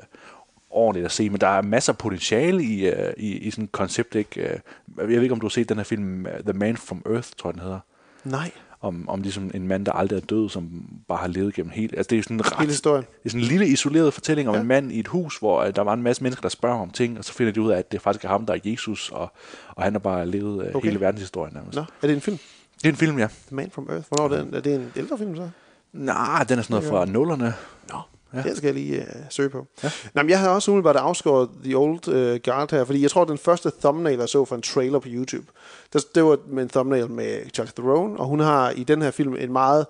[0.70, 1.30] ordentligt at se.
[1.30, 4.40] Men der er masser af potentiale i, øh, i, i sådan et koncept, ikke?
[4.40, 4.58] Øh,
[4.98, 7.28] Jeg ved ikke, om du har set den her film, øh, The Man from Earth,
[7.38, 7.78] tror jeg, den hedder
[8.24, 8.50] Nej.
[8.80, 11.96] om, om ligesom en mand, der aldrig er død, som bare har levet gennem hele...
[11.96, 13.04] Altså det er sådan en ret, historien.
[13.04, 14.60] Det er sådan en lille isoleret fortælling om Ja.
[14.60, 16.90] en mand i et hus, hvor øh, der var en masse mennesker, der spørger om
[16.90, 19.10] ting, og så finder de ud af, at det faktisk er ham, der er Jesus,
[19.10, 19.32] og,
[19.68, 20.74] og han har bare levet Okay.
[20.74, 20.88] okay.
[20.88, 21.76] hele verdenshistorien nærmest.
[21.76, 22.38] Nå, er det en film?
[22.78, 23.26] Det er en film, ja.
[23.46, 24.04] The Man from Earth.
[24.08, 24.54] Hvornår er, den?
[24.54, 25.48] er det en ældre film så?
[25.92, 27.54] Nej, den er sådan noget fra nullerne.
[27.92, 27.98] Nå,
[28.34, 28.42] ja.
[28.42, 29.66] det skal jeg lige uh, søge på.
[29.82, 29.90] Ja.
[30.14, 33.24] Nå, men jeg havde også umiddelbart afskåret The Old uh, Guard her, fordi jeg tror,
[33.24, 35.46] den første thumbnail, jeg så for en trailer på YouTube,
[35.92, 39.10] der, det var med en thumbnail med Charlize Theron, og hun har i den her
[39.10, 39.86] film en meget,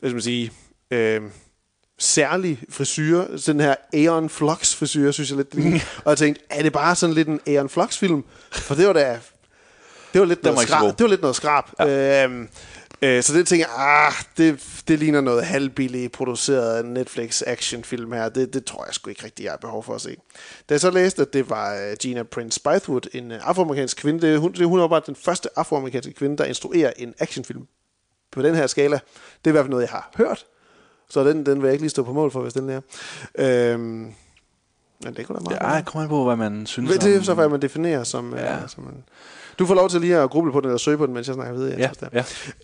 [0.00, 0.52] hvad skal man sige,
[0.90, 1.22] øh,
[1.98, 5.52] særlig frisyr, sådan her Aeon Flux frisyr, synes jeg lidt.
[5.52, 8.24] det og jeg tænkte, er det bare sådan lidt en Aeon Flux film?
[8.52, 9.18] For det var da,
[10.12, 11.64] det var lidt, noget, skrab, det var lidt noget skrab.
[11.78, 12.24] Ja.
[12.24, 12.48] Øhm,
[13.02, 13.74] øh, så det tænker jeg,
[14.06, 18.28] ah, det, det ligner noget halvbilligt produceret Netflix actionfilm her.
[18.28, 20.16] Det, det tror jeg sgu ikke rigtig, jeg har behov for at se.
[20.68, 24.26] Da jeg så læste, at det var øh, Gina Prince Bythewood, en øh, afroamerikansk kvinde,
[24.26, 27.66] det, hun, det, hun er bare den første afroamerikanske kvinde, der instruerer en actionfilm
[28.32, 28.94] på den her skala.
[28.96, 29.00] Det
[29.44, 30.46] er i hvert fald noget, jeg har hørt.
[31.10, 32.80] Så den, den vil jeg ikke lige stå på mål for, hvis den er.
[33.38, 33.82] Øhm,
[35.04, 37.14] Men det kunne da meget Ja, jeg kommer an på, hvad man synes Men det
[37.14, 38.34] er om- så, hvad man definerer som...
[38.34, 38.44] Ja.
[38.54, 38.62] Ja.
[38.62, 39.04] Øh, som en...
[39.58, 41.34] Du får lov til lige at gruble på den, eller søge på den, mens jeg
[41.34, 41.78] snakker videre.
[41.78, 41.98] Ja, Jens,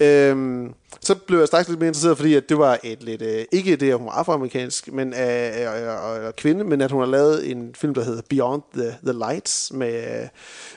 [0.01, 0.31] der.
[0.31, 3.23] Øhm, så blev jeg straks lidt mere interesseret, fordi at det var et lidt...
[3.23, 7.01] Øh, ikke det, at hun var afroamerikansk men, øh, øh, øh, kvinde, men at hun
[7.01, 10.29] har lavet en film, der hedder Beyond the, the Lights, med, øh,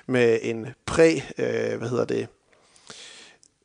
[0.08, 1.20] med en præ...
[1.38, 2.28] Øh, hvad hedder det?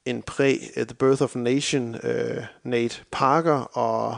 [0.05, 0.57] En præ...
[0.77, 4.17] Uh, the Birth of a Nation, øh, Nate Parker, og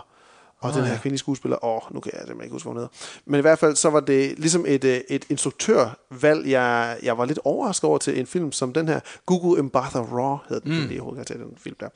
[0.60, 0.98] og oh, den her ja.
[0.98, 2.88] kvindelige skuespiller, åh, nu kan jeg simpelthen ikke huske, hvad hun hedder.
[3.26, 7.24] Men i hvert fald, så var det ligesom et, øh, et instruktørvalg, jeg, jeg var
[7.24, 10.88] lidt overrasket over til en film som den her, Google Mbatha Raw, hedder den, mm.
[10.88, 11.88] det hovedkarakter i den film der.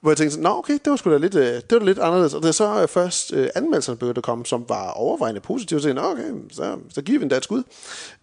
[0.00, 1.84] Hvor jeg tænkte sådan, nå okay, det var sgu da lidt, øh, det var da
[1.84, 2.34] lidt anderledes.
[2.34, 5.80] Og det er så øh, først øh, anmeldelserne begyndte at komme, som var overvejende positive.
[5.80, 7.62] Så tænkte jeg, okay, så, så giver vi en dansk ud.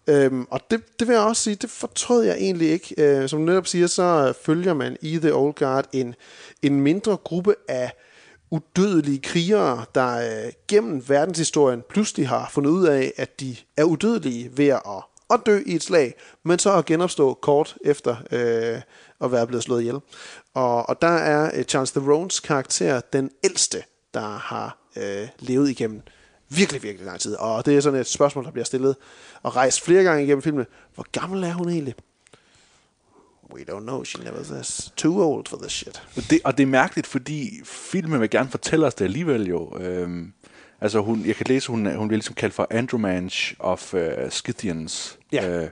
[0.06, 2.94] Øhm, og det, det vil jeg også sige, det fortrød jeg egentlig ikke.
[2.98, 6.14] Øh, som du netop siger, så følger man i The Old Guard en,
[6.62, 7.92] en mindre gruppe af
[8.50, 14.50] udødelige krigere, der øh, gennem verdenshistorien pludselig har fundet ud af, at de er udødelige
[14.56, 14.82] ved at,
[15.30, 18.80] at dø i et slag, men så at genopstå kort efter øh,
[19.20, 19.98] at være blevet slået ihjel.
[20.54, 23.82] Og, og der er øh, Charles Therones karakter den ældste,
[24.14, 26.02] der har øh, levet igennem
[26.48, 27.34] virkelig, virkelig lang tid.
[27.34, 28.96] Og det er sådan et spørgsmål, der bliver stillet
[29.42, 30.66] og rejst flere gange igennem filmen.
[30.94, 31.94] Hvor gammel er hun egentlig?
[33.54, 34.04] We don't know.
[34.04, 36.02] She never says too old for this shit.
[36.16, 39.76] Og det, og det er mærkeligt, fordi filmen vil gerne fortælle os det alligevel jo.
[39.80, 40.32] Øhm,
[40.80, 45.18] altså, hun, jeg kan læse, hun, hun bliver ligesom kaldt for Andromanche of uh, Scythians.
[45.32, 45.48] Ja.
[45.48, 45.68] Øh,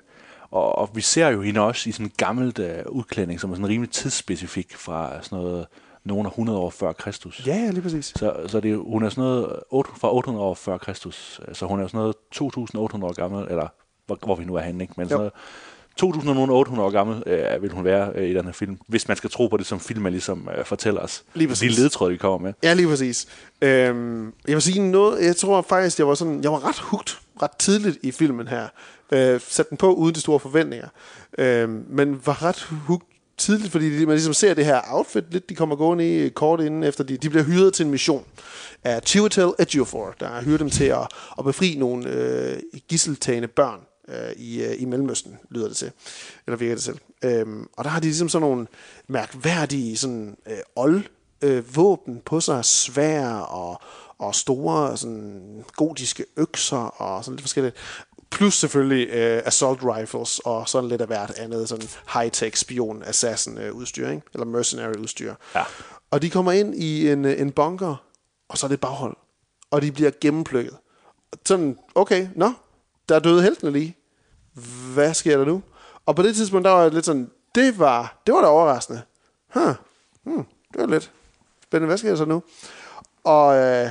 [0.51, 3.55] og, og vi ser jo hende også i sådan en gammelt uh, udklædning, som er
[3.55, 5.67] sådan rimelig tidsspecifik fra sådan noget,
[6.05, 7.47] nogle af 100 år før Kristus.
[7.47, 8.13] Ja, ja, lige præcis.
[8.17, 11.41] Så, så det, hun er sådan noget 8, fra 800 år før Kristus.
[11.53, 13.69] Så hun er sådan noget 2800 år gammel, eller
[14.07, 14.95] hvor, hvor vi nu er henne, ikke?
[14.97, 15.19] Men sådan Jo.
[15.19, 15.33] noget
[15.99, 19.31] 2800 år gammel øh, vil hun være øh, i den her film, hvis man skal
[19.31, 21.25] tro på det, som filmen ligesom øh, fortæller os.
[21.35, 21.77] Lige præcis.
[21.77, 22.53] De ledtråde, vi kommer med.
[22.63, 23.27] Ja, lige præcis.
[23.63, 27.21] Øhm, jeg vil sige noget, jeg tror faktisk, jeg var sådan, jeg var ret hugt
[27.43, 28.69] ret tidligt i filmen her.
[29.13, 30.89] Øh, satte den på uden de store forventninger.
[31.39, 33.05] Øhm, men var ret hugt
[33.39, 36.83] tidligt, fordi man ligesom ser det her outfit lidt, de kommer gående i kort inden
[36.83, 38.25] efter, de, de bliver hyret til en mission
[38.85, 41.07] af Chiwetel Ejiofor, der har hyret dem til at,
[41.39, 45.93] at befri nogle øh, gisseltagende børn øh, i, øh, i Mellemøsten, lyder det til.
[46.47, 46.99] Eller virker det selv.
[47.25, 48.67] Øhm, og der har de ligesom sådan nogle
[49.09, 51.05] mærkværdige sådan, øh, old
[51.43, 53.81] øh, våben på sig, svær og,
[54.19, 57.77] og store sådan, gotiske økser og sådan lidt forskelligt.
[58.31, 63.59] Plus selvfølgelig øh, assault rifles og sådan lidt af hvert andet sådan high-tech spion assassin
[63.59, 64.23] øh, udstyr, ikke?
[64.35, 65.35] eller mercenary udstyr.
[65.55, 65.65] Ja.
[66.11, 68.05] Og de kommer ind i en, øh, en bunker,
[68.49, 69.17] og så er det et baghold.
[69.71, 70.77] Og de bliver gennemplukket.
[71.47, 72.53] Sådan, okay, nå,
[73.09, 73.97] der er døde heltene lige.
[74.95, 75.63] Hvad sker der nu?
[76.07, 79.03] Og på det tidspunkt, der var jeg lidt sådan, det var, det var da overraskende.
[79.55, 79.75] Huh,
[80.23, 81.11] hmm, det var lidt
[81.63, 81.87] spændende.
[81.87, 82.43] Hvad sker der så nu?
[83.25, 83.91] Og øh,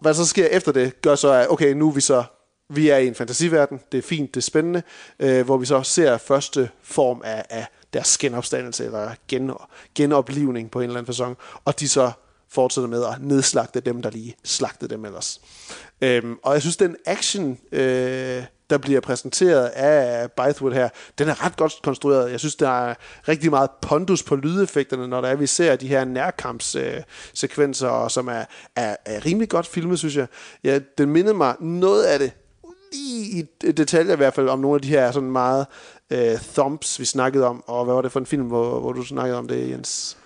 [0.00, 2.24] hvad så sker efter det, gør så, at okay, nu er vi så,
[2.68, 4.82] vi er i en fantasiverden, det er fint, det er spændende,
[5.18, 9.50] øh, hvor vi så ser første form af, af deres genopstandelse, eller gen,
[9.94, 12.12] genoplivning på en eller anden fasong, og de så
[12.48, 15.40] fortsætter med at nedslagte dem, der lige slagtede dem ellers.
[16.00, 18.44] Øhm, og jeg synes, den action, øh,
[18.74, 22.30] der bliver præsenteret af Bythewood her, den er ret godt konstrueret.
[22.30, 22.94] Jeg synes, der er
[23.28, 27.02] rigtig meget pondus på lydeffekterne, når der er, vi ser de her nærkampssekvenser, øh,
[27.34, 28.44] sekvenser, som er,
[28.76, 30.26] er, er rimelig godt filmet, synes jeg.
[30.64, 32.32] Ja, den mindede mig noget af det,
[32.92, 35.66] lige i detaljer i hvert fald, om nogle af de her sådan meget
[36.10, 37.64] øh, thumps, vi snakkede om.
[37.66, 40.16] Og hvad var det for en film, hvor, hvor du snakkede om det, Jens?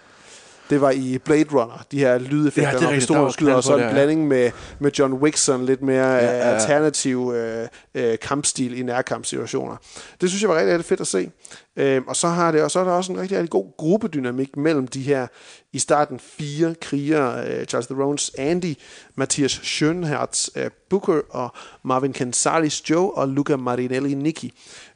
[0.70, 3.64] Det var i Blade Runner, de her lydeffekter, Ja, det er når pistolen skyder, og
[3.64, 3.92] så en det, ja.
[3.92, 6.54] blanding med, med John Wick, sådan lidt mere ja, ja, ja.
[6.54, 9.76] alternativ øh, øh, kampstil i nærkampsituationer.
[10.20, 11.30] Det synes jeg var rigtig, rigtig fedt at se.
[11.76, 14.56] Øh, og så, har det, og så er der også en rigtig, rigtig god gruppedynamik
[14.56, 15.26] mellem de her
[15.72, 18.74] i starten fire krigere, øh, Charles Therones Andy,
[19.14, 21.52] Mathias Schönherz øh, Booker og
[21.84, 24.50] Marvin Cansalis Joe og Luca Marinelli Nicky,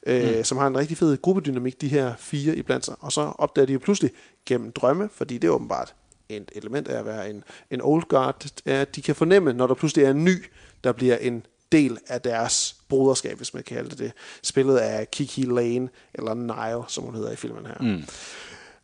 [0.06, 0.44] øh, mm.
[0.44, 2.94] som har en rigtig fed gruppedynamik, de her fire iblandt sig.
[3.00, 4.10] Og så opdager de jo pludselig
[4.46, 5.94] gennem drømme, fordi det er åbenbart
[6.28, 9.74] et element af at være en, en old guard, at de kan fornemme, når der
[9.74, 10.44] pludselig er en ny,
[10.84, 14.12] der bliver en del af deres broderskab, hvis man kan kalde det det.
[14.42, 17.74] Spillet af Kiki Lane, eller Nile, som hun hedder i filmen her.
[17.80, 18.02] Mm.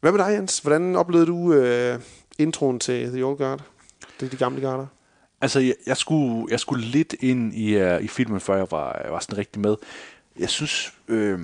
[0.01, 0.59] Hvad med dig, Jens?
[0.59, 2.01] Hvordan oplevede du øh,
[2.39, 3.63] introen til The Old Guard?
[4.21, 4.87] Det er de gamle garder.
[5.41, 9.01] Altså, jeg, jeg, skulle, jeg skulle lidt ind i, uh, i filmen, før jeg var,
[9.05, 9.77] jeg var sådan rigtig med.
[10.39, 11.41] Jeg synes, øh,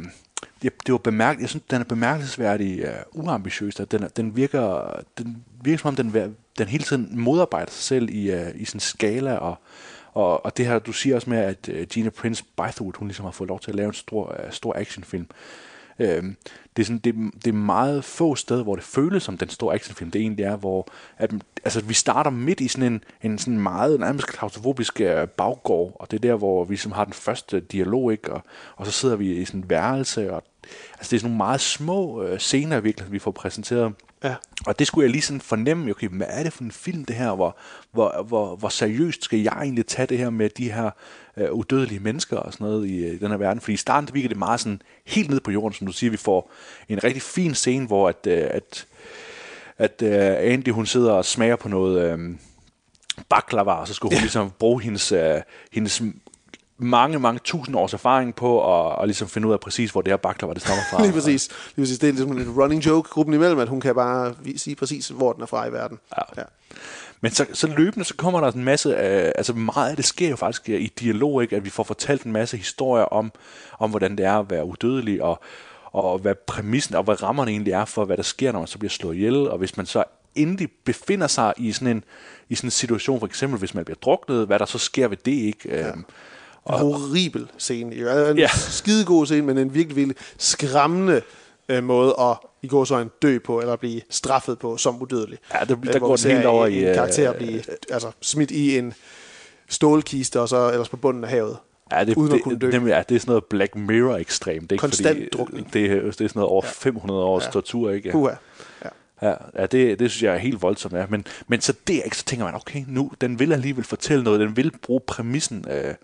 [0.63, 3.81] det, det var bemærket, jeg synes, den er bemærkelsesværdig uh, uambitiøs.
[3.81, 8.09] At den, den, virker, den virker som om, den, den hele tiden modarbejder sig selv
[8.11, 9.57] i, uh, i sin skala, og,
[10.13, 13.25] og, og det her, du siger også med, at uh, Gina Prince Bythewood, hun ligesom
[13.25, 15.27] har fået lov til at lave en stor, uh, stor actionfilm.
[15.99, 16.37] Øhm,
[16.77, 17.15] det, er sådan, det,
[17.45, 20.57] det er meget få steder, hvor det føles som den store actionfilm, det egentlig er,
[20.57, 20.89] hvor
[21.19, 21.31] at,
[21.65, 26.11] altså, vi starter midt i sådan en, en sådan meget nærmest klaustrofobisk øh, baggård, og
[26.11, 28.33] det er der, hvor vi som har den første dialog, ikke?
[28.33, 28.43] Og,
[28.77, 30.43] og så sidder vi i sådan en værelse, og
[30.99, 33.93] altså, det er sådan nogle meget små øh, scener, virkelig, vi får præsenteret.
[34.25, 34.35] Ja.
[34.67, 37.17] Og det skulle jeg lige sådan fornemme, okay, hvad er det for en film det
[37.17, 37.57] her, hvor,
[37.93, 40.91] hvor, hvor, hvor seriøst skal jeg egentlig tage det her med de her
[41.37, 43.61] øh, udødelige mennesker og sådan noget i, i den her verden?
[43.61, 46.17] Fordi i starten virker det meget sådan helt ned på jorden, som du siger, vi
[46.17, 46.51] får
[46.89, 48.87] en rigtig fin scene, hvor at, øh, at,
[49.79, 52.19] at øh, Andy hun sidder og smager på noget øh,
[53.29, 55.41] baklava, og så skulle hun ligesom bruge hendes, øh,
[55.73, 56.03] hendes
[56.79, 60.13] mange, mange tusind års erfaring på at, at ligesom finde ud af præcis, hvor det
[60.13, 61.03] her baklava det stammer fra.
[61.05, 61.49] Lige præcis.
[61.77, 61.99] Lige præcis.
[61.99, 65.33] Det er ligesom en running joke gruppen imellem, at hun kan bare sige præcis, hvor
[65.33, 65.99] den er fra i verden.
[66.17, 66.23] Ja.
[66.37, 66.43] ja.
[67.21, 70.29] Men så, så løbende, så kommer der en masse, af, altså meget af det sker
[70.29, 71.57] jo faktisk i dialog, ikke?
[71.57, 73.33] at vi får fortalt en masse historier om,
[73.79, 75.41] om hvordan det er at være udødelig, og,
[75.93, 78.79] og hvad præmissen, og hvad rammerne egentlig er for, hvad der sker, når man så
[78.79, 82.05] bliver slået ihjel, og hvis man så endelig befinder sig i sådan en,
[82.49, 85.17] i sådan en situation, for eksempel hvis man bliver druknet, hvad der så sker ved
[85.17, 85.69] det, ikke?
[85.69, 85.89] Ja.
[85.89, 86.05] Øhm,
[86.69, 87.97] En horribel scene.
[87.97, 88.49] Jo, En Ja.
[88.49, 91.23] skidegod scene, men en virkelig, virkelig skræmmende
[91.69, 95.39] øh, måde at i går så en dø på, eller blive straffet på som udødelig.
[95.55, 97.63] Ja, der- Øh, der hvor går den helt over en, i, En karakter øh, blive
[97.91, 98.95] altså, smidt i en
[99.69, 101.57] stålkiste, og så ellers på bunden af havet.
[101.93, 102.71] Ja, det, uden det, at kunne dø.
[102.71, 104.73] Nemlig, ja, det er sådan noget Black Mirror ekstremt.
[104.73, 104.81] Ikke?
[104.81, 105.73] Konstant Fordi, drukning.
[105.73, 106.71] Det, er- det er sådan noget over ja.
[106.71, 107.51] 500 års ja.
[107.51, 108.19] tortur, ikke?
[108.19, 108.29] Ja.
[109.23, 110.95] Ja, ja det, det synes jeg er helt voldsomt.
[110.95, 111.07] Ja.
[111.09, 114.41] Men, men så der ikke, så tænker man, okay, nu, den vil alligevel fortælle noget,
[114.41, 115.95] den vil bruge præmissen, øh,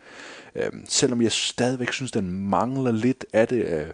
[0.55, 3.65] øh, selvom jeg stadigvæk synes, den mangler lidt af det.
[3.65, 3.87] Øh,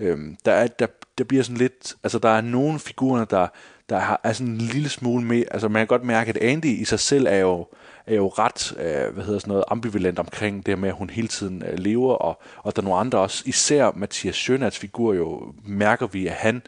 [0.00, 0.86] øh, der, er, der,
[1.18, 3.46] der bliver sådan lidt, altså der er nogle figurer, der,
[3.88, 6.80] der har, er sådan en lille smule mere, altså man kan godt mærke, at Andy
[6.80, 7.66] i sig selv er jo,
[8.06, 11.28] er jo ret, øh, hvad hedder sådan noget, ambivalent omkring det med, at hun hele
[11.28, 15.54] tiden øh, lever, og, og der er nogle andre også, især Mathias Schønats figur jo,
[15.64, 16.62] mærker vi, at han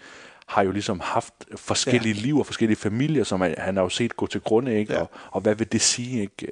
[0.47, 2.21] har jo ligesom haft forskellige ja.
[2.21, 4.93] liv og forskellige familier, som han, han har jo set gå til grunde, ikke?
[4.93, 5.01] Ja.
[5.01, 6.49] Og, og hvad vil det sige, ikke?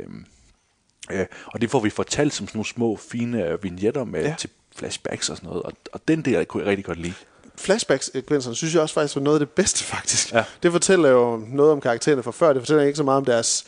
[1.10, 4.34] Øh, og det får vi fortalt som sådan nogle små, fine øh, vignetter med ja.
[4.38, 5.62] Til flashbacks og sådan noget.
[5.62, 7.14] Og, og den der kunne jeg rigtig godt lide.
[7.58, 10.32] Flashback-sekvenserne synes jeg også faktisk var noget af det bedste, faktisk.
[10.32, 10.44] Ja.
[10.62, 12.52] Det fortæller jo noget om karaktererne fra før.
[12.52, 13.64] Det fortæller ikke så meget om deres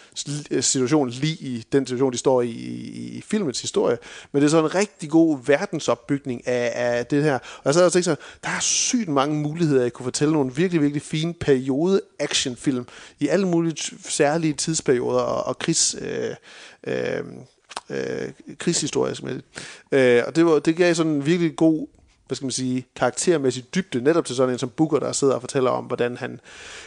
[0.61, 3.99] situation lige i den situation, de står i, i, i filmets historie.
[4.33, 7.35] Men det er sådan en rigtig god verdensopbygning af, af det her.
[7.35, 10.55] Og jeg sad og tænkte sådan, der er sygt mange muligheder, jeg kunne fortælle nogle
[10.55, 12.87] virkelig, virkelig fine periode-actionfilm
[13.21, 13.77] i alle mulige
[14.09, 15.97] særlige tidsperioder og, og krigs...
[16.01, 16.35] Øh,
[16.87, 17.25] øh,
[17.91, 19.45] øh, krigshistorisk med det.
[19.93, 21.87] Øh, og det, var, det gav sådan en virkelig god
[22.31, 25.41] hvad skal man sige, karaktermæssig dybde, netop til sådan en som Booker, der sidder og
[25.41, 26.41] fortæller om, hvordan han,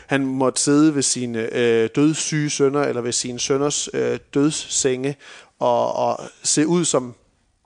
[0.08, 5.16] han måtte sidde ved sine øh, dødssyge sønner, eller ved sine sønners øh, dødssenge,
[5.60, 7.14] og, og se ud som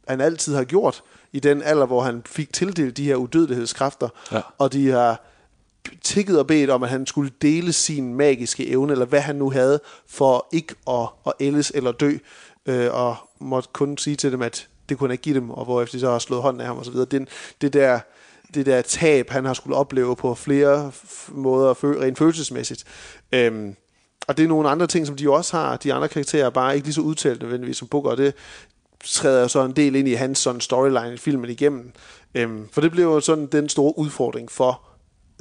[0.08, 4.42] han altid har gjort, i den alder, hvor han fik tildelt de her udødelighedskræfter, Ja.
[4.58, 5.24] og de har
[6.04, 9.50] tikket og bedt om, at han skulle dele sin magiske evne, eller hvad han nu
[9.50, 12.18] havde, for ikke at, at ældes eller dø,
[12.66, 15.66] øh, og måtte kun sige til dem, at det kunne han ikke give dem, og
[15.66, 16.96] hvorefter de så har slået hånden af ham osv.
[16.96, 17.28] Det,
[17.62, 18.00] det der
[18.54, 20.92] det der tab, han har skulle opleve på flere
[21.30, 22.84] måder, rent følelsesmæssigt.
[23.32, 23.76] Øhm,
[24.28, 25.78] og det er nogle andre ting, som de også har.
[25.78, 28.34] De andre karakterer er bare ikke lige så udtalt nødvendigvis som Booker, og det
[29.06, 31.92] træder jo så en del ind i hans sådan storyline i filmen igennem.
[32.36, 34.82] Øhm, for det bliver jo sådan den store udfordring for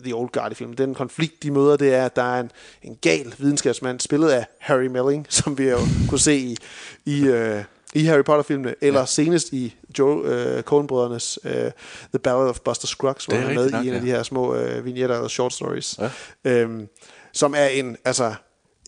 [0.04, 0.78] The Old Guard i filmen.
[0.78, 2.50] Den konflikt, de møder, det er, at der er en,
[2.82, 5.78] en gal videnskabsmand, spillet af Harry Melling, som vi jo
[6.08, 6.56] kunne se i,
[7.04, 7.64] i, øh,
[7.96, 9.06] i Harry Potter-filmene, eller ja.
[9.06, 13.70] senest i Joe øh, Coen-brødrenes øh, The Ballad of Buster Scruggs, hvor han er med
[13.70, 14.04] nok, i en af ja.
[14.04, 16.10] de her små øh, vignetter eller short stories, Ja.
[16.44, 16.88] øhm,
[17.32, 18.34] som er en, altså,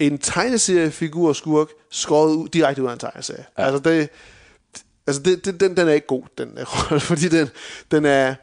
[0.01, 3.44] en tegneseriefigur skurk, skåret ud, direkte ud af en tegneserie.
[3.59, 3.64] Ja.
[3.64, 4.09] Altså, det,
[5.06, 7.48] altså det, det, den, den er ikke god, den rolle, fordi den,
[7.90, 8.35] den er,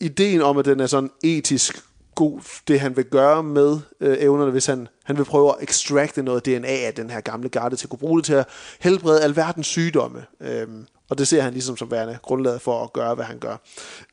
[0.00, 1.82] ideen om, at den er sådan etisk
[2.14, 6.22] god, det han vil gøre med øh, evnerne, hvis han, han vil prøve at extracte
[6.22, 8.46] noget DNA af den her gamle garde, til at kunne bruge det til at
[8.80, 10.24] helbrede alverdens sygdomme.
[10.40, 13.56] Øhm, og det ser han ligesom som værende grundlaget for at gøre, hvad han gør.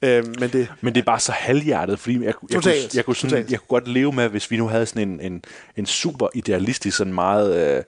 [0.01, 2.95] Øhm, men det, Men det er bare så halvhjertet, fordi jeg, jeg, jeg, kunne, Totalt,
[2.95, 3.51] jeg, kunne sådan, totalt.
[3.51, 5.43] jeg kunne godt leve med, hvis vi nu havde sådan en, en,
[5.77, 7.77] en super idealistisk, sådan meget...
[7.77, 7.83] Øh,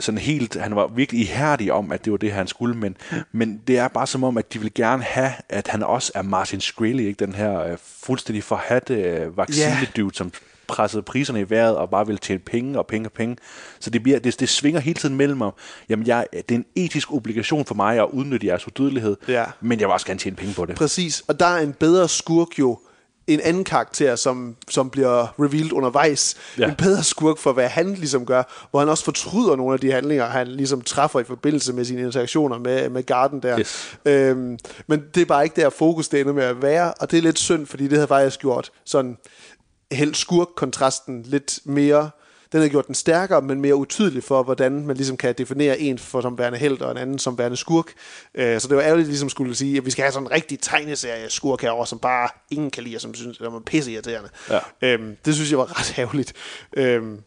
[0.00, 2.96] sådan helt, han var virkelig ihærdig om, at det var det, han skulle, men,
[3.32, 6.22] men det er bare som om, at de vil gerne have, at han også er
[6.22, 7.26] Martin Shkreli, ikke?
[7.26, 10.32] den her øh, fuldstændig forhatte øh, vaccinedude, som
[10.68, 13.36] pressede priserne i vejret og bare ville tjene penge og penge og penge.
[13.80, 15.50] Så det, bliver, det, det svinger hele tiden mellem mig.
[15.88, 19.44] Jamen, jeg, det er en etisk obligation for mig at udnytte jeres udødelighed, Ja.
[19.60, 20.76] men jeg vil også gerne tjene penge på det.
[20.76, 22.78] Præcis, og der er en bedre skurk jo
[23.28, 26.36] en anden karakter, som, som bliver revealed undervejs.
[26.58, 26.68] Ja.
[26.68, 29.92] En bedre skurk for, hvad han ligesom gør, hvor han også fortryder nogle af de
[29.92, 33.58] handlinger, han ligesom træffer i forbindelse med sine interaktioner med, med Garden der.
[33.58, 33.98] Yes.
[34.04, 37.18] Øhm, men det er bare ikke der fokus, det ender med at være, og det
[37.18, 39.16] er lidt synd, fordi det havde faktisk gjort sådan
[39.92, 42.10] helt skurk-kontrasten lidt mere
[42.52, 45.98] den har gjort den stærkere, men mere utydelig for, hvordan man ligesom kan definere en
[45.98, 47.86] for som værende held, og en anden som værende skurk.
[48.34, 50.58] Øh, så det var ærgerligt ligesom skulle sige, at vi skal have sådan en rigtig
[50.60, 54.28] tegneserie skurk herovre, som bare ingen kan lide, og som synes, som er pisse irriterende.
[54.50, 54.58] Ja.
[54.82, 56.32] Øhm, det synes jeg var ret ærgerligt.
[56.76, 57.18] Øhm,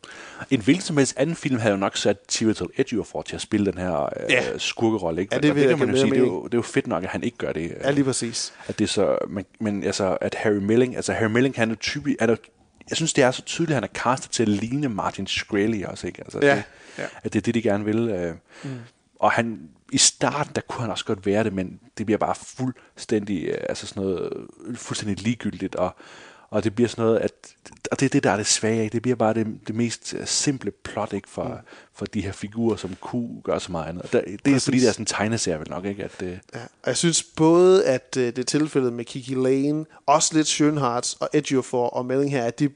[0.52, 3.65] En hvilken som helst anden film havde jo nok sat Chiwetel Ejiofor til at spille
[3.72, 4.57] den her øh, Ja.
[4.57, 5.22] skurkerolle.
[5.22, 5.35] Ikke?
[5.35, 6.88] Ja, det det jeg kan man jo sige, det er, jo, det er jo fedt
[6.88, 7.72] nok, at han ikke gør det.
[7.84, 8.53] ja, lige præcis.
[8.68, 11.76] at det er så, men, men altså, at Harry Milling, altså Harry Milling, han er
[11.76, 12.35] typisk, er der,
[12.91, 15.84] jeg synes, det er så tydeligt, at han er castet til at ligne Martin Shkreli
[15.84, 16.22] også, ikke?
[16.22, 16.63] Altså, Ja, det,
[16.97, 17.05] ja.
[17.23, 18.09] At det er det, de gerne vil.
[18.09, 18.35] Øh.
[18.63, 18.80] Mm.
[19.19, 22.35] Og han, i starten, der kunne han også godt være det, men det bliver bare
[22.35, 25.95] fuldstændig, øh, altså sådan noget, fuldstændig ligegyldigt, og,
[26.52, 27.32] og det bliver sådan noget, at,
[27.91, 28.94] og det er det, der er det svage, ikke?
[28.94, 31.53] det bliver bare det, det mest øh, simple plot, ikke, for, mm.
[31.95, 34.03] for de her figurer, som kunne gøre så meget andet.
[34.03, 36.03] Og der, det er fordi, det er sådan en tegneserie, vel nok, ikke?
[36.03, 40.36] At, Ja, og jeg synes både, at øh, det er tilfældet med Kiki Lane, også
[40.36, 42.69] lidt Schönhardt og Ejiofor og Melling her, at, de,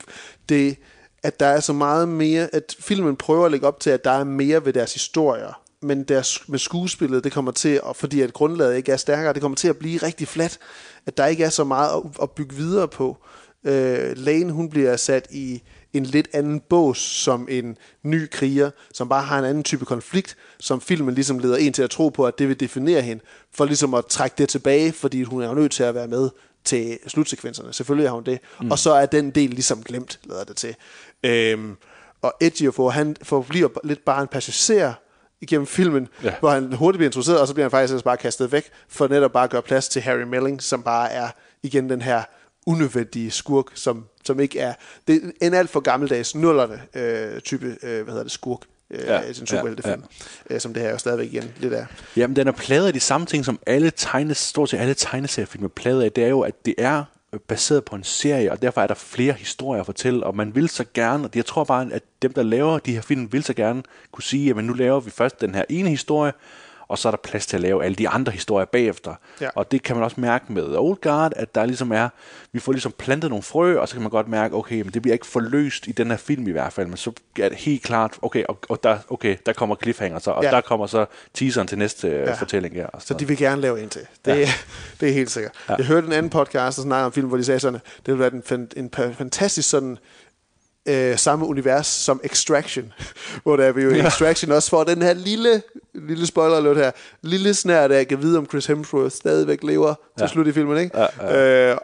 [0.49, 0.77] det,
[1.23, 4.11] at der er så meget mere, at filmen prøver at lægge op til, at der
[4.11, 8.33] er mere ved deres historier, men deres, med skuespillet, det kommer til, og fordi at
[8.33, 10.59] grundlaget ikke er stærkere, det kommer til at blive rigtig flat,
[11.05, 13.17] at der ikke er så meget at, at bygge videre på.
[13.65, 15.61] Øh, Lane, hun bliver sat i
[15.93, 20.37] en lidt anden bås som en ny kriger, som bare har en anden type konflikt,
[20.59, 23.23] som filmen ligesom leder en til at tro på, at det vil definere hende,
[23.53, 26.29] for ligesom at trække det tilbage, fordi hun er nødt til at være med
[26.63, 27.73] til slutsekvenserne.
[27.73, 28.39] Selvfølgelig er hun det.
[28.61, 28.71] Mm.
[28.71, 30.75] Og så er den del ligesom glemt, lader det til.
[31.23, 31.75] Øhm,
[32.21, 34.93] og Ejiofor, han forbliver lidt bare en passager
[35.41, 36.33] igennem filmen, Ja.
[36.39, 39.31] hvor han hurtigt bliver introduceret, og så bliver han faktisk bare kastet væk, for netop
[39.31, 41.27] bare at gøre plads til Harry Melling, som bare er
[41.63, 42.23] igen den her
[42.65, 44.73] unødvendige skurk, som, som ikke er...
[45.07, 48.59] Det er en alt for gammeldags nullerne øh, type, øh, hvad hedder det, skurk.
[48.61, 50.03] Øh, Ja, ja, en superheltefilm,
[50.49, 51.85] ja, øh, som det her jo stadigvæk igen lidt er.
[52.17, 55.63] Jamen, den er pladet af de samme ting, som alle tegnes, stort set alle tegneseriefilm
[55.63, 56.11] er pladet af.
[56.11, 57.03] Det er jo, at det er
[57.47, 60.69] baseret på en serie, og derfor er der flere historier at fortælle, og man vil
[60.69, 63.53] så gerne, og jeg tror bare, at dem, der laver de her film, vil så
[63.53, 66.33] gerne kunne sige, at nu laver vi først den her ene historie,
[66.87, 69.15] og så er der plads til at lave alle de andre historier bagefter.
[69.41, 69.49] Ja.
[69.55, 72.09] Og det kan man også mærke med Old Guard, at der ligesom er,
[72.51, 75.01] vi får ligesom plantet nogle frø, og så kan man godt mærke, okay, men det
[75.01, 77.83] bliver ikke forløst i den her film i hvert fald, men så er det helt
[77.83, 80.51] klart, okay, og, og der, okay, der kommer cliffhanger så, og Ja.
[80.51, 82.17] der kommer så teaseren til næste ja.
[82.19, 82.33] Ja.
[82.33, 82.87] fortælling her.
[82.87, 84.01] Og Så de vil gerne lave en til.
[84.25, 84.49] Det, ja.
[84.99, 85.51] det er helt sikkert.
[85.69, 85.75] Ja.
[85.75, 88.19] Jeg hørte en anden podcast, der snakkede om film, hvor de sagde sådan, det ville
[88.19, 89.97] være en, en fantastisk sådan
[90.85, 92.93] øh, samme univers som Extraction,
[93.43, 95.61] hvor der er vi jo i Extraction også får den her lille,
[96.07, 96.91] lille spoiler alert her,
[97.21, 100.27] lille snært af, at jeg kan vide, om Chris Hemsworth stadigvæk lever til Ja.
[100.27, 100.99] slut i filmen, ikke?
[100.99, 101.71] Ja, ja.
[101.71, 101.77] Øh,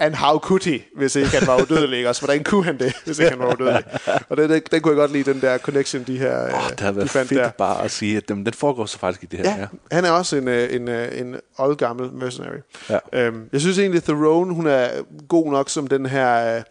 [0.00, 2.08] and how could he, hvis ikke han var udødelig, ikke?
[2.08, 2.22] også?
[2.22, 3.84] Hvordan kunne han det, hvis ikke han var udødelig?
[4.28, 6.80] Og det, det, den kunne jeg godt lide, den der connection, de her Oh, det
[6.80, 7.50] har de været fandt fedt der.
[7.50, 9.58] bare at sige, at den, den foregår så faktisk i det her.
[9.58, 12.58] Ja, han er også en, øh, en, øh, en oldgammel mercenary.
[12.90, 12.98] Ja.
[13.12, 14.88] Øhm, jeg synes egentlig, Theron, hun er
[15.28, 16.62] god nok som den her øh,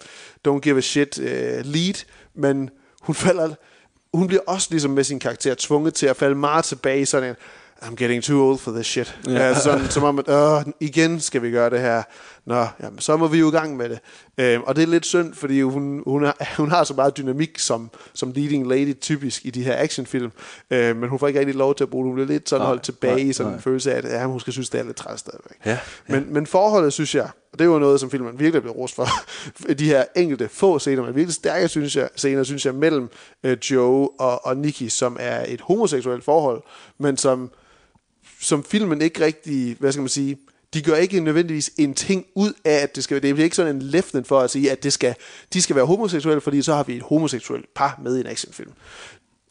[0.47, 2.03] don't give a shit øh, lead,
[2.35, 2.69] men
[3.01, 3.49] hun falder,
[4.13, 7.29] hun bliver også ligesom med sin karakter tvunget til at falde meget tilbage i sådan
[7.29, 7.35] en,
[7.81, 9.19] I'm getting too old for this shit.
[9.27, 9.39] Ja.
[9.39, 12.03] Altså sådan, som om, at Åh, igen skal vi gøre det her.
[12.45, 13.99] Nå, jamen, så må vi jo i gang med det.
[14.37, 17.59] Øhm, og det er lidt synd, fordi hun, hun, har, hun har så meget dynamik
[17.59, 20.31] som, som leading lady typisk i de her actionfilm.
[20.71, 22.09] Øhm, men hun får ikke rigtig lov til at bruge det.
[22.09, 23.61] Hun bliver lidt sådan Nej, holdt tilbage nej, i sådan en nej.
[23.61, 25.57] følelse af, at ja, hun skal synes, det er lidt træt stadigvæk.
[25.65, 25.79] Ja, ja.
[26.07, 28.95] Men, men forholdet, synes jeg, og det er jo noget, som filmen virkelig blev rost
[28.95, 29.07] for,
[29.79, 33.09] de her enkelte få scener, men virkelig stærke synes jeg, scener, synes jeg, mellem
[33.43, 36.63] øh, Joe og, og Nikki, som er et homoseksuelt forhold,
[36.97, 37.51] men som,
[38.41, 40.37] som filmen ikke rigtig, hvad skal man sige,
[40.73, 43.75] de gør ikke nødvendigvis en ting ud af, at det skal det bliver ikke sådan
[43.75, 45.15] en leften for at sige, at det skal,
[45.53, 48.71] de skal være homoseksuelle, fordi så har vi et homoseksuelt par med i en actionfilm.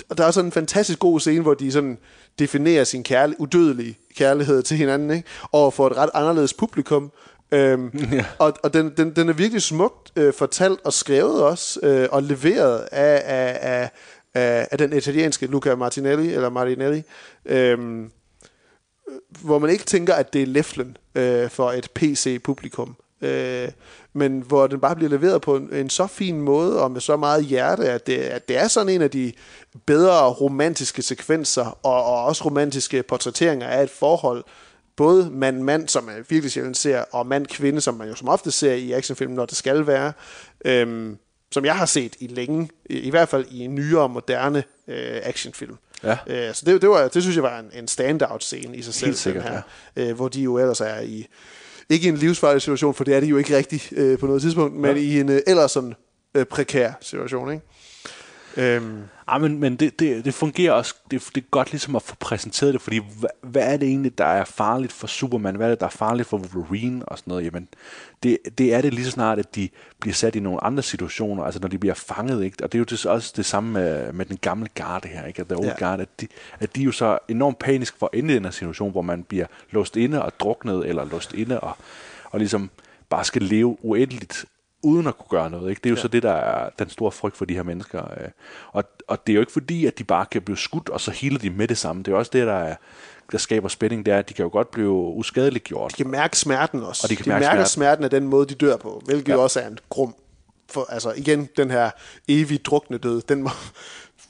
[0.09, 1.99] Og der er sådan en fantastisk god scene, hvor de sådan
[2.39, 5.29] definerer sin kærlig, udødelige kærlighed til hinanden, ikke?
[5.53, 7.13] og for et ret anderledes publikum.
[7.53, 8.25] Øhm, ja.
[8.39, 12.23] Og, og den, den, den er virkelig smukt øh, fortalt og skrevet også, øh, og
[12.23, 13.91] leveret af, af, af,
[14.35, 17.03] af, af den italienske Luca Martinelli, eller Martinelli,
[17.45, 18.11] øhm,
[19.43, 22.97] hvor man ikke tænker, at det er leflen øh, for et PC-publikum.
[23.21, 23.69] Øh,
[24.13, 27.17] men hvor den bare bliver leveret på en, en så fin måde og med så
[27.17, 29.33] meget hjerte, at det, at det er sådan en af de
[29.87, 34.45] bedre romantiske sekvenser og, og også romantiske portrætteringer af et forhold,
[34.97, 38.73] både mand-mand, som man virkelig sjældent ser, og mand-kvinde, som man jo som ofte ser
[38.73, 40.13] i actionfilm, når det skal være,
[40.65, 41.19] øhm,
[41.53, 45.21] som jeg har set i længe, i, i hvert fald i en nyere, moderne øh,
[45.23, 45.77] actionfilm.
[46.03, 46.17] Ja.
[46.27, 48.95] Øh, så det, det, var, det synes jeg var en, en standout scene i sig
[48.95, 49.63] selv, sikkert, den her,
[49.97, 51.27] øh, hvor de jo ellers er i,
[51.89, 54.77] ikke en livsfarlig situation, for det er det jo ikke rigtigt øh, på noget tidspunkt,
[54.77, 55.95] men i en øh, ellers sådan
[56.35, 57.65] øh, prekær situation, ikke?
[58.57, 62.03] Øhm, Ja, men, men det, det, det fungerer også, det, det er godt ligesom at
[62.03, 65.55] få præsenteret det, fordi hvad, hvad er det egentlig, der er farligt for Superman?
[65.55, 67.45] Hvad er det, der er farligt for Wolverine og sådan noget?
[67.45, 67.69] Jamen,
[68.23, 69.69] det, det er det lige så snart, at de
[70.01, 72.65] bliver sat i nogle andre situationer, altså når de bliver fanget, ikke?
[72.65, 75.41] Og det er jo det, også det samme med, med den gamle garde her, ikke?
[75.41, 75.75] At The Old Ja.
[75.79, 76.27] Guard, at de,
[76.61, 79.03] at de er jo så enormt panisk for at ende i den her situation, hvor
[79.03, 81.77] man bliver låst inde og druknet, eller låst inde og,
[82.25, 82.71] og ligesom
[83.09, 84.45] bare skal leve uendeligt
[84.83, 85.71] uden at kunne gøre noget.
[85.71, 85.81] Ikke?
[85.81, 86.03] Det er jo ja.
[86.03, 88.03] så det, der er den store frygt for de her mennesker.
[88.21, 88.29] øh.
[88.73, 91.11] Og, og det er jo ikke fordi, at de bare kan blive skudt, og så
[91.11, 92.03] healer de med det samme.
[92.03, 92.77] Det er også det, der, er,
[93.33, 95.91] der skaber spænding, det er, at de kan jo godt blive uskadeligt gjort.
[95.91, 97.07] de kan mærke smerten også.
[97.07, 97.71] Og de kan de mærke mærker smerten.
[97.71, 99.35] smerten af den måde, de dør på, hvilket ja.
[99.35, 100.15] Jo også er en grum.
[100.71, 101.91] For, altså igen, den her
[102.29, 103.73] evigt drukne død, den var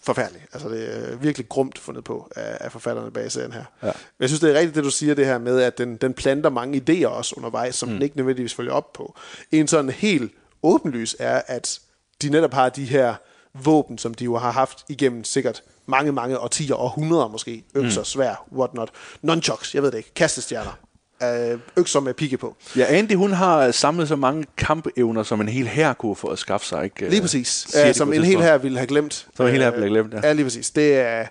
[0.07, 0.43] forfærdelig.
[0.53, 3.65] Altså det er virkelig grumt fundet på af, af forfatterne bag serien her.
[3.83, 3.91] Ja.
[4.21, 6.51] Jeg synes, det er rigtigt, det du siger, det her med, at den, den planter
[6.51, 7.95] mange idéer også undervejs, som mm.
[7.95, 9.17] den ikke nødvendigvis følger op på.
[9.53, 11.81] En sådan helt åbenlys er, at
[12.23, 13.15] de netop har de her
[13.55, 17.65] våben, som de jo har haft igennem sikkert mange, mange årtier, århundreder måske.
[17.75, 18.05] Økser, mm.
[18.05, 18.91] svær, whatnot.
[19.23, 20.15] Nunchucks, jeg ved det ikke.
[20.15, 20.79] Kastestjerner.
[21.23, 22.57] Øh, økser med pigge på.
[22.77, 26.39] Ja, Andy, hun har samlet så mange kampevner, som en hel her kunne få at
[26.39, 26.85] skaffe sig.
[26.85, 27.09] Ikke?
[27.09, 27.77] Lige præcis.
[27.87, 29.27] Uh, som en hel her ville have glemt.
[29.37, 30.29] Som en hel hær Øh, ville have glemt, ja.
[30.29, 30.71] Ja, lige præcis.
[30.71, 31.25] Det er,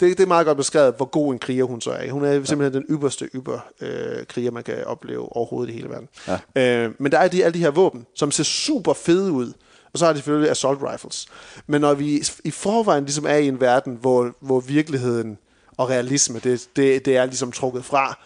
[0.00, 2.10] det, det er meget godt beskrevet, hvor god en kriger hun så er.
[2.10, 6.08] Hun er simpelthen den ypperste ypper øh, kriger, man kan opleve overhovedet i hele verden.
[6.56, 6.84] Ja.
[6.84, 9.52] Øh, men der er de, alle de her våben, som ser super fede ud.
[9.92, 11.26] Og så har de selvfølgelig assault rifles.
[11.66, 15.38] Men når vi i forvejen ligesom er i en verden, hvor, hvor virkeligheden
[15.76, 18.18] og realisme, det, det, det er ligesom trukket fra,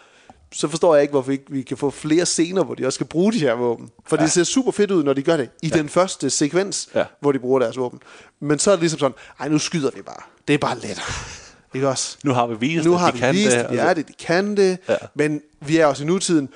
[0.55, 2.97] så forstår jeg ikke, hvorfor vi, ikke, vi kan få flere scener, hvor de også
[2.97, 3.89] skal bruge de her våben.
[4.05, 4.23] For ja.
[4.23, 5.49] det ser super fedt ud, når de gør det.
[5.61, 5.77] I ja.
[5.77, 6.99] den første sekvens, ja.
[6.99, 7.05] Ja.
[7.19, 7.99] hvor de bruger deres våben.
[8.39, 10.21] Men så er det ligesom sådan, ej, nu skyder vi bare.
[10.47, 11.05] Det er bare lettere.
[11.75, 12.17] Ikke også?
[12.23, 13.57] Nu har vi vist, nu at har de vi kan vist, det.
[13.57, 14.77] at de og så- er det, de kan det.
[14.89, 14.95] Ja.
[15.15, 16.49] Men vi er også i nutiden.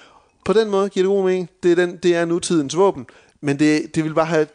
[0.45, 1.49] På den måde giver det god mening.
[1.63, 3.05] Det er, den, det er nutidens våben.
[3.41, 4.47] Men det, det vil bare have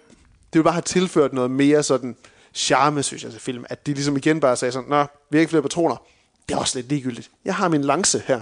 [0.52, 2.16] det vil bare have tilført noget mere sådan
[2.54, 3.64] charme, synes jeg, til film.
[3.68, 5.00] At de ligesom igen bare sagde sådan, Nå,
[5.30, 5.96] vi har ikke flere patroner.
[6.48, 7.30] Det er også lidt ligegyldigt.
[7.44, 8.40] Jeg har min lance her,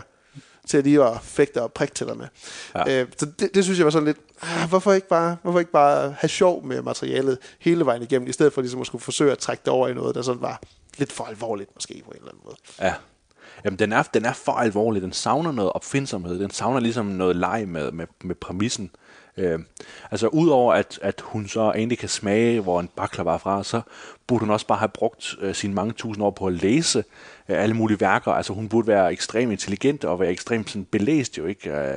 [0.67, 2.27] til at lige at fægte og prikke til dig med.
[2.75, 3.01] Ja.
[3.01, 5.73] Øh, så det, det, synes jeg var sådan lidt, ah, hvorfor, ikke bare, hvorfor ikke
[5.73, 9.33] bare have sjov med materialet hele vejen igennem, i stedet for ligesom at skulle forsøge
[9.33, 10.61] at trække det over i noget, der sådan var
[10.99, 12.57] lidt for alvorligt måske på en eller anden måde.
[12.81, 12.95] Ja.
[13.65, 15.03] Jamen, den er, den er for alvorlig.
[15.03, 16.39] Den savner noget opfindsomhed.
[16.39, 18.91] Den savner ligesom noget leg med, med, med præmissen.
[19.37, 19.59] Øh,
[20.11, 23.81] altså, udover at, at hun så egentlig kan smage, hvor en bakler var fra, så
[24.27, 27.05] burde hun også bare have brugt øh, sine mange tusind år på at læse
[27.49, 28.33] alle mulige værker.
[28.33, 31.71] Altså, hun burde være ekstremt intelligent og være ekstremt sådan, belæst jo, ikke?
[31.71, 31.95] Øh,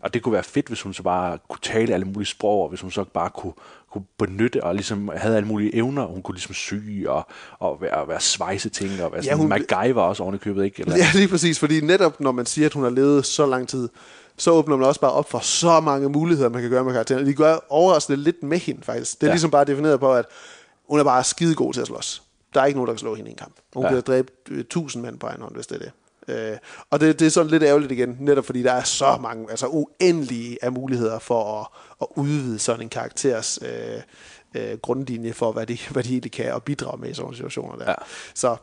[0.00, 2.68] og det kunne være fedt, hvis hun så bare kunne tale alle mulige sprog, og
[2.68, 3.52] hvis hun så bare kunne,
[3.92, 6.04] kunne benytte og ligesom havde alle mulige evner.
[6.06, 6.74] Hun kunne ligesom sy
[7.08, 7.26] og,
[7.58, 10.64] og være, være svejse ting og være Ja, sådan hun- MacGyver også oven i købet,
[10.64, 10.80] ikke?
[10.82, 13.68] Eller, Ja, lige præcis, fordi netop når man siger, at hun har levet så lang
[13.68, 13.88] tid,
[14.38, 17.26] så åbner man også bare op for så mange muligheder, man kan gøre med karakteren.
[17.26, 19.14] De gør overraskende lidt med hende, faktisk.
[19.14, 19.30] Det er ja.
[19.30, 19.34] Ja.
[19.34, 20.24] ligesom bare defineret på, at
[20.88, 22.22] hun er bare skide god til at slås.
[22.56, 23.54] Der er ikke nogen, der kan slå hende i en kamp.
[23.74, 23.90] Hun ja.
[23.90, 25.92] Kan dræbe øh, tusind mænd på egen hånd, hvis det er det.
[26.28, 26.56] Øh,
[26.90, 29.66] og det, det er sådan lidt ærgerligt igen, netop fordi der er så mange, altså
[29.66, 31.66] uendelige af muligheder for at,
[32.00, 34.00] at udvide sådan en karakters øh,
[34.54, 37.36] øh, grundlinje for, hvad de, hvad de egentlig kan og bidrage med i sådan nogle
[37.36, 37.90] situationer der.
[37.90, 37.94] Ja.
[38.34, 38.56] Så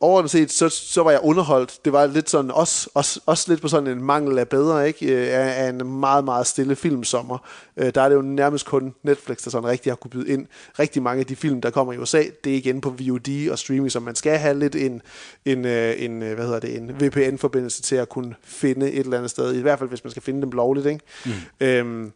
[0.00, 1.78] overordnet set, så, så var jeg underholdt.
[1.84, 5.06] Det var lidt sådan, også, også, også lidt på sådan en mangel af bedre, ikke?
[5.06, 7.38] Øh, Af, af en meget, meget stille filmsommer.
[7.76, 10.46] Øh, Der er det jo nærmest kun Netflix, der sådan rigtig har kunne byde ind.
[10.78, 13.58] Rigtig mange af de film, der kommer i USA, det er igen på VOD og
[13.58, 15.02] streaming, så man skal have lidt en,
[15.44, 19.30] en, øh, en, hvad hedder det, en VPN-forbindelse til at kunne finde et eller andet
[19.30, 19.54] sted.
[19.54, 21.00] I hvert fald, hvis man skal finde dem lovligt, ikke?
[21.26, 21.32] Mm.
[21.66, 22.12] Øhm,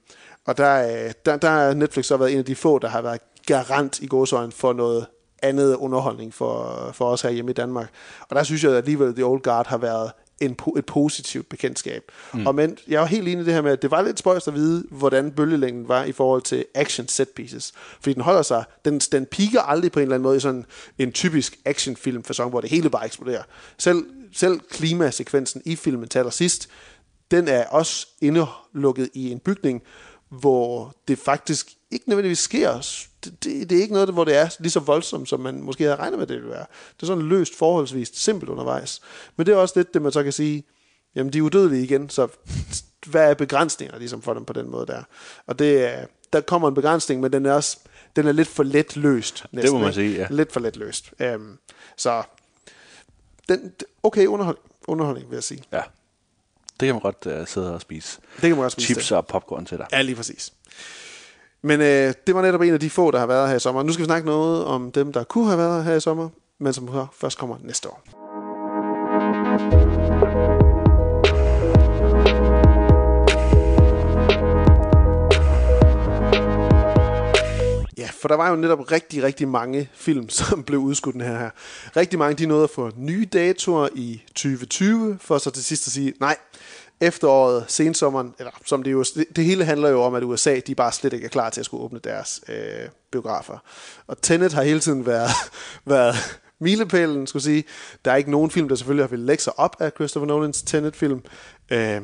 [0.47, 3.03] og der, er- der, der har Netflix så været en af de få, der har
[3.03, 5.07] været garant i gåsøjne for noget
[5.45, 7.91] andet underholdning for, for os her hjemme i Danmark.
[8.29, 10.11] Og der synes jeg at alligevel, at The Old Guard har været
[10.41, 12.13] en, et positivt bekendtskab.
[12.35, 12.47] Mm.
[12.47, 14.49] Og men jeg er helt enig i det her med, at det var lidt spøjst
[14.49, 17.73] at vide, hvordan bølgelængden var i forhold til action set pieces.
[18.01, 20.65] Fordi den holder sig, den, den piker aldrig på en eller anden måde i sådan
[20.99, 23.43] en typisk actionfilm fasong, hvor det hele bare eksploderer.
[23.79, 26.69] Selv, selv klimasekvensen i filmen til allersidst,
[27.31, 29.83] den er også indelukket i en bygning,
[30.29, 32.73] hvor det faktisk ikke nødvendigvis sker.
[33.25, 35.85] Det, det, det er ikke noget, hvor det er lige så voldsomt, som man måske
[35.85, 36.67] havde regnet med, det ville være.
[36.97, 39.01] Det er sådan løst forholdsvis simpelt undervejs.
[39.37, 40.65] Men det er også lidt det, man så kan sige,
[41.15, 42.29] jamen de er udødelige igen, så
[43.07, 45.03] hvad er begrænsninger ligesom for dem på den måde der?
[45.47, 47.79] Og det er, der kommer en begrænsning, men den er også
[48.17, 49.45] den er lidt for let løst.
[49.53, 49.95] Næsten, må man ikke?
[49.95, 50.27] sige, ja.
[50.31, 51.13] Lidt for let løst.
[51.35, 51.59] Um,
[51.97, 52.23] så
[53.49, 53.73] den,
[54.03, 54.57] okay underhold,
[54.89, 55.63] underholdning, vil jeg sige.
[55.73, 55.83] Ja.
[56.81, 58.21] Det kan man godt uh, sidde og spise.
[58.35, 59.17] Det kan man godt spise Chips det.
[59.17, 59.87] og popcorn til dig.
[59.93, 60.53] Ja, lige præcis.
[61.65, 63.83] Men øh, det var netop en af de få, der har været her i sommer.
[63.83, 66.29] Nu skal vi snakke noget om dem, der kunne have været her i sommer,
[66.59, 66.89] men som
[67.21, 68.03] først kommer næste år.
[77.99, 81.39] Ja, for der var jo netop rigtig, rigtig mange film, som blev udskudt den her.
[81.39, 81.51] her.
[81.97, 85.93] Rigtig mange, de nåede at få nye datoer i 2020, for så til sidst at
[85.93, 86.37] sige, nej,
[87.01, 89.05] efteråret, sensommeren, eller som det jo,
[89.37, 91.67] det, hele handler jo om, at USA, de bare slet ikke er klar til at
[91.67, 93.59] skulle åbne deres øh, biografer.
[94.07, 95.31] Og Tenet har hele tiden været,
[95.87, 97.65] været milepælen, skulle sige.
[98.05, 100.63] Der er ikke nogen film, der selvfølgelig har ville lægge sig op af Christopher Nolans
[100.63, 101.23] Tenet-film.
[101.71, 102.03] Øh,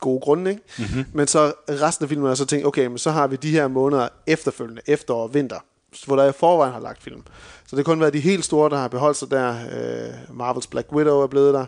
[0.00, 0.62] gode grunde, ikke?
[0.78, 1.04] Mm-hmm.
[1.12, 3.68] Men så resten af filmen har så tænkt, okay, men så har vi de her
[3.68, 5.58] måneder efterfølgende, efterår og vinter,
[6.06, 7.22] hvor der i forvejen har lagt film.
[7.66, 9.50] Så det har kun været de helt store, der har beholdt sig der.
[9.50, 11.66] Øh, Marvels Black Widow er blevet der.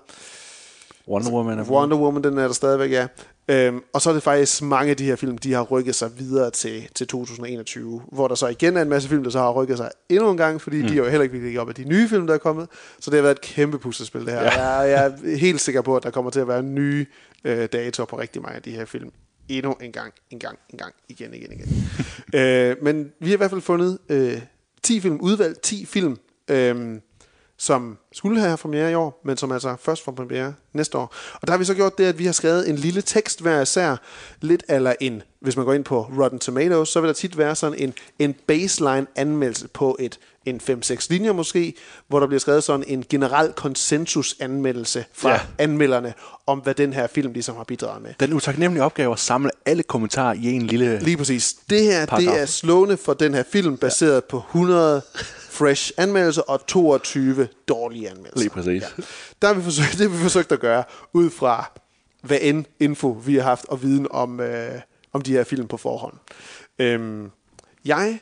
[1.08, 3.06] Wonder Woman er Wonder Woman, den er der stadigvæk, ja.
[3.48, 6.18] Øhm, og så er det faktisk mange af de her film, de har rykket sig
[6.18, 9.52] videre til, til 2021, hvor der så igen er en masse film, der så har
[9.52, 10.88] rykket sig endnu en gang, fordi mm.
[10.88, 12.68] de er jo heller ikke virkelig op af de nye film, der er kommet.
[13.00, 14.42] Så det har været et kæmpe puslespil, det her.
[14.42, 14.62] Ja.
[14.62, 17.06] Jeg, jeg er helt sikker på, at der kommer til at være nye
[17.44, 19.12] øh, datoer på rigtig mange af de her film.
[19.48, 21.68] Endnu en gang, en gang, en gang, igen, igen, igen.
[22.40, 24.40] øh, men vi har i hvert fald fundet øh,
[24.82, 26.18] 10 film, udvalgt 10 film,
[26.50, 26.98] øh,
[27.58, 31.14] som skulle have premiere i år, men som altså først får premiere næste år.
[31.34, 33.62] Og der har vi så gjort det, at vi har skrevet en lille tekst hver
[33.62, 33.96] især,
[34.40, 37.54] lidt eller en, hvis man går ind på Rotten Tomatoes, så vil der tit være
[37.54, 41.74] sådan en, en baseline anmeldelse på et en 5-6 linjer måske,
[42.09, 45.40] hvor der bliver skrevet sådan en generel konsensus anmeldelse fra ja.
[45.59, 46.14] anmelderne
[46.47, 48.14] om, hvad den her film ligesom har bidraget med.
[48.20, 50.98] Den utaknemmelige opgave at samle alle kommentarer i en lille...
[50.98, 51.56] Lige præcis.
[51.70, 52.32] Det her, Paragraf.
[52.32, 54.20] det er slående for den her film, baseret ja.
[54.20, 55.02] på 100
[55.51, 58.39] fresh anmeldelser og 22 dårlige anmeldelser.
[58.39, 58.82] Lige præcis.
[58.82, 59.02] Ja.
[59.43, 61.70] Der har vi forsøgt, det har vi forsøgt at gøre, ud fra
[62.23, 64.81] hvad end info vi har haft og viden om, øh,
[65.12, 66.14] om de her film på forhånd.
[66.78, 67.31] Øhm,
[67.85, 68.18] jeg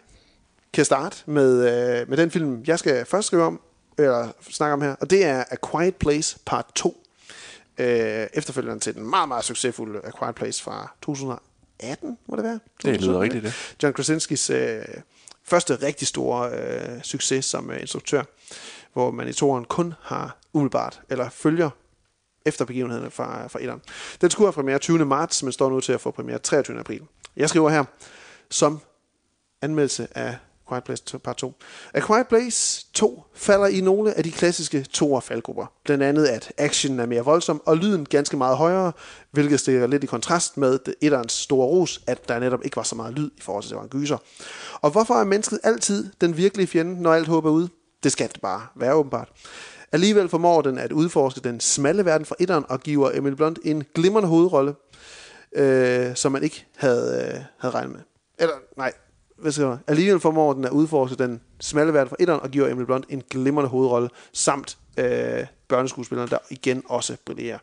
[0.75, 1.53] kan starte med,
[2.01, 3.61] øh, med den film, jeg skal først skrive om,
[3.99, 7.01] eller snakke om her, og det er A Quiet Place Part 2.
[7.79, 12.61] Øh, efterfølgeren til den meget, meget succesfulde A Quiet Place fra 2018, må det være?
[12.83, 13.83] Det lyder 2017, rigtigt, det.
[13.83, 14.85] John Krasinskis øh,
[15.45, 18.23] første rigtig store øh, succes som øh, instruktør,
[18.93, 21.71] hvor man i toren kun har umiddelbart, eller følger
[22.47, 23.81] efter begivenhederne fra, fra etteren.
[24.21, 25.05] Den skulle have premiere 20.
[25.05, 26.79] marts, men står nu til at få premiere 23.
[26.79, 27.03] april.
[27.37, 27.85] Jeg skriver her,
[28.51, 28.81] som
[29.63, 30.37] anmeldelse af
[30.75, 31.55] Quiet Place Part 2.
[31.95, 35.67] A Quiet Place 2 falder i nogle af de klassiske to faldgrupper.
[35.85, 38.93] Blandt andet, at actionen er mere voldsom, og lyden ganske meget højere,
[39.31, 42.95] hvilket stikker lidt i kontrast med etterens store ros, at der netop ikke var så
[42.95, 44.19] meget lyd i forhold til, at det var en gyser.
[44.81, 47.69] Og hvorfor er mennesket altid den virkelige fjende, når alt håber ud?
[48.03, 49.29] Det skal det bare være åbenbart.
[49.93, 53.85] Alligevel formår den at udforske den smalle verden fra etteren og giver Emily Blunt en
[53.95, 54.75] glimrende hovedrolle,
[55.53, 58.01] øh, som man ikke havde, øh, havde regnet med.
[58.39, 58.93] Eller, nej,
[59.45, 62.85] hvis jeg Alligevel formår den at udforske den smalle verden fra etteren og giver Emily
[62.85, 67.59] Blunt en glimrende hovedrolle, samt øh, børneskuespilleren, der igen også brillerer.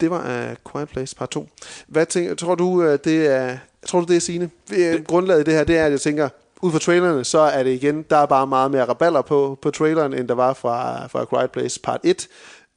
[0.00, 1.48] Det var uh, Quiet Place part 2.
[1.86, 4.50] Hvad tænker, tror du, øh, det er, tror du, det er Signe?
[5.06, 6.28] Grundlaget i det her, det er, at jeg tænker,
[6.62, 9.70] ud fra trailerne, så er det igen, der er bare meget mere raballer på, på
[9.70, 12.28] traileren, end der var fra, fra Quiet Place part 1.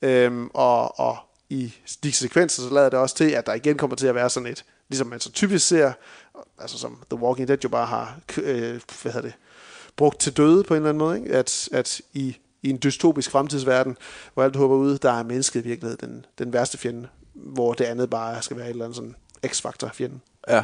[0.02, 1.18] Øhm, og, og
[1.49, 4.30] i de sekvenser, så lader det også til, at der igen kommer til at være
[4.30, 5.91] sådan et, ligesom man så typisk ser,
[6.60, 9.34] altså som The Walking Dead jo bare har, øh, hvad hedder det,
[9.96, 11.36] brugt til døde på en eller anden måde, ikke?
[11.36, 13.98] At, at i, i en dystopisk fremtidsverden,
[14.34, 17.86] hvor alt håber ud, der er mennesket i virkeligheden den, den værste fjende, hvor det
[17.86, 19.16] andet bare skal være et eller andet sådan
[19.48, 20.20] X-faktor fjende.
[20.50, 20.64] Ja.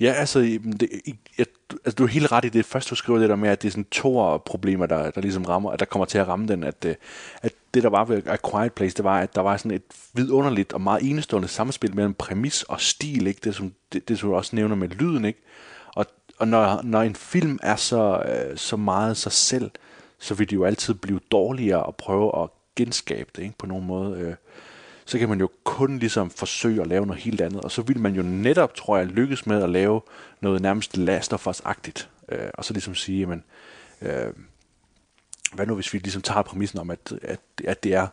[0.00, 0.38] Ja, altså,
[0.80, 0.88] det,
[1.38, 1.46] jeg,
[1.84, 3.68] altså, du er helt ret i det første, du skriver det der med, at det
[3.68, 6.64] er sådan to problemer, der, der ligesom rammer, at der kommer til at ramme den,
[6.64, 6.94] at, øh,
[7.42, 9.82] at det der var ved A Quiet Place, det var, at der var sådan et
[10.14, 13.40] vidunderligt og meget enestående samspil mellem præmis og stil, ikke?
[13.44, 15.42] Det, som, det, det som du også nævner med lyden, ikke?
[15.94, 16.06] Og,
[16.38, 19.70] og når, når en film er så, øh, så meget sig selv,
[20.18, 23.58] så vil det jo altid blive dårligere at prøve at genskabe det, ikke?
[23.58, 24.18] På nogen måde.
[24.20, 24.34] Øh,
[25.06, 27.60] så kan man jo kun ligesom forsøge at lave noget helt andet.
[27.60, 30.00] Og så vil man jo netop, tror jeg, lykkes med at lave
[30.40, 32.08] noget nærmest Last of Us-agtigt.
[32.28, 33.44] Øh, og så ligesom sige, jamen,
[34.02, 34.32] øh,
[35.54, 38.06] hvad nu hvis vi ligesom tager præmissen om, at, at, at det er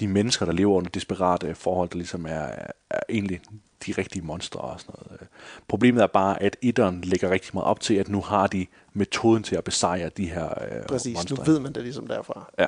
[0.00, 2.48] de mennesker, der lever under desperate forhold, der ligesom er,
[2.90, 3.40] er egentlig
[3.86, 5.20] de rigtige monstre og sådan noget.
[5.22, 5.26] Øh,
[5.68, 9.42] Problemet er bare, at etteren lægger rigtig meget op til, at nu har de metoden
[9.42, 11.36] til at besejre de her øh, Præcis, monstre.
[11.36, 12.52] nu ved man det ligesom derfra.
[12.58, 12.66] Ja.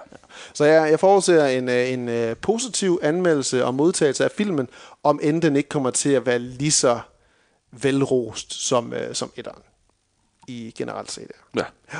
[0.55, 4.69] Så jeg, jeg forudser en, øh, en, en positiv anmeldelse og modtagelse af filmen,
[5.03, 7.01] om end den ikke kommer til at være lige så
[7.73, 9.62] velrost som, øh, som etteren
[10.48, 11.31] i generelt set.
[11.57, 11.65] Ja.
[11.94, 11.98] Ja.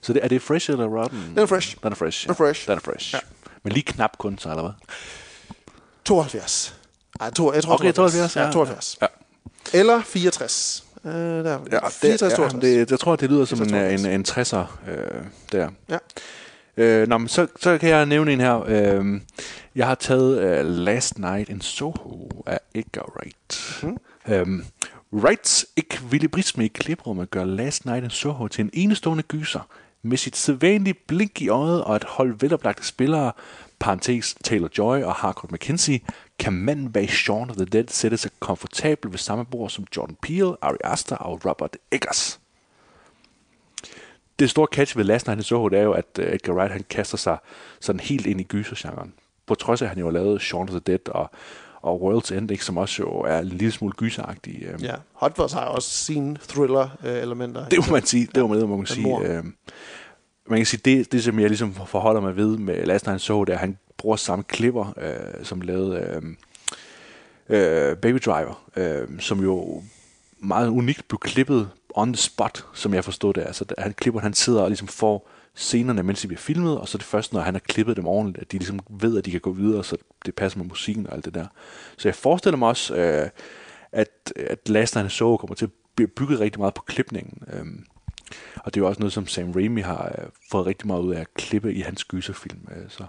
[0.00, 1.18] Så det, er det fresh eller rotten?
[1.34, 1.76] Den er fresh.
[1.82, 2.22] Den er fresh.
[2.26, 2.66] Den er fresh.
[2.66, 3.14] Den er fresh.
[3.14, 3.20] Ja.
[3.64, 4.72] Men lige knap kun, så eller hvad?
[6.04, 6.74] 72.
[7.20, 8.52] Ej, to, jeg tror Okay, 72, Ja, ja.
[8.52, 8.98] 72.
[9.02, 9.06] Ja.
[9.72, 10.84] Eller 64.
[11.04, 11.58] Øh, der.
[11.72, 12.60] Ja, 64, det, ja, 62.
[12.60, 14.04] det, jeg tror, det lyder som en, 64.
[14.04, 15.68] en, en 60'er øh, der.
[15.88, 15.98] Ja.
[16.76, 18.64] Øh, nå, men så, så kan jeg nævne en her.
[18.66, 19.20] Øh,
[19.74, 23.80] jeg har taget øh, Last Night in Soho af Edgar Wright.
[23.82, 23.96] Mm.
[24.34, 24.64] Øhm,
[25.12, 29.68] Wrights ekvilibrisme i kliprummet gør Last Night in Soho til en enestående gyser.
[30.06, 33.32] Med sit sædvanlige blink i øjet og et hold veloplagte spillere,
[33.78, 36.00] parentes Taylor Joy og Harcourt McKenzie,
[36.38, 40.16] kan manden bag Shaun of the Dead sætte sig komfortabelt ved samme bord som Jordan
[40.22, 42.40] Peele, Ari Aster og Robert Eggers.
[44.38, 46.72] Det store catch ved Last Night in Soho, det er jo, at øh, Edgar Wright
[46.72, 47.38] han kaster sig
[47.80, 49.14] sådan helt ind i gysergenren.
[49.46, 51.30] På trods af, at han jo har lavet Shaun of the Dead og,
[51.84, 54.62] og World's End, ikke, som også jo er en lille smule gyseragtig.
[54.62, 54.82] Øh.
[54.82, 57.68] Ja, Hot Fuzz har også sine thriller-elementer.
[57.68, 58.28] Det må man sige.
[58.34, 59.02] Det må man, man sige.
[59.02, 59.22] mord.
[59.22, 59.44] Øh,
[60.46, 63.44] man kan sige, det, det som jeg ligesom forholder mig ved med Last Night Soho,
[63.44, 66.22] det er, at han bruger samme klipper, øh, som lavede
[67.48, 69.82] øh, øh, Baby Driver, øh, som jo
[70.38, 73.40] meget unikt blev klippet on the spot, som jeg forstod det.
[73.40, 76.96] Altså, han klipper, han sidder og ligesom får scenerne, mens de bliver filmet, og så
[76.96, 79.30] er det først, når han har klippet dem ordentligt, at de ligesom ved, at de
[79.30, 81.46] kan gå videre, så det passer med musikken og alt det der.
[81.96, 83.28] Så jeg forestiller mig også, øh,
[83.92, 87.42] at, at Last Night Show kommer til at blive bygget rigtig meget på klipningen.
[87.52, 87.66] Øh,
[88.56, 91.14] og det er jo også noget, som Sam Raimi har øh, fået rigtig meget ud
[91.14, 92.68] af at klippe i hans gyserfilm.
[92.76, 93.04] Øh, så.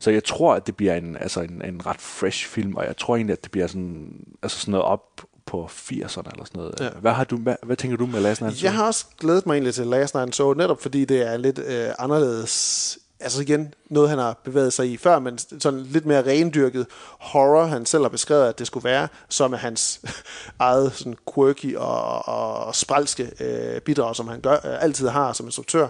[0.00, 2.96] så jeg tror, at det bliver en, altså en, en ret fresh film, og jeg
[2.96, 6.74] tror egentlig, at det bliver sådan, altså sådan noget op på 80'erne eller sådan noget.
[6.80, 6.88] Ja.
[7.00, 8.66] Hvad, har du, hvad, hvad tænker du med Last Night Soho?
[8.66, 11.58] Jeg har også glædet mig egentlig til Last Night Soho, netop fordi det er lidt
[11.58, 12.98] øh, anderledes.
[13.20, 16.86] Altså igen, noget han har bevæget sig i før, men sådan lidt mere rendyrket
[17.20, 20.00] horror, han selv har beskrevet, at det skulle være, som er hans
[20.58, 25.46] eget sådan quirky og, og spralske øh, bidrag, som han gør, øh, altid har som
[25.46, 25.88] instruktør.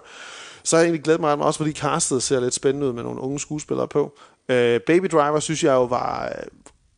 [0.64, 2.92] Så har jeg egentlig glædet mig ret meget, også fordi castet ser lidt spændende ud
[2.92, 4.18] med nogle unge skuespillere på.
[4.48, 6.46] Øh, Baby Driver synes jeg jo var øh,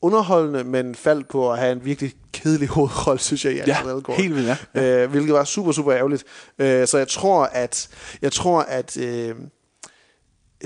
[0.05, 3.97] underholdende, men faldt på at have en virkelig kedelig hovedrolle, synes jeg, i Ja, Ansel
[3.97, 4.17] Elgort.
[4.17, 5.03] helt vildt, ja.
[5.03, 6.25] Øh, hvilket var super, super ærgerligt.
[6.59, 7.89] Øh, så jeg tror, at,
[8.23, 9.35] jeg tror, at øh,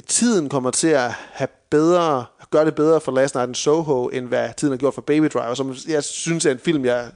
[0.08, 4.26] tiden kommer til at have bedre, gøre det bedre for Last Night in Soho, end
[4.26, 7.10] hvad tiden har gjort for Baby Driver, som jeg synes er en film, jeg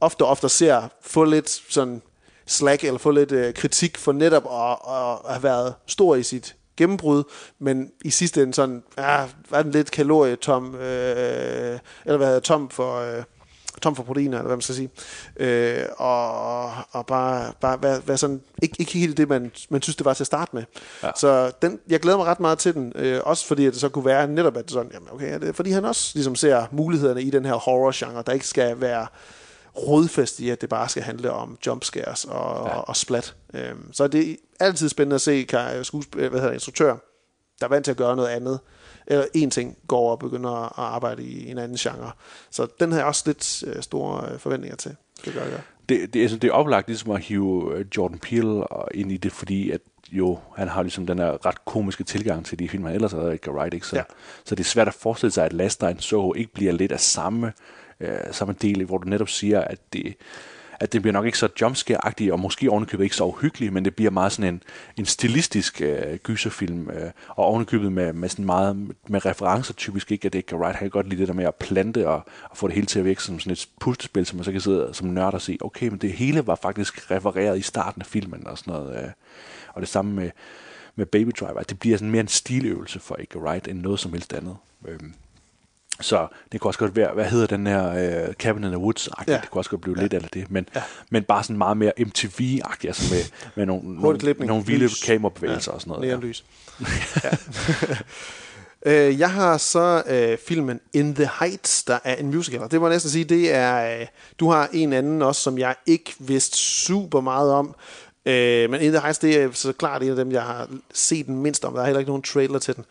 [0.00, 2.02] ofte og ofte ser få lidt sådan
[2.46, 6.54] slack, eller få lidt øh, kritik for netop at, at have været stor i sit
[6.78, 7.22] gennembrud,
[7.58, 12.70] men i sidste ende sådan, ah, var den lidt kalorietom, øh, eller hvad hedder tom
[12.70, 13.00] for...
[13.00, 13.22] Øh,
[13.82, 14.90] tom for proteiner, eller hvad man skal sige.
[15.36, 19.96] Øh, og, og bare, bare være, være sådan, ikke, ikke helt det, man, man synes,
[19.96, 20.64] det var til at starte med.
[21.02, 21.10] Ja.
[21.16, 23.88] Så den, jeg glæder mig ret meget til den, øh, også fordi at det så
[23.88, 27.22] kunne være netop, at sådan, jamen okay, er det, fordi han også ligesom ser mulighederne
[27.22, 29.06] i den her horror-genre, der ikke skal være
[29.76, 32.74] rodfæst i, at det bare skal handle om jumpscares og, ja.
[32.74, 33.34] og, og splat.
[33.54, 36.96] Øhm, så det altid spændende at se kan, skuesp- hvad hedder instruktør,
[37.60, 38.60] der er vant til at gøre noget andet,
[39.06, 42.10] eller en ting går over og begynder at arbejde i en anden genre.
[42.50, 44.96] Så den har jeg også lidt øh, store øh, forventninger til.
[45.24, 45.60] Det gør jeg.
[45.88, 48.64] det, det, altså, det er oplagt ligesom at hive øh, Jordan Peele
[48.94, 49.80] ind i det, fordi at
[50.12, 53.32] jo, han har ligesom den her ret komiske tilgang til de film, han ellers lavet,
[53.34, 53.86] Edgar Wright, ikke?
[53.86, 54.02] Så, Ja.
[54.44, 57.00] så det er svært at forestille sig, at Last Night Soho ikke bliver lidt af
[57.00, 57.52] samme,
[58.00, 60.14] øh, samme del, hvor du netop siger, at det,
[60.80, 63.94] at det bliver nok ikke så jumpscare-agtigt, og måske ovenikøbet ikke så uhyggelig, men det
[63.94, 64.62] bliver meget sådan en,
[64.96, 68.76] en stilistisk øh, gyserfilm, øh, og ovenikøbet med, med sådan meget
[69.08, 71.54] med referencer typisk ikke, at Edgar Wright han kan godt lide det der med at
[71.54, 74.44] plante og, og få det hele til at virke som sådan et puslespil, som man
[74.44, 77.62] så kan sidde som nørd og se, okay, men det hele var faktisk refereret i
[77.62, 79.10] starten af filmen og sådan noget, øh,
[79.74, 80.30] og det samme med,
[80.96, 84.12] med Baby Driver, det bliver sådan mere en stiløvelse for Edgar Wright, end noget som
[84.12, 84.56] helst andet.
[84.88, 84.98] Øh
[86.00, 89.08] så det kunne også godt være, hvad hedder den her uh, Cabin in the Woods?
[89.28, 89.32] Ja.
[89.32, 90.02] Det kunne også godt blive ja.
[90.02, 90.82] lidt af det, men, ja.
[91.10, 95.04] men bare sådan meget mere MTV-agtigt, altså med, med nogle, nogle, nogle vilde lys.
[95.04, 95.74] kamerabevægelser ja.
[95.74, 96.08] og sådan noget.
[96.08, 96.08] Ja.
[96.08, 96.44] Neonlys.
[97.24, 97.30] Ja.
[98.86, 102.60] Øh, jeg har så øh, filmen In the Heights, der er en musical.
[102.60, 104.00] Og det må jeg næsten sige, det er...
[104.00, 104.06] Øh,
[104.40, 107.74] du har en anden også, som jeg ikke vidste super meget om.
[108.26, 111.26] Øh, men In the Heights, det er så klart en af dem, jeg har set
[111.26, 111.74] den mindst om.
[111.74, 112.84] Der er heller ikke nogen trailer til den.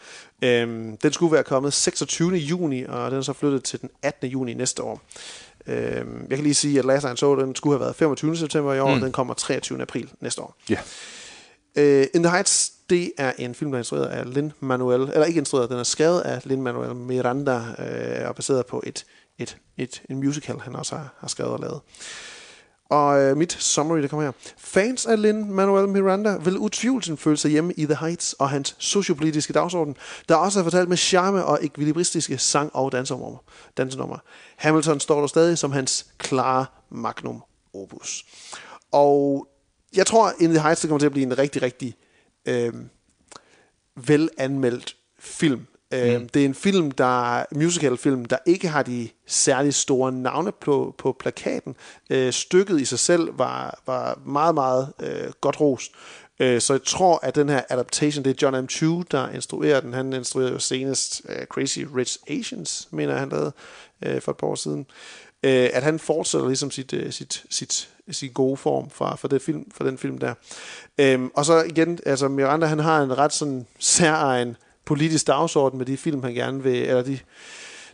[0.43, 0.67] Øh,
[1.03, 2.35] den skulle være kommet 26.
[2.35, 4.29] juni, og den er så flyttet til den 18.
[4.29, 5.01] juni næste år.
[5.67, 8.37] Øh, jeg kan lige sige, at Last Night så den skulle have været 25.
[8.37, 8.93] september i år, mm.
[8.93, 9.81] og den kommer 23.
[9.81, 10.55] april næste år.
[10.69, 10.77] Ja.
[11.79, 15.37] Uh, In the Heights, det er en film, der er instrueret af Lin-Manuel, eller ikke
[15.37, 19.05] instrueret, den er skrevet af Lin-Manuel Miranda, uh, og baseret på et,
[19.37, 21.81] et, et, en musical, han også har, har skrevet og lavet.
[22.89, 24.31] Og øh, mit summary, det kommer her.
[24.57, 29.53] Fans af Lin-Manuel Miranda vil utvivlsomt føle sig hjemme i The Heights og hans sociopolitiske
[29.53, 29.95] dagsorden,
[30.29, 33.37] der også er fortalt med charme og ekvilibristiske sang- og dansenummer.
[33.77, 34.17] dansenummer.
[34.55, 37.43] Hamilton står der stadig som hans klare magnum
[37.73, 38.25] opus.
[38.91, 39.47] Og
[39.95, 41.95] jeg tror, In the Heights det kommer til at blive en rigtig, rigtig
[42.45, 42.73] øh,
[43.95, 45.67] velanmeldt film.
[45.91, 45.97] Mm.
[45.97, 50.95] Øh, det er en film, der musical-film, der ikke har de særlig store navne på,
[50.97, 51.75] på plakaten.
[52.09, 55.91] Øh, stykket i sig selv var, var meget, meget øh, godt rost.
[56.39, 58.67] Øh, så jeg tror, at den her adaptation, det er John M.
[58.67, 59.93] Chu, der instruerer den.
[59.93, 63.51] Han instruerede jo senest uh, Crazy Rich Asians, mener jeg, han lavede
[64.05, 64.85] øh, for et par år siden.
[65.43, 69.41] øh, at han fortsætter ligesom sit, øh, sit, sit, sin gode form fra, fra, det
[69.41, 70.33] film, fra den film der.
[70.97, 74.57] Øhm, og så igen, altså Miranda, han har en ret sådan særegen
[74.87, 77.19] politisk dagsorden med de film, han gerne vil, eller de,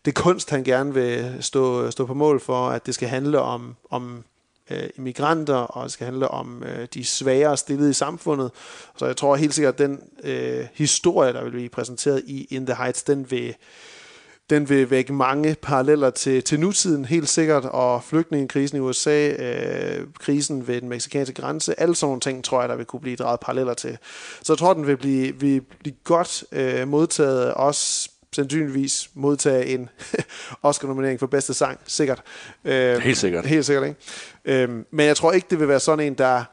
[0.05, 3.75] det kunst, han gerne vil stå, stå på mål for, at det skal handle om,
[3.89, 4.23] om
[4.71, 8.51] øh, immigranter, og det skal handle om øh, de svagere stillede i samfundet.
[8.97, 12.65] Så jeg tror helt sikkert, at den øh, historie, der vil blive præsenteret i In
[12.65, 13.55] the Heights, den vil,
[14.53, 20.07] den vil vække mange paralleller til, til nutiden, helt sikkert, og flygtningekrisen i USA, øh,
[20.19, 23.15] krisen ved den meksikanske grænse, alle sådan nogle ting, tror jeg, der vil kunne blive
[23.15, 23.97] drejet paralleller til.
[24.43, 29.89] Så jeg tror, den vil blive, vil blive godt øh, modtaget, også sandsynligvis modtage en
[30.63, 32.21] Oscar-nominering for bedste sang, sikkert.
[32.65, 33.45] Øh, Helt sikkert.
[33.45, 34.63] Helt sikkert, ikke?
[34.63, 36.43] Øh, men jeg tror ikke, det vil være sådan en, der...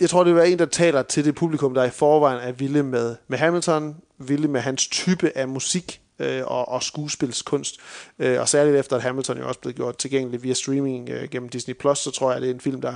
[0.00, 2.52] Jeg tror, det vil være en, der taler til det publikum, der i forvejen er
[2.52, 7.76] vilde med, med Hamilton, vilde med hans type af musik, øh, og, og skuespilskunst.
[8.18, 11.48] Øh, og særligt efter, at Hamilton jo også blev gjort tilgængelig via streaming øh, gennem
[11.48, 12.94] Disney+, Plus, så tror jeg, det er en film, der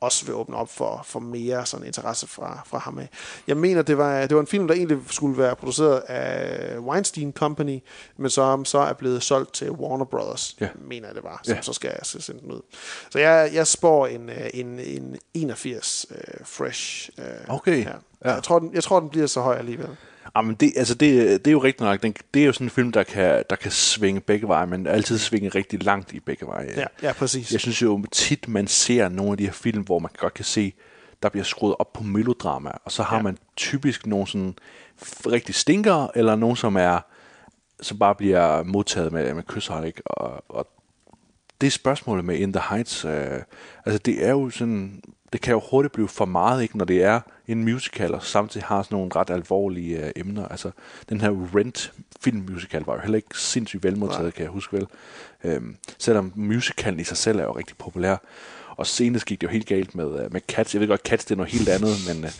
[0.00, 3.08] også vil åbne op for, for mere sådan interesse fra, fra ham af.
[3.46, 7.32] Jeg mener, det var, det var en film, der egentlig skulle være produceret af Weinstein
[7.32, 7.78] Company,
[8.16, 10.68] men så, så er blevet solgt til Warner Brothers, Ja.
[10.88, 11.62] mener jeg det var, som Ja.
[11.62, 12.60] så skal jeg sende den ud.
[13.10, 17.08] Så jeg, jeg spår en, øh, en, en 81 uh, fresh.
[17.48, 17.84] Uh, Okay.
[17.84, 17.90] Ja.
[18.24, 18.34] Ja.
[18.34, 19.88] Jeg, tror, den, jeg tror, den bliver så høj alligevel.
[20.36, 22.02] Jamen det, altså det, det er jo rigtigt nok.
[22.02, 24.86] Den, det er jo sådan en film, der kan, der kan svinge begge veje, men
[24.86, 26.72] altid svinge rigtig langt i begge veje.
[26.76, 27.52] Ja, ja præcis.
[27.52, 30.44] Jeg synes jo tit, man ser nogle af de her film, hvor man godt kan
[30.44, 30.72] se,
[31.22, 33.22] der bliver skruet op på melodrama, og så har Ja.
[33.22, 34.54] man typisk nogle sådan
[35.26, 36.98] rigtig stinker, eller nogen, som er
[37.80, 40.02] som bare bliver modtaget med, med kysshånd, ikke?
[40.06, 40.68] Og, og
[41.60, 43.04] det spørgsmålet med In the Heights.
[43.04, 43.42] Øh,
[43.86, 45.02] altså det er jo sådan,
[45.32, 48.66] det kan jo hurtigt blive for meget, ikke, når det er en musical, og samtidig
[48.66, 50.48] har sådan nogle ret alvorlige øh, emner.
[50.48, 50.70] Altså
[51.08, 54.30] den her Rent filmmusical var jo heller ikke sindssygt velmodtaget, Nej.
[54.30, 54.86] kan jeg huske vel.
[55.44, 58.16] Øhm, selvom musicalen i sig selv er jo rigtig populær.
[58.68, 60.74] Og senest gik det jo helt galt med, øh, med Cats.
[60.74, 62.30] Jeg ved godt, Cats det er noget helt andet, men øh,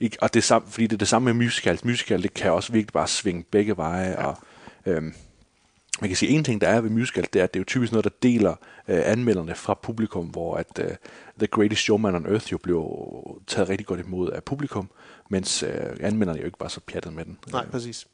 [0.00, 1.84] ikke, og det er samme, fordi det er det samme med musicals.
[1.84, 4.26] Musical, det kan også virkelig bare svinge begge veje, ja.
[4.26, 4.38] og
[4.86, 5.14] øhm,
[6.00, 7.64] man kan sige, en ting, der er ved musical, det er, at det er jo
[7.64, 8.54] typisk noget, der deler
[8.88, 10.90] øh, anmelderne fra publikum, hvor at øh,
[11.38, 12.84] The Greatest Showman on Earth jo blev
[13.46, 14.90] taget rigtig godt imod af publikum,
[15.30, 17.38] mens øh, anmelderne jo ikke var så pjattet med den.
[17.52, 18.06] Nej, præcis.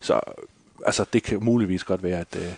[0.00, 0.20] Så
[0.86, 2.36] altså, det kan muligvis godt være, at...
[2.36, 2.52] Øh,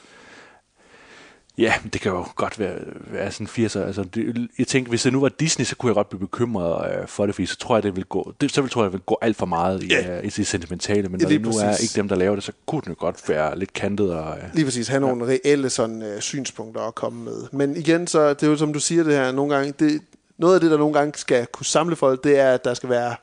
[1.60, 2.74] ja, det kan jo godt være,
[3.10, 3.78] være sådan 80'er.
[3.78, 7.00] Altså, det, jeg tænker, hvis det nu var Disney, så kunne jeg godt blive bekymret
[7.00, 8.86] øh, for det, fordi så tror jeg, det vil gå, det, så vil, tror jeg,
[8.86, 10.18] det vil gå alt for meget i, Ja.
[10.18, 11.08] øh, i det sentimentale.
[11.08, 11.82] Men Ja, når det nu er præcis.
[11.92, 14.12] ikke dem, der laver det, så kunne den jo godt være lidt kantet.
[14.14, 17.44] Og, øh, Lige præcis, have nogle reelle sådan, øh, synspunkter at komme med.
[17.52, 20.00] Men igen, så det er jo som du siger det her, nogle gange, det,
[20.38, 22.88] noget af det, der nogle gange skal kunne samle folk, det er, at der skal
[22.88, 23.14] være,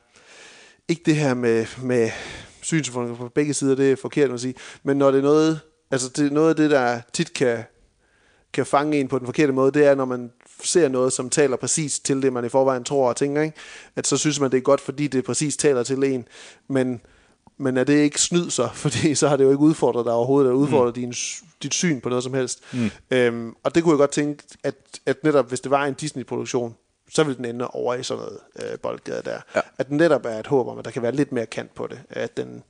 [0.87, 2.09] ikke det her med, med
[2.61, 4.53] synspunkter på begge sider, det er forkert at sige,
[4.83, 5.59] men når det er noget,
[5.91, 7.57] altså det er noget af det, der tit kan,
[8.53, 10.31] kan fange en på den forkerte måde, det er, når man
[10.63, 13.57] ser noget, som taler præcis til det, man i forvejen tror og tænker, ikke?
[13.95, 16.27] at så synes man, det er godt, fordi det præcis taler til en,
[16.67, 17.01] men,
[17.57, 18.69] men er det ikke snyd så?
[18.83, 21.01] Fordi så har det jo ikke udfordret dig overhovedet, eller udfordret mm.
[21.01, 21.13] din,
[21.63, 22.61] dit syn på noget som helst.
[22.73, 22.89] Mm.
[23.11, 24.75] Øhm, og det kunne jeg godt tænke, at,
[25.05, 26.75] at netop hvis det var en Disney-produktion,
[27.09, 29.39] så ville den ende over i sådan noget øh, boldgade der.
[29.55, 29.61] Ja.
[29.77, 31.87] At den netop er et håb om, at der kan være lidt mere kant på
[31.87, 31.99] det.
[32.09, 32.63] At den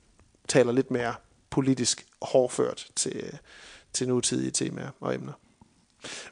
[0.48, 1.14] taler lidt mere
[1.50, 3.38] politisk hårdført til,
[3.92, 5.32] til nutidige temaer og emner.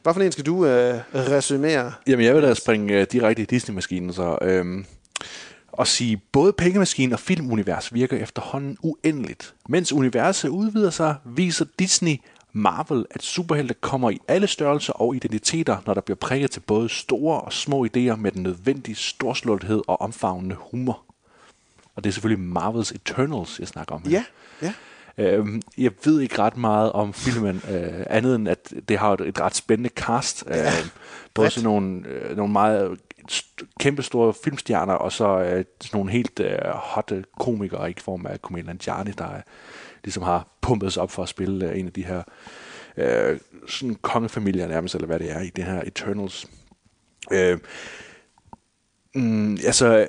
[0.02, 1.92] Hvad for en skal du øh, resumere?
[2.06, 4.38] Jamen, jeg vil da springe uh, direkte i Disney-maskinen, så...
[4.42, 4.86] Øhm,
[5.72, 9.54] og sige, både pengemaskinen og filmunivers virker efterhånden uendeligt.
[9.68, 12.16] Mens universet udvider sig, viser Disney
[12.52, 16.88] Marvel, at superhelte kommer i alle størrelser og identiteter, når der bliver prikket til både
[16.88, 21.02] store og små idéer med den nødvendige storslåethed og omfavnende humor.
[21.94, 24.10] Og det er selvfølgelig Marvels Eternals, jeg snakker om her.
[24.10, 24.24] Ja,
[24.62, 24.72] ja.
[25.18, 29.20] Øhm, jeg ved ikke ret meget om filmen, øh, andet end at det har et,
[29.20, 30.44] et ret spændende cast.
[30.46, 30.70] Øh, både
[31.34, 31.52] bredt.
[31.52, 32.98] sådan nogle, øh, nogle meget
[33.30, 38.26] st- kæmpe store filmstjerner, og så øh, sådan nogle helt øh, hotte komikere, i form
[38.26, 39.40] af Kumail Nanjiani, der øh,
[40.04, 42.22] ligesom har pumpet sig op for at spille øh, en af de her
[42.96, 43.38] øh,
[43.68, 46.46] sådan kongefamilier nærmest, eller hvad det er, i det her Eternals.
[47.32, 47.58] Øh,
[49.14, 50.06] mm, altså,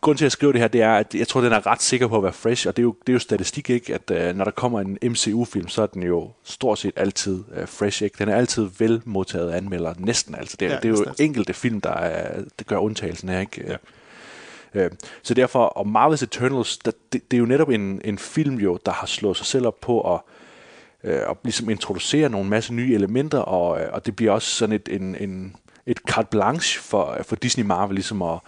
[0.00, 1.82] grunden til, at jeg skriver det her, det er, at jeg tror, den er ret
[1.82, 3.94] sikker på at være fresh, og det er jo, det er jo statistik, ikke?
[3.94, 7.68] at uh, når der kommer en MCU-film, så er den jo stort set altid uh,
[7.68, 8.02] fresh.
[8.02, 8.16] Ikke?
[8.18, 10.58] Den er altid vel modtaget af anmeldere, næsten altid.
[10.58, 13.40] Det, er- Ja, det er jo næsten enkelte film, der, er, der gør undtagelsen her.
[13.40, 13.64] Ikke?
[13.68, 13.76] Ja.
[14.84, 14.90] Øh,
[15.22, 18.78] så derfor, og Marvel's Eternals, der, det, det er jo netop en, en film, jo,
[18.86, 20.20] der har slået sig selv op på at
[21.04, 24.74] øh, og ligesom introducere nogle masse nye elementer, og, øh, og det bliver også sådan
[24.74, 25.56] et, en, en,
[25.86, 28.38] et carte blanche for, for Disney Marvel, ligesom at,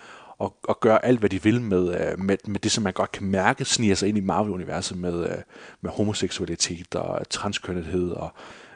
[0.41, 3.13] at, at gøre alt, hvad de vil med, øh, med, med det, som man godt
[3.13, 5.39] kan mærke, sniger sig ind i Marvel-universet med, øh,
[5.81, 8.33] med homoseksualitet og transkønnethed og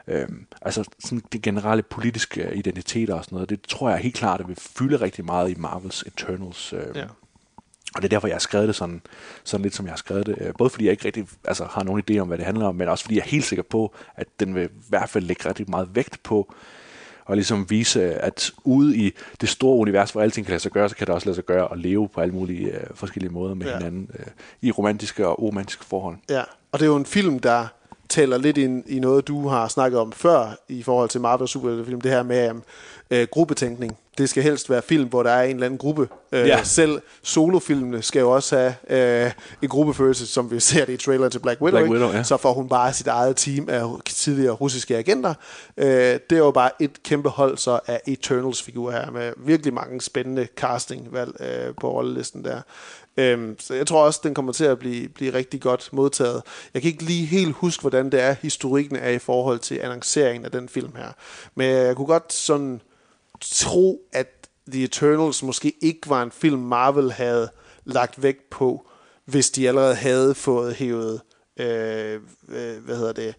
[0.07, 4.39] Øhm, altså sådan det generelle politiske identiteter og sådan noget, det tror jeg helt klart,
[4.39, 6.73] at vil fylde rigtig meget i Marvels Eternals.
[6.73, 7.05] Øhm, Ja.
[7.95, 9.01] Og det er derfor, jeg har skrevet det sådan,
[9.43, 10.35] sådan lidt, som jeg har skrevet det.
[10.41, 12.75] Øh, Både fordi jeg ikke rigtig altså, har nogen idé om, hvad det handler om,
[12.75, 15.49] men også fordi jeg er helt sikker på, at den vil i hvert fald lægge
[15.49, 16.53] rigtig meget vægt på
[17.31, 20.89] og ligesom vise, at ude i det store univers, hvor alting kan lade sig gøre,
[20.89, 23.55] så kan det også lade sig gøre at leve på alle mulige øh, forskellige måder
[23.55, 23.77] med Ja.
[23.77, 24.25] hinanden øh,
[24.61, 26.15] i romantiske og uromantiske forhold.
[26.29, 26.41] Ja,
[26.71, 27.67] og det er jo en film, der
[28.09, 32.01] taler lidt ind i noget, du har snakket om før i forhold til Marvel Superheltefilm,
[32.01, 32.51] det her med
[33.11, 33.97] øh, gruppetænkning.
[34.21, 36.09] Det skal helst være film, hvor der er en eller anden gruppe.
[36.31, 36.63] Øh, Ja.
[36.63, 39.31] Selv solofilmene skal jo også have øh,
[39.61, 41.79] en gruppefølelse, som vi ser det i traileren til Black Widow.
[41.79, 41.91] Black?
[41.91, 42.23] Widow, ja.
[42.23, 45.33] Så får hun bare sit eget team af tidligere russiske agenter.
[45.77, 45.85] Øh,
[46.29, 50.47] det er jo bare et kæmpe hold så af Eternals-figurer her, med virkelig mange spændende
[50.57, 52.61] castingvalg øh, på rollelisten der.
[53.17, 56.41] Øhm, så jeg tror også, den kommer til at blive, blive rigtig godt modtaget.
[56.73, 60.45] Jeg kan ikke lige helt huske, hvordan det er, historikken er i forhold til annonceringen
[60.45, 61.07] af den film her.
[61.55, 62.81] Men jeg kunne godt sådan
[63.41, 64.27] tro, at
[64.71, 67.49] The Eternals måske ikke var en film, Marvel havde
[67.85, 68.87] lagt vægt på,
[69.25, 71.21] hvis de allerede havde fået hævet,
[71.57, 72.19] øh,
[72.49, 73.35] øh, hvad hedder det,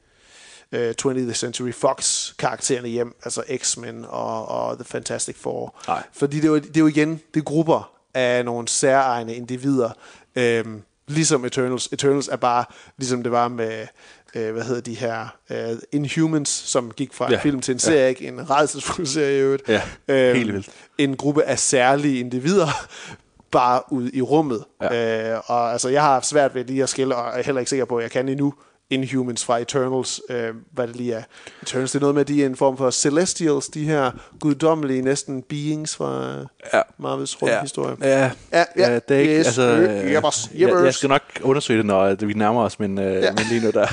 [0.72, 5.80] øh, 20th Century Fox karaktererne hjem, altså X-Men og, og The Fantastic Four.
[5.86, 6.02] Nej.
[6.12, 9.90] Fordi det er, jo, det er jo igen, det er grupper af nogle særegne individer,
[10.36, 11.88] øhm, ligesom Eternals.
[11.92, 12.64] Eternals er bare,
[12.98, 13.86] ligesom det var med,
[14.34, 17.38] øh, hvad hedder de her, øh, Inhumans, som gik fra en Ja.
[17.38, 18.26] film til en serie, ikke?
[18.28, 19.68] en rædselsfuld serie i øvrigt.
[19.68, 20.68] Ja, Øhm, helt vildt.
[20.98, 22.66] En gruppe af særlige individer,
[23.52, 24.64] bare ud i rummet.
[24.82, 25.32] Ja.
[25.34, 27.70] Øh, og altså, jeg har haft svært ved lige at skille, og er heller ikke
[27.70, 28.54] sikker på, at jeg kan endnu
[28.90, 31.22] Inhumans fra Eternals, øh, hvad det lige er.
[31.62, 34.10] Eternals, det er noget med, at de er en form for Celestials, de her
[34.40, 36.34] guddommelige næsten beings fra
[36.74, 36.80] Ja.
[36.98, 37.96] Marvels rumhistorie.
[38.00, 38.94] Ja, ja, Ja, ja.
[38.94, 40.84] det er ikke, Yes, altså, øh, øh, jeppers, jeg, jeppers.
[40.84, 43.18] jeg skal nok undersøge det, når øh, vi nærmer os, men, øh, Ja.
[43.20, 43.30] ja.
[43.32, 43.86] men lige nu der...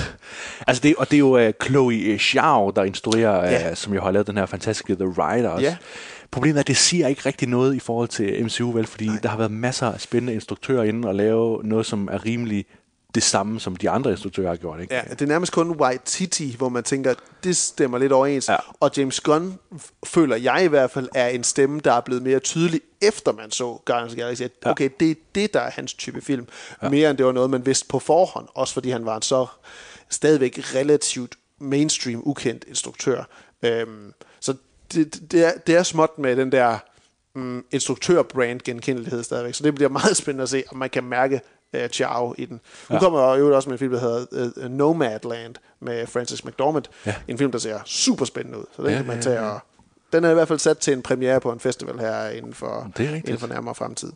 [0.68, 3.52] Altså, det, og det er jo uh, Chloe Zhao, der instruerer, Ja.
[3.62, 3.70] ja.
[3.72, 5.66] uh, som jo har lavet den her fantastiske The Rider også.
[5.66, 5.78] Ja.
[6.32, 8.88] Problemet er, at det siger ikke rigtig noget i forhold til MCU, vel?
[8.88, 9.18] Fordi Nej.
[9.24, 12.66] der har været masser af spændende instruktører inde og lave noget, som er rimelig
[13.16, 14.94] det samme, som de andre instruktører har gjort, ikke?
[14.96, 17.14] Ja, det er nærmest kun White Titi, hvor man tænker,
[17.44, 18.50] det stemmer lidt overens.
[18.50, 18.56] Ja.
[18.80, 19.60] Og James Gunn,
[20.06, 23.52] føler jeg i hvert fald, er en stemme, der er blevet mere tydelig, efter man
[23.52, 24.42] så Guardians of the Galaxy.
[24.42, 24.72] At, Ja.
[24.72, 26.48] okay, det er det, der er hans type film.
[26.84, 26.90] Ja.
[26.90, 28.48] Mere end det var noget, man vidste på forhånd.
[28.54, 29.46] Også fordi han var en så
[30.10, 33.24] stadigvæk relativt mainstream, ukendt instruktør.
[33.64, 34.54] Øhm, så
[34.94, 36.78] det, det, er, det er småt med den der
[37.36, 39.54] mm, instruktør-brand genkendelighed stadigvæk.
[39.54, 41.42] Så det bliver meget spændende at se, om man kan mærke
[41.78, 42.60] uh, Chow i den.
[42.88, 43.00] Hun ja.
[43.00, 46.86] kommer jo også med en film, der hedder uh, Nomadland med Francis McDormand.
[47.06, 47.16] Ja.
[47.28, 48.66] En film, der ser super spændende ud.
[48.76, 49.50] Så den Ja, kan man ja, tage ja.
[49.50, 49.60] og
[50.14, 52.92] den er i hvert fald sat til en premiere på en festival her inden for,
[53.00, 54.12] inden for nærmere fremtid.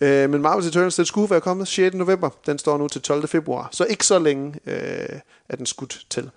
[0.00, 1.94] Øh, men Marvel's Eternals, den skulle være kommet 6.
[1.96, 2.30] november.
[2.46, 3.28] Den står nu til 12.
[3.28, 3.68] februar.
[3.72, 6.30] Så ikke så længe øh, er den skudt til.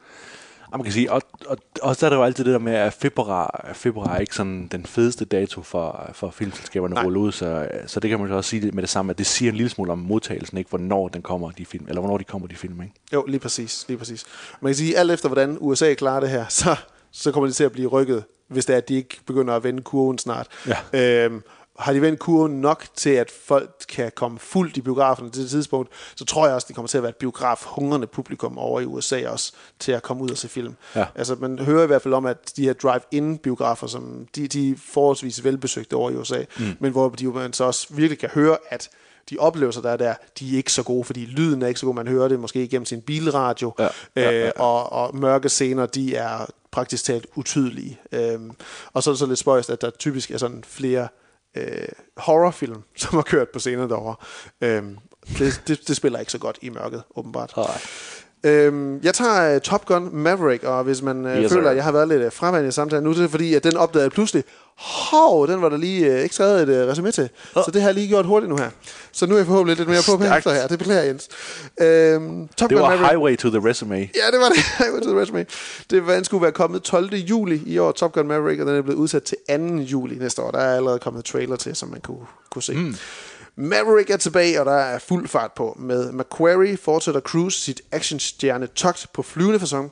[0.72, 2.74] Og man kan sige, og, og, og så er der jo altid det der med,
[2.74, 7.32] at februar, februar er ikke sådan den fedeste dato for, for filmselskaberne at rulle ud,
[7.32, 9.56] så, så det kan man jo også sige med det samme, at det siger en
[9.56, 12.56] lille smule om modtagelsen, ikke hvornår den kommer, de film, eller hvornår de kommer, de
[12.56, 12.94] film, ikke?
[13.14, 13.86] Jo, lige præcis.
[13.88, 14.26] Lige præcis.
[14.62, 16.76] Man kan sige, alt efter hvordan USA klarer det her, så,
[17.12, 19.64] så kommer det til at blive rykket, hvis det er, at de ikke begynder at
[19.64, 20.48] vende kurven snart.
[20.94, 21.26] Ja.
[21.26, 21.42] Øhm,
[21.80, 25.50] har de vendt kurven nok til, at folk kan komme fuldt i biograferne til det
[25.50, 28.86] tidspunkt, så tror jeg også, det kommer til at være et biograf-hungrende publikum over i
[28.86, 30.76] USA også, til at komme ud og se film.
[30.96, 31.06] Ja.
[31.16, 34.76] Altså, man hører i hvert fald om, at de her drive-in-biografer, som de, de er
[34.78, 36.66] forholdsvis velbesøgte over i USA, mm.
[36.80, 38.90] men hvor de, man så også virkelig kan høre, at
[39.30, 41.86] de oplevelser, der er der, de er ikke så gode, fordi lyden er ikke så
[41.86, 41.96] god.
[41.96, 44.46] Man hører det måske igennem sin bilradio, Ja, ja, ja, ja.
[44.46, 48.00] Øh, og, og mørke scener, de er praktisk talt utydelige.
[48.12, 48.52] Øhm,
[48.94, 51.08] og så er det så lidt spøjst, at der typisk er sådan flere
[51.58, 54.16] øh, horrorfilm, som har kørt på scenen derovre.
[54.62, 54.98] Øhm,
[55.38, 57.54] det, det, det spiller ikke så godt i mørket, åbenbart.
[57.58, 57.82] Nej.
[58.44, 61.70] Øhm, jeg tager uh, Top Gun Maverick, og hvis man uh, Yes, føler, sir.
[61.70, 63.64] at jeg har været lidt uh, fraværende i samtalen nu, så er det fordi, at
[63.64, 64.44] den opdagede jeg pludselig,
[64.78, 67.30] hov, den var der lige uh, ikke skrevet et uh, resume til.
[67.56, 67.64] Oh.
[67.64, 68.70] Så det har jeg lige gjort hurtigt nu her.
[69.12, 70.38] Så nu er jeg forhåbentlig lidt mere på Stærkt.
[70.38, 70.68] efter her.
[70.68, 71.28] Det beklager Jens.
[71.82, 73.10] Øhm, Top Det Gun var Maverick.
[73.10, 73.96] Highway to the Resume.
[73.96, 74.64] Ja, det var det.
[74.94, 75.46] Went to the resume.
[75.90, 77.14] Det var, den skulle være kommet 12.
[77.16, 79.56] juli i år, Top Gun Maverick, og den er blevet udsat til 2.
[79.76, 80.52] juli næste år.
[80.52, 82.74] Der er allerede kommet trailer til, som man kunne, kunne se.
[82.74, 82.96] Mm.
[83.62, 85.76] Maverick er tilbage, og der er fuld fart på.
[85.80, 89.92] Med Macquarie fortsætter Cruise sit actionstjerne togt på flyvende fasong.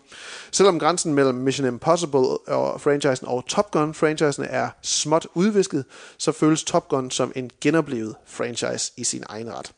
[0.52, 5.86] Selvom grænsen mellem Mission Impossible og franchisen og Top Gun-franchisen er småt udvisket,
[6.18, 9.72] så føles Top Gun som en genoplevet franchise i sin egen ret.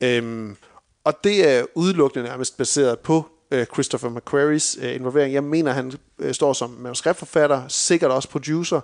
[0.00, 0.56] Øhm,
[1.04, 5.34] og det er udelukkende nærmest baseret på øh, Christopher McQuarries øh, involvering.
[5.34, 8.80] Jeg mener, han øh, står som manuskriptforfatter, sikkert også producer.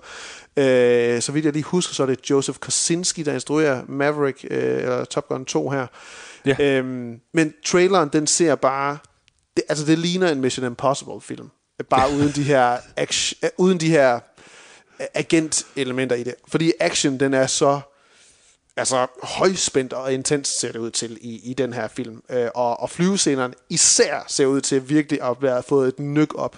[0.56, 4.82] Øh, så vidt jeg lige husker, så er det Joseph Kosinski, der instruerer Maverick, øh,
[4.82, 5.86] eller Top Gun 2 her.
[6.46, 6.56] Ja.
[6.60, 8.98] Øhm, men traileren, den ser bare...
[9.56, 11.50] Det, altså, det ligner en Mission Impossible-film.
[11.90, 14.20] bare uden de her action, uden de her
[15.14, 16.34] agent-elementer i det.
[16.48, 17.80] Fordi action, den er så
[18.76, 22.22] altså højspændt og intens ser det ud til i, i den her film.
[22.30, 26.56] Øh, og, og flyvescenerne især ser ud til virkelig at have fået et nyk op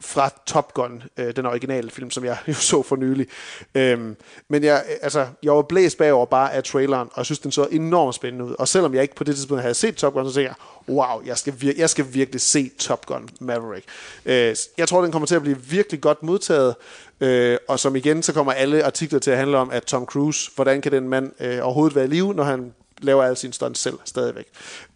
[0.00, 3.26] fra Top Gun, øh, den originale film, som jeg jo så for nylig.
[3.74, 4.16] Øhm,
[4.48, 7.68] men jeg, altså, jeg var blæst bagover bare af traileren, og jeg synes, den så
[7.70, 8.54] enormt spændende ud.
[8.58, 10.54] Og selvom jeg ikke på det tidspunkt havde set Top Gun, så tænkte
[10.88, 13.84] jeg, wow, jeg skal, vir- jeg skal virkelig se Top Gun Maverick.
[14.26, 16.74] Øh, jeg tror, den kommer til at blive virkelig godt modtaget,
[17.20, 20.50] øh, og som igen, så kommer alle artikler til at handle om, at Tom Cruise,
[20.54, 23.80] hvordan kan den mand øh, overhovedet være i live, når han laver alle sine stunts
[23.80, 24.46] selv stadigvæk.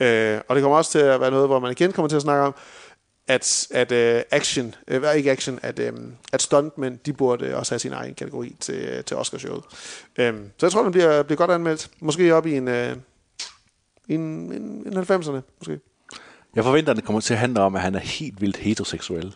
[0.00, 2.22] Øh, og det kommer også til at være noget, hvor man igen kommer til at
[2.22, 2.54] snakke om,
[3.28, 7.78] at, at uh, action, uh, ikke action, at, um, at stuntmænd, de burde også have
[7.78, 9.64] sin egen kategori til, til Oscarshowet.
[10.18, 11.90] Um, så jeg tror, den bliver, bliver godt anmeldt.
[12.00, 12.74] Måske op i en, uh,
[14.08, 15.80] en, en, en 90'erne, måske.
[16.56, 19.34] Jeg forventer, at det kommer til at handle om, at han er helt vildt heteroseksuel.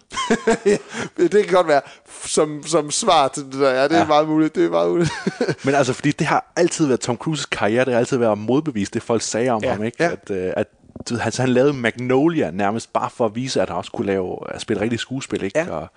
[1.17, 1.81] det kan godt være,
[2.25, 3.71] som, som svar til det der.
[3.71, 4.07] Ja, det er ja.
[4.07, 4.55] meget muligt.
[4.55, 5.11] Det er meget muligt.
[5.65, 8.95] Men altså, fordi det har altid været Tom Cruises karriere, det har altid været modbevist,
[8.95, 10.05] det folk sagde om Ja, ham, ikke?
[10.05, 10.11] ja.
[10.13, 10.67] At, øh, at
[11.09, 14.07] du ved, altså, han lavede Magnolia nærmest bare for at vise, at han også kunne
[14.07, 15.59] lave, at spille rigtig skuespil, ikke?
[15.59, 15.71] Ja.
[15.71, 15.89] Og,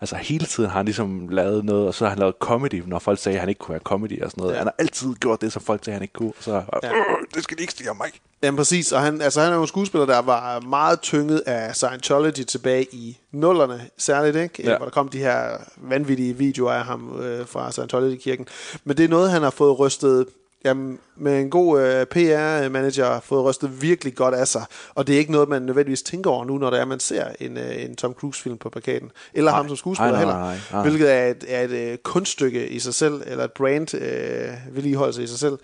[0.00, 2.98] altså hele tiden har han ligesom lavet noget, og så har han lavet comedy, når
[2.98, 4.52] folk sagde, at han ikke kunne være comedy og sådan noget.
[4.52, 4.58] Ja.
[4.58, 6.28] Han har altid gjort det, som folk sagde, at han ikke kunne.
[6.38, 6.88] Og så, Ja.
[6.88, 6.92] ja.
[7.34, 8.10] det skal de ikke sige om mig.
[8.42, 11.74] Jamen præcis, og han, altså, han er jo en skuespiller, der var meget tynget af
[11.76, 14.62] Scientology tilbage i nullerne, særligt, ikke?
[14.70, 14.76] Ja.
[14.76, 18.46] Hvor der kom de her vanvittige videoer af ham øh, fra Scientology-kirken.
[18.84, 20.26] Men det er noget, han har fået rystet
[20.64, 24.64] jamen, med en god øh, PR-manager, fået rystet virkelig godt af sig.
[24.94, 27.26] Og det er ikke noget, man nødvendigvis tænker over nu, når det er, man ser
[27.40, 29.10] en, øh, en Tom Cruise-film på plakaten.
[29.34, 29.58] Eller Nej.
[29.58, 30.46] ham som skuespiller Nej, nej, heller.
[30.46, 30.82] nej, nej.
[30.82, 35.22] Hvilket er et, er et øh, kunststykke i sig selv, eller et brand øh, vedligeholdelse
[35.22, 35.58] i sig selv.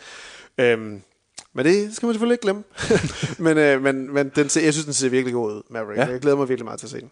[0.59, 1.03] Øhm,
[1.53, 2.65] men det skal man selvfølgelig ikke glemme.
[3.45, 5.99] men øh, men, men den ser, jeg synes, den ser virkelig god ud, Maverick.
[5.99, 6.07] Ja.
[6.07, 7.11] Jeg glæder mig virkelig meget til at se den.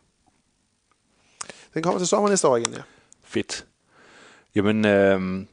[1.74, 2.82] Den kommer til sommer næste år igen, ja.
[3.24, 3.66] Fedt.
[4.54, 5.46] Jamen, øh,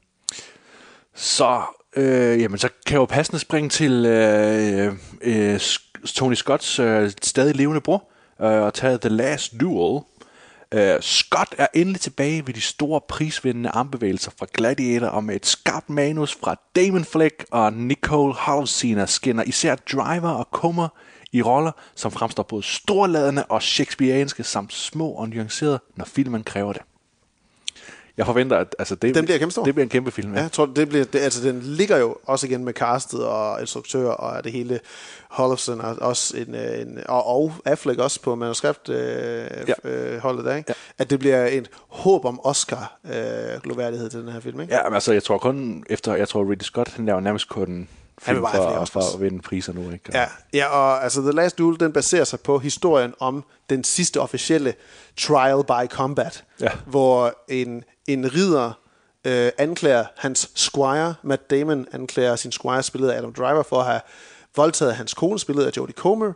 [1.15, 1.61] så,
[1.95, 5.59] øh, jamen, så kan jeg jo passende springe til øh, øh,
[6.05, 8.09] Tony Scotts øh, stadig levende bror
[8.41, 10.01] øh, og tage The Last Duel.
[10.73, 15.45] Øh, Scott er endelig tilbage ved de store prisvindende armbevægelser fra Gladiator, og med et
[15.45, 20.87] skarpt manus fra Damon Fleck og Nicole Holofcener skinner især Driver og Comer
[21.31, 26.73] i roller, som fremstår både storladende og shakespearianske, samt små og nuancerede, når filmen kræver
[26.73, 26.81] det.
[28.17, 29.63] Jeg forventer, at altså, det, Den bliver kæmpestor.
[29.63, 30.31] det bliver en kæmpe film.
[30.33, 30.43] Ja, Ja.
[30.43, 34.09] jeg tror, det bliver, det, altså, den ligger jo også igen med castet og instruktør
[34.09, 34.79] og det hele.
[35.29, 39.89] Hollefson og også en, øh, en og, og Affleck også på manuskript øh, Ja.
[39.89, 40.69] øh, holdet der, ikke?
[40.69, 41.03] Ja.
[41.03, 44.75] At det bliver et håb om Oscar øh, gloværdighed til den her film, ikke?
[44.75, 47.67] Ja, men altså, jeg tror kun efter, jeg tror Ridley Scott, han laver nærmest kun
[48.23, 48.89] Han film flere for, Oscars.
[48.89, 50.09] for at vinde priser nu, ikke?
[50.13, 54.19] Ja, ja, og altså The Last Duel, den baserer sig på historien om den sidste
[54.21, 54.73] officielle
[55.17, 56.69] trial by combat, Ja.
[56.85, 58.71] hvor en, en ridder
[59.25, 63.85] øh, anklager hans squire, Matt Damon anklager sin squire, spillet af Adam Driver, for at
[63.85, 64.01] have
[64.55, 66.33] voldtaget hans kone, spillet af Jodie Comer,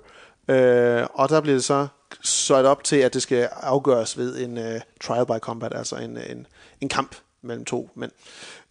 [0.47, 1.87] øh, og der bliver det så
[2.23, 6.17] sat op til, at det skal afgøres ved en øh, trial by combat, altså en,
[6.17, 6.47] øh, en,
[6.81, 8.11] en kamp mellem to mænd.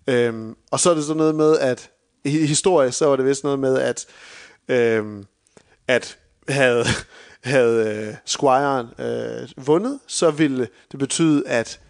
[0.06, 1.90] Øhm, og så er det så noget med, at
[2.24, 4.06] i historie, så var det vist noget med, at
[4.68, 5.26] øhm,
[5.88, 6.18] at
[6.48, 6.84] havde,
[7.44, 11.80] havde øh, squiren øh, vundet, så ville det betyde, at,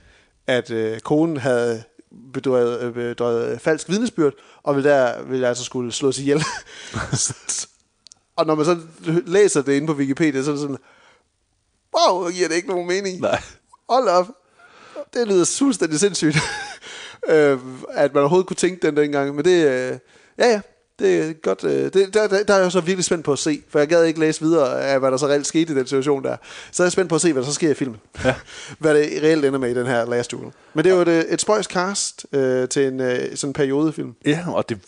[0.47, 1.83] at øh, konen havde
[2.33, 4.33] bedrevet, øh, bedrevet falsk vidnesbyrd,
[4.63, 6.37] og ville, der, ville altså skulle slås ihjel.
[8.37, 8.79] og når man så
[9.27, 10.79] læser det inde på Wikipedia, så er det sådan,
[11.97, 13.21] wow, giver det ikke nogen mening.
[13.21, 13.43] Nej.
[13.89, 14.27] Hold op.
[15.15, 16.37] Det lyder fuldstændig sindssygt,
[17.33, 17.59] øh,
[17.91, 19.35] at man overhovedet kunne tænke den dengang.
[19.35, 19.99] Men det, øh,
[20.39, 20.61] ja ja,
[20.99, 21.65] det er godt.
[21.65, 23.89] Øh, det, der, der, der er jeg så virkelig spændt på at se, for jeg
[23.89, 26.37] gad ikke læse videre af, hvad der så reelt skete i den situation der.
[26.71, 28.01] Så er jeg spændt på at se, hvad der så sker i filmen.
[28.25, 28.35] Ja.
[28.79, 30.53] hvad det reelt ender med i den her Last Duel.
[30.75, 34.15] Men det er jo et, et spøjs cast øh, til en øh, sådan periodefilm.
[34.27, 34.79] Ja, og det,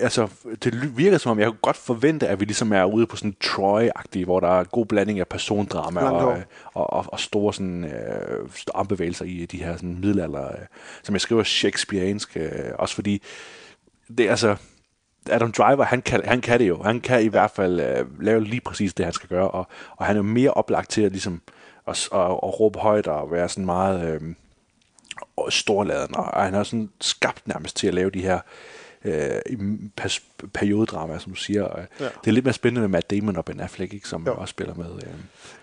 [0.00, 0.28] altså,
[0.64, 3.36] det virker som om, jeg kunne godt forvente, at vi ligesom er ude på sådan
[3.44, 6.42] Troy-agtig, hvor der er god blanding af persondrama og, øh,
[6.74, 10.66] og, og, og store sådan, øh, armbevægelser i de her sådan, middelalder, øh,
[11.02, 13.22] som jeg skriver shakespeariansk, øh, også fordi
[14.18, 14.56] det er altså,
[15.28, 16.82] Adam Driver, han kan, han kan det jo.
[16.82, 20.06] Han kan i hvert fald øh, lave lige præcis det, han skal gøre, og, og
[20.06, 21.40] han er mere oplagt til at ligesom
[21.86, 24.10] at, at, at råbe højt og være sådan meget...
[24.14, 24.20] Øh,
[25.48, 28.40] storladen, og han har sådan skabt nærmest til at lave de her øh,
[29.96, 30.22] pas,
[30.54, 31.62] periodedramaer, som du siger.
[31.64, 32.04] Og, ja.
[32.04, 34.34] Det er lidt mere spændende med Matt Damon og Ben Affleck, ikke, som Jo.
[34.34, 34.86] også spiller med.
[34.86, 35.08] Øh.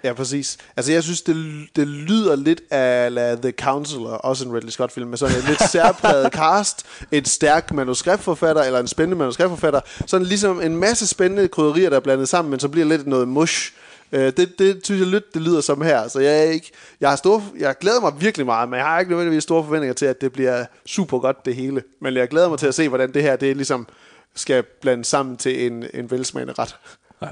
[0.03, 0.57] Ja, præcis.
[0.77, 5.07] Altså, jeg synes, det, det lyder lidt af la The Counselor, også en Ridley Scott-film,
[5.09, 9.81] med sådan et lidt særpræget cast, et stærk manuskriptforfatter, eller en spændende manuskriptforfatter.
[10.05, 13.27] Sådan ligesom en masse spændende krydderier, der er blandet sammen, men så bliver lidt noget
[13.27, 13.73] mush.
[14.15, 16.07] Øh, det, det synes jeg lidt, det lyder som her.
[16.07, 16.71] Så jeg, er ikke,
[17.01, 19.93] jeg, har store, jeg glæder mig virkelig meget, men jeg har ikke nødvendigvis store forventninger
[19.93, 21.83] til, at det bliver super godt det hele.
[22.01, 23.87] Men jeg glæder mig til at se, hvordan det her det ligesom
[24.35, 26.77] skal blande sammen til en, en velsmagende ret.
[27.21, 27.27] Ja.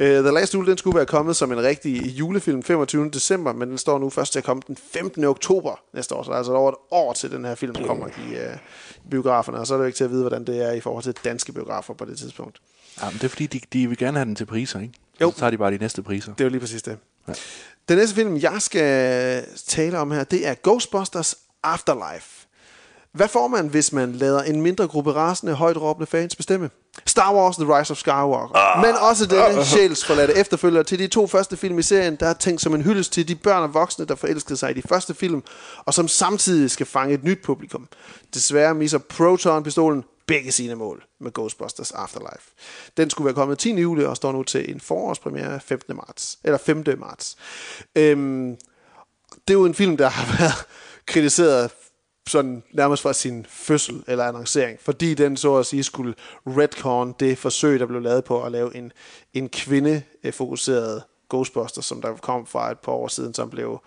[0.00, 3.10] Uh, The Last Duel, den skulle være kommet som en rigtig julefilm 25.
[3.10, 5.24] december, men den står nu først til at komme den 15.
[5.24, 8.06] oktober næste år, så der er altså over et år til den her film kommer
[8.06, 8.58] i uh,
[9.10, 11.04] biograferne, og så er det jo ikke til at vide, hvordan det er i forhold
[11.04, 12.60] til danske biografer på det tidspunkt.
[13.00, 14.94] Ja, men det er fordi, de, de vil gerne have den til priser, ikke?
[15.22, 15.30] Jo.
[15.30, 16.32] Så tager de bare de næste priser.
[16.32, 16.98] Det er jo lige præcis det.
[17.28, 17.32] Ja.
[17.88, 22.46] Den næste film, jeg skal tale om her, det er Ghostbusters Afterlife.
[23.12, 26.70] Hvad får man, hvis man lader en mindre gruppe rasende, højt råbende fans bestemme?
[27.06, 28.56] Star Wars The Rise of Skywalker.
[28.56, 28.86] Ah.
[28.86, 32.60] Men også denne sjælsforladte efterfølger til de to første film i serien, der er tænkt
[32.60, 35.42] som en hyldest til de børn og voksne, der forelskede sig i de første film,
[35.78, 37.88] og som samtidig skal fange et nyt publikum.
[38.34, 42.50] Desværre misser Proton-pistolen begge sine mål med Ghostbusters Afterlife.
[42.96, 43.80] Den skulle være kommet 10.
[43.80, 45.96] juli og står nu til en forårspremiere 15.
[45.96, 46.38] marts.
[46.44, 46.84] Eller 5.
[46.98, 47.36] marts.
[47.96, 48.56] Øhm,
[49.48, 50.66] det er jo en film, der har været
[51.06, 51.70] kritiseret
[52.26, 56.14] sådan nærmest fra sin fødsel eller annoncering, fordi den så at sige skulle
[56.46, 58.92] retcon det forsøg, der blev lavet på at lave en,
[59.34, 63.80] en kvinde-fokuseret Ghostbusters, som der kom fra et par år siden, som blev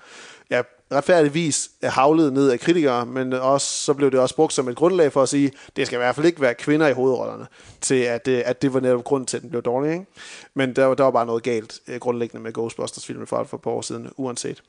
[0.91, 5.11] retfærdigvis havlet ned af kritikere, men også, så blev det også brugt som et grundlag
[5.13, 7.45] for at sige, det skal i hvert fald ikke være kvinder i hovedrollerne,
[7.81, 9.91] til at øh, at det var netop grund til, at den blev dårlig.
[9.93, 10.05] Ikke?
[10.53, 13.63] Men der, var- der var bare noget galt øh, grundlæggende med Ghostbusters-filmen for, for et
[13.63, 14.63] par år siden, uanset.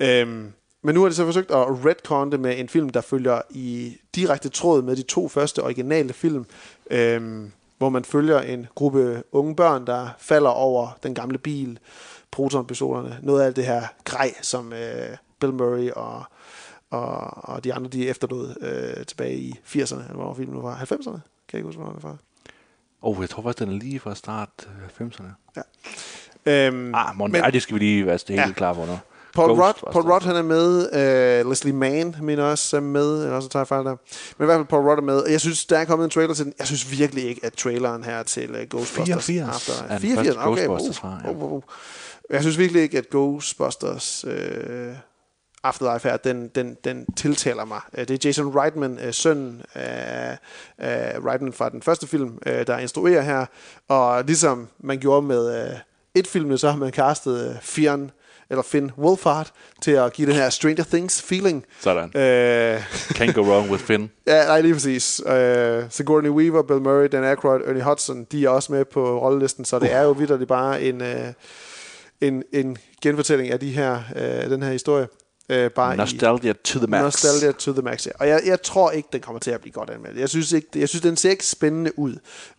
[0.00, 0.52] Øhm,
[0.82, 3.96] men nu har de så forsøgt at retcon det med en film, der følger i
[4.14, 6.46] direkte tråd med de to første originale film,
[6.90, 11.78] øhm, hvor man følger en gruppe unge børn, der falder over den gamle bil,
[12.30, 16.22] protonpistolerne, noget af alt det her grej, som øh, Bill Murray og,
[16.90, 17.16] og,
[17.48, 20.86] og de andre, de efterlod øh, tilbage i 80'erne, eller hvor filmen nu var, 90'erne,
[20.88, 21.20] kan
[21.52, 22.16] jeg ikke huske, hvor den var fra.
[23.02, 24.48] Oh, jeg tror faktisk, den er lige fra start
[25.00, 25.60] øh, 90'erne.
[26.46, 28.46] Øhm, Ah, Mon- men, ej, det skal vi lige være helt Ja.
[28.46, 28.52] ja.
[28.52, 28.98] klar på nu.
[29.34, 29.92] Paul Rudd, Ghostbusters.
[29.92, 33.60] Paul Rudd han er med, uh, Leslie Mann mener også er med, eller også tager
[33.60, 33.96] jeg fejl der.
[34.38, 35.16] Men i hvert fald Paul Rudd er med.
[35.22, 36.54] Og Jeg synes, der er kommet en trailer til den.
[36.58, 40.26] Jeg synes virkelig ikke, at traileren her til uh, Ghostbusters 84 After, er den 84,
[40.36, 40.66] første okay.
[40.66, 41.30] Ghostbusters fra, ja.
[41.30, 41.62] uh, uh, uh.
[42.30, 44.24] Jeg synes virkelig ikke, at Ghostbusters
[45.66, 47.80] uh, Afterlife her, den, den, den tiltaler mig.
[47.92, 50.38] Uh, det er Jason Reitman, uh, søn af
[50.78, 53.46] uh, Reitman fra den første film, uh, der instruerer her.
[53.88, 55.78] Og ligesom man gjorde med uh,
[56.14, 58.10] et film, så har man castet uh, Fionn
[58.50, 59.50] eller Finn Wolfhard
[59.82, 61.64] til at give den her Stranger Things feeling.
[61.80, 62.16] Sådan.
[62.16, 62.80] Øh,
[63.18, 64.10] Can't go wrong with Finn.
[64.26, 65.22] ja, nej, lige præcis.
[65.26, 69.64] Øh, Sigourney Weaver, Bill Murray, Dan Aykroyd, Ernie Hudson, de er også med på rollelisten,
[69.64, 71.32] så det er jo vidderligt bare en, øh,
[72.20, 75.06] en, en genfortælling af de her, øh, den her historie.
[75.48, 77.02] Øh, bare i, Nostalgia to the max.
[77.02, 78.10] Nostalgia to the max, ja.
[78.18, 80.18] Og jeg, jeg tror ikke, den kommer til at blive godt anmeldt.
[80.18, 82.16] Jeg synes, ikke, jeg synes den ser ikke spændende ud.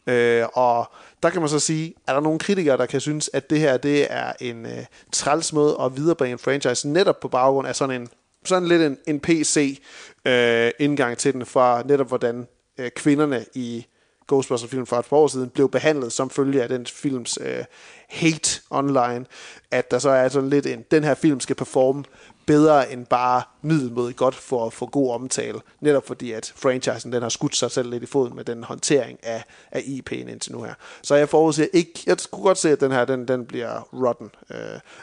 [0.08, 0.92] Øh, og
[1.24, 3.78] der kan man så sige, er der nogle kritikere, der kan synes, at det her
[3.78, 8.02] det er en øh, træls måde at viderebringe en franchise, netop på baggrund af sådan
[8.02, 8.10] en
[8.46, 9.82] sådan lidt en, en PC
[10.26, 12.48] øh, indgang til den, fra netop hvordan
[12.78, 13.86] øh, kvinderne i
[14.28, 17.64] Ghostbusters-film for et par år siden blev behandlet som følge af den films øh,
[18.10, 19.26] hate online,
[19.72, 22.04] at der så er sådan lidt en, den her film skal performe
[22.48, 27.22] bedre end bare middelmådigt godt for at få god omtale, netop fordi at franchisen den
[27.22, 30.64] har skudt sig selv lidt i foden med den håndtering af, af IP'en indtil nu
[30.64, 30.74] her.
[31.02, 34.30] Så jeg forudser ikke, jeg kunne godt se, at den her den, den bliver rotten,
[34.50, 34.58] øh,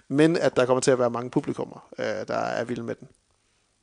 [0.09, 3.09] men at der kommer til at være mange publikummer, øh, der er vilde med den.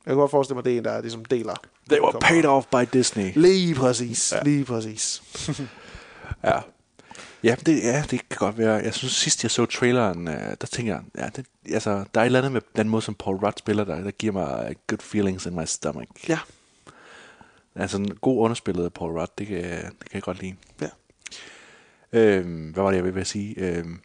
[0.06, 1.54] Jeg kan godt forestille mig, at det er en, der ligesom deler.
[1.90, 3.32] They were paid off by Disney.
[3.34, 4.42] Lige præcis, ja.
[4.42, 5.22] lige præcis.
[6.44, 6.60] Ja.
[7.44, 8.74] Ja, det, ja, det kan godt være.
[8.74, 12.24] Jeg synes, sidst jeg så traileren, øh, der tænker jeg, ja, det, altså, der er
[12.24, 14.74] et eller andet med den måde, som Paul Rudd spiller der, der giver mig øh,
[14.86, 16.10] good feelings in my stomach.
[16.28, 16.38] Ja,
[17.74, 20.54] Altså, en god underspillet af Paul Rudd, det kan, det kan jeg godt lide.
[20.80, 20.88] ja.
[22.12, 23.54] Øhm, hvad var det, jeg ville sige?
[23.58, 24.00] Øhm,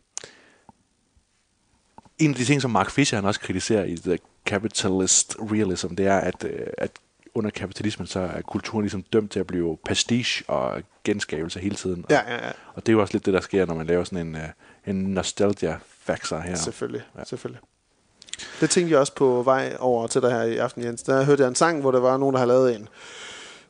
[2.17, 6.05] en af de ting, som Mark Fisher han også kritiserer i The Capitalist Realism, det
[6.05, 6.91] er, at, øh, at
[7.35, 10.81] under kapitalismen, så er kulturen ligesom dømt til at blive pastiche og
[11.11, 12.05] genskabelse hele tiden.
[12.09, 12.51] Ja, ja, ja.
[12.75, 14.41] Og det er jo også lidt det, der sker, når man laver sådan en, øh,
[14.87, 16.55] en nostalgia-factor her.
[16.55, 17.23] Selvfølgelig, Ja.
[17.23, 17.61] selvfølgelig.
[18.61, 21.03] Det tænkte jeg også på vej over til dig her i aften, Jens.
[21.03, 22.87] Der hørte jeg en sang, hvor der var nogen, der har lavet en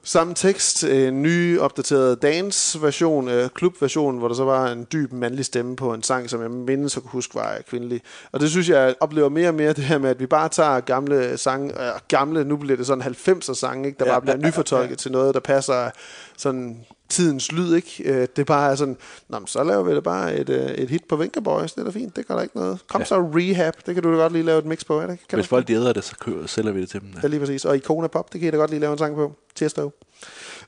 [0.04, 5.46] samme tekst, en ny opdateret dance-version, øh, klubversion, hvor der så var en dyb mandlig
[5.46, 8.02] stemme på en sang, som jeg mindes så kunne huske var kvindelig.
[8.32, 10.80] Og det synes jeg oplever mere og mere det her med, at vi bare tager
[10.80, 14.36] gamle sange, øh, gamle, nu bliver det sådan 90'er sange, ikke, der Ja, bare bliver
[14.36, 14.96] ja, ja, nyfortolket ja.
[14.96, 15.90] til noget, der passer
[16.38, 18.04] sådan tidens lyd, ikke?
[18.06, 18.98] Øh, Det er bare sådan,
[19.30, 21.86] Nå, så laver vi da bare et, øh, et hit på Vinker Boys, det er
[21.86, 22.80] da fint, det gør der ikke noget.
[22.88, 23.04] Kom Ja.
[23.04, 23.06] ja.
[23.06, 25.20] så Rehab, det kan du da godt lige lave et mix på, er det?
[25.30, 27.10] Kan Hvis folk de æder det, så køber, sælger vi det til dem.
[27.24, 27.66] Ja, lige præcis.
[27.66, 29.34] Og Icona Pop, det kan I da godt lige lave en sang på.
[29.56, 29.92] Tiesto.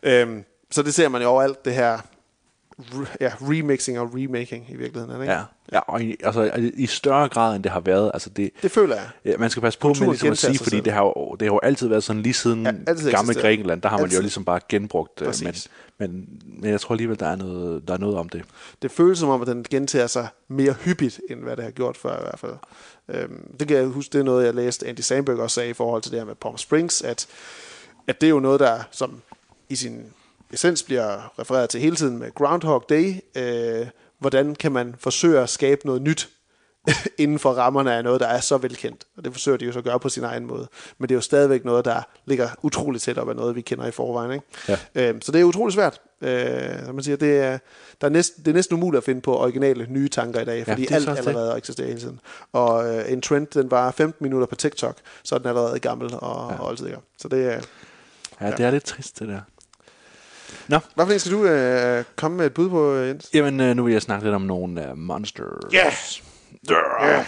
[0.03, 1.99] Øhm, så det ser man jo overalt, det her
[2.80, 5.22] re- ja, remixing og remaking i virkeligheden.
[5.22, 5.34] Ikke?
[5.34, 5.41] Ja,
[5.72, 8.11] ja og i, altså, i større grad, end det har været.
[8.14, 9.10] Altså, det, Det føler jeg.
[9.26, 10.85] Ja, man skal passe på med Kulturen ligesom at sige, sig fordi selv.
[10.85, 13.38] det har, jo, det har jo altid været sådan lige siden Ja, gamle eksisteret.
[13.38, 14.18] Grækenland, der har man Altid.
[14.18, 15.68] jo ligesom bare genbrugt, øh, men, Præcis.
[15.99, 16.26] men,
[16.61, 18.43] men jeg tror alligevel, der er noget, der er noget om det.
[18.81, 21.97] Det føles som om, at den gentager sig mere hyppigt, end hvad det har gjort
[21.97, 22.53] før i hvert fald.
[23.10, 25.73] Øhm, det kan jeg huske, det er noget, jeg læste Andy Samberg også sagde i
[25.73, 27.27] forhold til det her med Palm Springs, at,
[28.07, 29.22] at det er jo noget, der som
[29.69, 30.06] i sin
[30.53, 33.15] essens bliver refereret til hele tiden med Groundhog Day.
[33.35, 33.88] Øh,
[34.19, 36.30] hvordan kan man forsøge at skabe noget nyt
[37.17, 39.05] inden for rammerne af noget, der er så velkendt.
[39.17, 40.67] Og det forsøger de jo så at gøre på sin egen måde.
[40.97, 43.85] Men det er jo stadigvæk noget, der ligger utroligt tæt op af noget, vi kender
[43.85, 44.31] i forvejen.
[44.31, 44.45] Ikke?
[44.67, 44.77] Ja.
[44.95, 46.01] Øhm, så det er utroligt svært.
[46.21, 47.57] Øh, som man siger, det er,
[48.01, 50.65] der er næsten, det er næsten umuligt at finde på originale nye tanker i dag,
[50.65, 51.27] fordi er alt også det.
[51.27, 52.19] allerede eksisterer hele tiden.
[52.53, 56.13] Og øh, en trend, den var 15 minutter på TikTok, så er den allerede gammel
[56.13, 56.59] og, ja.
[56.59, 56.93] og altid.
[57.17, 57.61] Så det er...
[58.41, 59.41] Ja, det er lidt trist, det der.
[60.67, 63.30] Nå, Hvad for en skal du øh, komme med et bud på, øh, Jens?
[63.34, 65.73] jamen øh, nu vil jeg snakke lidt om nogle uh, monsters.
[65.73, 66.23] Yes!
[66.71, 67.26] Yeah.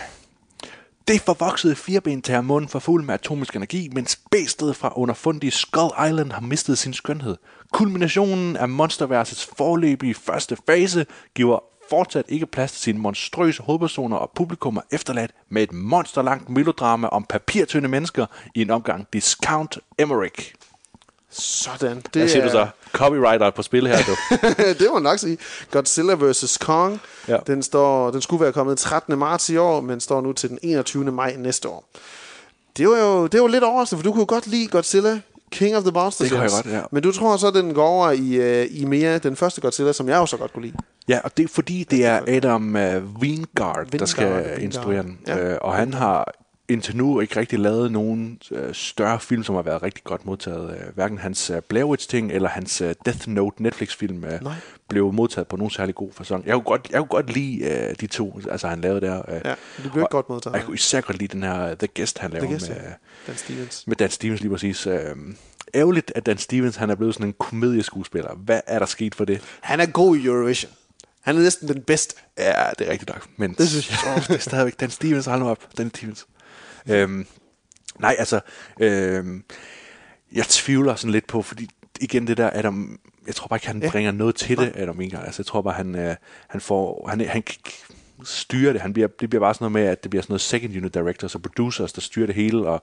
[1.08, 5.92] Det forvoksede firben tager munden for fuld med atomisk energi, mens bæstet fra underfundige Skull
[6.08, 7.38] Island har mistet sin skønhed.
[7.74, 14.32] Kulminationen af monsterversets forløbige første fase giver fortsat ikke plads til sine monstrøse hovedpersoner og
[14.36, 18.26] publikum er efterladt med et monsterlangt melodrama om papirtynde mennesker
[18.56, 20.54] i en omgang Discount Emmerich.
[21.30, 21.98] Sådan.
[21.98, 22.68] Det Hvad siger du så?
[22.92, 24.38] Copywriter på spil her, du.
[24.80, 25.38] det må man nok sige.
[25.72, 26.58] Godzilla vs.
[26.58, 27.02] Kong.
[27.28, 27.38] Ja.
[27.48, 29.20] Den, står, den skulle være kommet 13.
[29.20, 31.12] marts i år, men står nu til den 21.
[31.12, 31.90] maj næste år.
[32.78, 35.20] Det var jo, det var lidt overraskende, for du kunne godt lide Godzilla,
[35.52, 36.30] King of the Monsters.
[36.30, 36.82] Det kunne jeg godt, ja.
[36.92, 39.94] Men du tror så, at den går over i, øh, i mere den første Godzilla,
[39.94, 40.78] som jeg jo så godt kunne lide.
[41.08, 42.82] Ja, og det er fordi, det er Adam uh,
[43.22, 44.60] Wingard, der Wingard, skal Wingard.
[44.60, 45.20] instruere den.
[45.28, 45.52] Ja.
[45.54, 46.34] Uh, og han har
[46.72, 50.64] indtil nu ikke rigtig lavet nogen uh, større film, som har været rigtig godt modtaget.
[50.70, 54.54] Uh, hverken hans uh, Blair Witch-ting eller hans uh, Death Note Netflix-film Nej.
[54.90, 56.46] blev modtaget på nogen særlig god fasong.
[56.46, 59.22] Jeg kunne godt, jeg kunne godt lide uh, de to, altså han lavede der.
[59.28, 60.56] Uh, Ja, det blev og godt modtaget.
[60.56, 62.84] Jeg kunne især godt lide den her uh, The Guest, han laver Guest, med, ja.
[63.28, 63.84] Dan Stevens.
[63.88, 64.88] med Dan Stevens lige præcis.
[64.88, 64.94] Uh,
[65.76, 68.34] ærgerligt, at Dan Stevens han er blevet sådan en komedieskuespiller.
[68.36, 69.42] Hvad er der sket for det?
[69.62, 70.72] Han er god i Eurovision.
[71.22, 72.16] Han er næsten den bedste.
[72.38, 73.28] Ja, det er rigtigt nok.
[73.38, 74.14] Men Det synes jeg.
[74.18, 75.58] Åh, det er stadigvæk Dan Stevens, hold op.
[75.78, 76.26] Dan Stevens.
[76.90, 77.26] Øhm,
[78.00, 78.40] nej, altså,
[78.80, 79.44] øhm,
[80.34, 81.70] jeg tvivler sådan lidt på, fordi
[82.02, 83.90] igen det der Adam, jeg tror bare ikke, han Ja.
[83.90, 85.26] bringer noget til det, Adam Wingard.
[85.26, 86.16] Altså, jeg tror bare, han, øh,
[86.48, 87.78] han får, han, han kan ikke
[88.24, 88.82] styre det.
[88.82, 90.94] Han bliver, det bliver bare sådan noget med, at det bliver sådan noget second unit
[90.94, 92.82] directors og producers, der styrer det hele, og,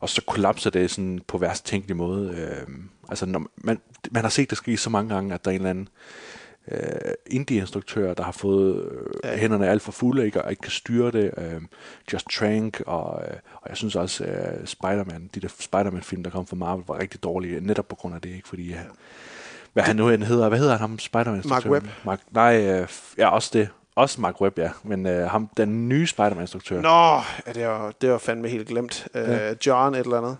[0.00, 2.34] og så kollapser det sådan på værst tænkelig måde.
[2.36, 3.78] Øhm, altså, når man,
[4.10, 5.88] man har set det ske så mange gange, at der er en eller anden
[6.70, 6.78] øh,
[7.26, 8.90] indie-instruktør, der har fået øh,
[9.24, 9.30] Ja.
[9.30, 9.36] ja.
[9.36, 11.30] hænderne alt for fulde, ikke, og ikke kan styre det.
[11.38, 11.60] Øh,
[12.12, 16.46] Just Trank, og, øh, og jeg synes også, øh, Spider-Man, de der Spider-Man-film, der kom
[16.46, 18.48] fra Marvel, var rigtig dårlige, netop på grund af det, ikke?
[18.48, 18.78] Fordi, øh,
[19.72, 21.42] hvad han nu hedder, hvad hedder han, ham Spider-Man?
[21.44, 21.86] Mark Webb.
[22.04, 22.88] Mark, nej, øh,
[23.18, 23.68] ja, også det.
[23.96, 24.70] Også Mark Webb, ja.
[24.82, 26.80] Men øh, ham, den nye Spider-Man-instruktør.
[26.80, 29.06] Nå, ja, det var, det var fandme helt glemt.
[29.14, 29.54] Uh, Ja.
[29.66, 30.36] John et eller andet.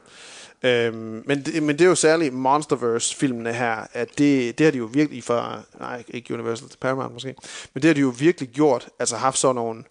[0.65, 4.79] Øhm, men, det, men det er jo særligt Monsterverse-filmene her, at det, det har de
[4.79, 7.35] jo virkelig for, nej, ikke Universal, Paramount måske,
[7.75, 9.85] men det har de jo virkelig gjort, altså haft sådan nogle,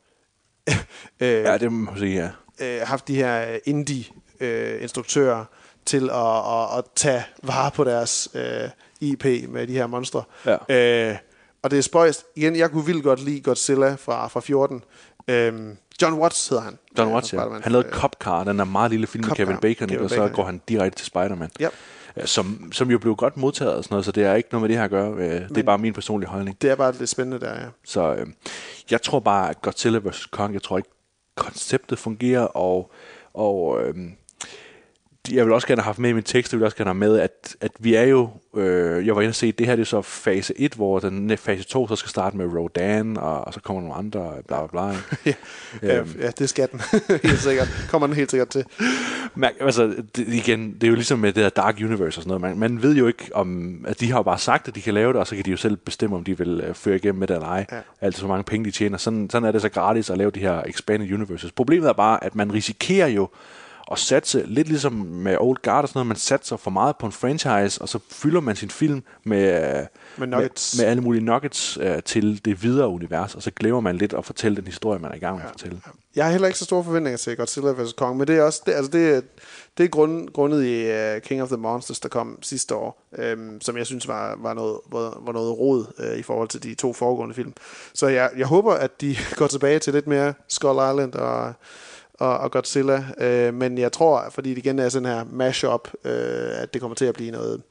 [1.19, 2.81] øh, Ja, det må man sige, ja.
[2.81, 5.45] øh, haft de her indie-instruktører
[5.85, 8.69] til at, at, at tage vare på deres øh,
[9.01, 10.23] IP med de her monstre.
[10.45, 11.09] Ja.
[11.11, 11.17] Øh,
[11.61, 12.25] og det er spøjst.
[12.35, 14.83] Igen, jeg kunne vildt godt lide Godzilla fra, fra 14.
[15.27, 16.77] Øhm, John Watts hedder han.
[16.97, 17.39] John Watts, ja.
[17.63, 20.15] Han lavede Cop Car, den er meget lille film med Kevin Bacon, Kevin og så
[20.15, 21.49] Bacon, går han direkte til Spider-Man.
[21.59, 21.69] Ja,
[22.25, 24.69] Som, som jo blev godt modtaget og sådan noget, så det er ikke noget med
[24.69, 25.11] det her at gøre.
[25.13, 26.61] Øh, Det er bare min personlige holdning.
[26.61, 27.65] Det er bare lidt spændende der, ja.
[27.85, 28.27] Så øh,
[28.91, 30.25] jeg tror bare, at Godzilla vs.
[30.25, 30.89] Kong, jeg tror ikke,
[31.35, 32.91] konceptet fungerer, og,
[33.33, 33.95] og øh,
[35.31, 36.95] jeg vil også gerne have haft med i min tekst, jeg vil også gerne have
[36.95, 39.81] med, at, at vi er jo, øh, jeg var inde og se, det her det
[39.81, 43.53] er så fase 1, hvor den fase 2 så skal starte med Rodan, og, og
[43.53, 44.97] så kommer nogle andre, bla bla bla.
[45.83, 46.15] Ja, Øhm.
[46.21, 46.81] ja, det skal den.
[47.23, 47.87] helt sikkert.
[47.89, 48.65] Kommer den helt sikkert til.
[49.35, 52.27] Man, altså, det, igen, det er jo ligesom med det der Dark Universe og sådan
[52.27, 52.41] noget.
[52.41, 54.93] Man, man ved jo ikke om, at de har jo bare sagt, at de kan
[54.93, 57.19] lave det, og så kan de jo selv bestemme, om de vil øh, føre igennem
[57.19, 57.65] med det eller ej.
[57.71, 57.77] Ja.
[58.01, 58.97] Altså, så mange penge de tjener.
[58.97, 61.51] Sådan, sådan er det så gratis at lave de her expanded universes.
[61.51, 63.29] Problemet er bare, at man risikerer jo
[63.91, 67.05] at satse, lidt ligesom med Old Guard og sådan noget, man satser for meget på
[67.05, 69.85] en franchise, og så fylder man sin film med,
[70.17, 70.77] Med nuggets.
[70.77, 74.13] med, med alle mulige nuggets øh, til det videre univers, og så glemmer man lidt
[74.13, 75.81] at fortælle den historie, man er i gang med at fortælle.
[76.15, 77.93] Jeg har heller ikke så store forventninger til Godzilla vs.
[77.93, 79.21] Kong, men det er også det, altså det, er-
[79.77, 83.61] det er grund, grundet i uh, King of the Monsters, der kom sidste år, øhm,
[83.61, 86.73] som jeg synes var, var, noget, var, var noget rod øh, i forhold til de
[86.75, 87.53] to foregående film.
[87.93, 91.53] Så jeg, jeg håber, at de går tilbage til lidt mere Skull Island og,
[92.19, 93.03] og, og Godzilla.
[93.17, 96.95] Øh, men jeg tror, fordi det igen er sådan her mashup, øh, at det kommer
[96.95, 97.61] til at blive noget...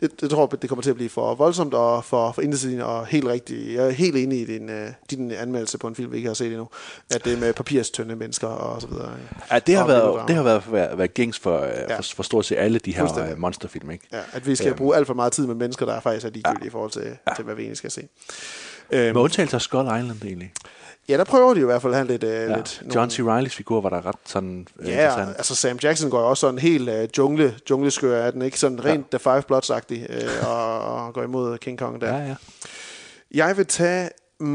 [0.00, 2.84] Det, det tror jeg, det kommer til at blive for voldsomt og for, for intetsigende
[2.84, 3.74] og helt rigtigt.
[3.74, 6.34] Jeg er helt enig i din, øh, din anmeldelse på en film, vi ikke har
[6.34, 6.68] set endnu.
[7.10, 9.10] At det er med papirstønde mennesker og så videre.
[9.52, 11.80] Ja, det har Og været, det har været, været, været gængs for, ja.
[11.80, 11.96] Ja.
[11.96, 13.32] for, for stort set alle de her Fuldstændig.
[13.32, 14.08] øh, monsterfilm, ikke?
[14.12, 14.76] Ja, at vi skal Øhm.
[14.76, 16.66] bruge alt for meget tid med mennesker, der er faktisk er ligegyldige ja.
[16.66, 17.34] i forhold til, ja.
[17.36, 18.08] til, hvad vi egentlig skal se.
[18.92, 20.52] Øhm, Med undtagelse af Skull Island, egentlig.
[21.08, 22.24] Ja, der prøver de i hvert fald at have lidt...
[22.24, 22.56] Øh, Ja.
[22.56, 23.20] lidt John C.
[23.20, 25.36] Reillys figur var der ret sådan øh, Ja, interessant.
[25.36, 28.58] altså Sam Jackson går jo også sådan helt uh, jungle, jungleskør af den, ikke?
[28.58, 29.18] Sådan rent ja.
[29.18, 30.10] The Five Bloods-agtig,
[30.42, 32.16] uh, og, og går imod King Kong der.
[32.16, 32.34] Ja, ja.
[33.34, 34.10] Jeg vil tage
[34.40, 34.46] mm,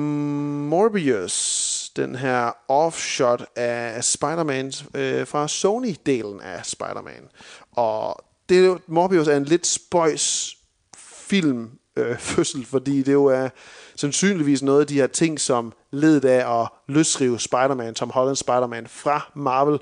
[0.68, 7.24] Morbius, den her offshot af Spider-Man øh, fra Sony-delen af Spider-Man.
[7.72, 8.16] Og
[8.50, 10.56] det Morbius er en lidt spøjs
[10.98, 13.50] film øh, fødsel, fordi det jo er
[13.96, 18.88] sandsynligvis noget af de her ting, som led af at løsrive Spider-Man, Tom Holland Spider-Man
[18.88, 19.80] fra Marvel.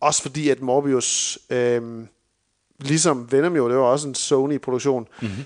[0.00, 1.82] Også fordi, at Morbius, øh,
[2.80, 5.44] ligesom Venom jo, det var også en Sony-produktion, mm-hmm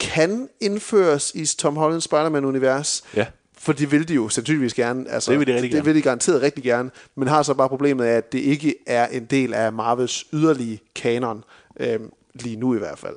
[0.00, 3.02] kan indføres i Tom Holland Spider-Man-univers.
[3.16, 3.26] Ja.
[3.58, 5.10] For det vil de jo sandsynligvis gerne.
[5.10, 5.84] Altså, Det vil de rigtig det gerne.
[5.84, 6.90] vil de garanteret rigtig gerne.
[7.14, 10.80] Men har så bare problemet af, at det ikke er en del af Marvels yderlige
[10.94, 11.44] kanon.
[11.80, 13.16] Øhm, lige nu i hvert fald.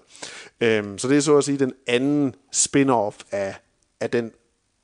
[0.62, 3.56] Øhm, så det er så at sige den anden spin-off af,
[4.00, 4.32] af den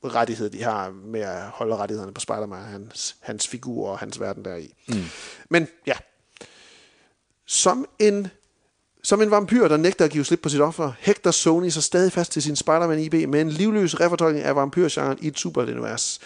[0.04, 4.44] rettighed, de har med at holde rettighederne på Spider-Man, hans, hans figur og hans verden
[4.44, 4.74] deri.
[4.88, 5.04] Mm.
[5.50, 5.94] Men ja,
[7.46, 8.28] som en
[9.02, 12.12] som en vampyr, der nægter at give slip på sit offer, hægter Sony sig stadig
[12.12, 16.20] fast til sin Spider-Man IB med en livløs refortolkning af vampyrgenren i et superunivers.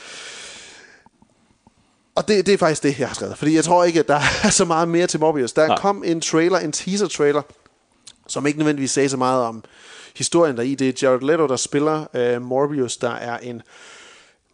[2.14, 3.38] Og det, det er faktisk det, jeg har skrevet.
[3.38, 5.52] Fordi jeg tror ikke, at der er så meget mere til Morbius.
[5.52, 5.78] Der Nej.
[5.80, 7.42] kom en trailer, en teaser-trailer,
[8.28, 9.64] som ikke nødvendigvis sagde så meget om
[10.16, 10.74] historien der i.
[10.74, 13.62] Det er Jared Leto, der spiller uh, Morbius, der er en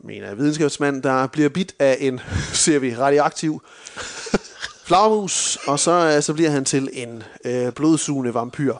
[0.04, 2.20] mener jeg, videnskabsmand, der bliver bit af en,
[2.64, 3.62] ser vi, radioaktiv
[4.86, 8.76] flagermus, og så, øh, så bliver han til en øh, blodsugende vampyr.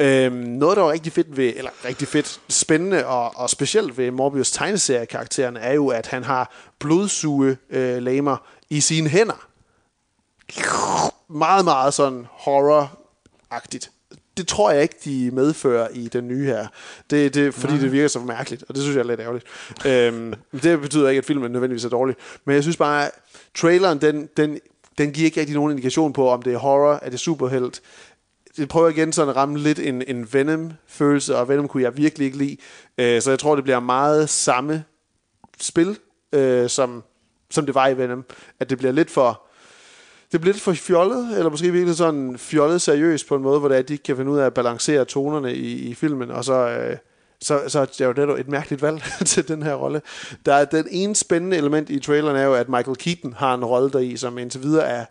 [0.00, 4.10] Øhm, noget, der var rigtig fedt ved, eller rigtig fedt, spændende og, og specielt ved
[4.10, 8.36] Morbius tegneseriekarakteren, er jo, at han har blodsuge øh, lamer
[8.70, 9.46] i sine hænder.
[11.28, 13.93] Meget, meget sådan horror-agtigt.
[14.36, 16.66] Det tror jeg ikke, de medfører i den nye her.
[17.10, 19.46] Det, det, fordi det virker så mærkeligt, og det synes jeg er lidt ærgerligt.
[19.86, 22.16] Øhm, det betyder ikke, at filmen nødvendigvis er dårlig.
[22.44, 23.12] Men jeg synes bare, at
[23.54, 24.60] traileren, den, den,
[24.98, 27.82] den giver ikke rigtig nogen indikation på, om det er horror, er det superhelt.
[28.56, 32.24] Det prøver igen sådan at ramme lidt en, en Venom-følelse, og Venom kunne jeg virkelig
[32.24, 32.56] ikke lide.
[32.98, 34.84] Øh, så jeg tror, det bliver meget samme
[35.60, 35.98] spil,
[36.32, 37.02] øh, som,
[37.50, 38.24] som det var i Venom.
[38.60, 39.43] At det bliver lidt for
[40.32, 43.68] det bliver lidt for fjollet, eller måske virkelig sådan fjollet seriøst på en måde, hvor
[43.68, 46.30] det er, at de ikke kan finde ud af at balancere tonerne i, i filmen,
[46.30, 46.96] og så, øh,
[47.40, 50.02] så, så er jo netop et mærkeligt valg til den her rolle.
[50.46, 53.64] Der er den ene spændende element i traileren er jo, at Michael Keaton har en
[53.64, 55.04] rolle deri, som indtil videre er,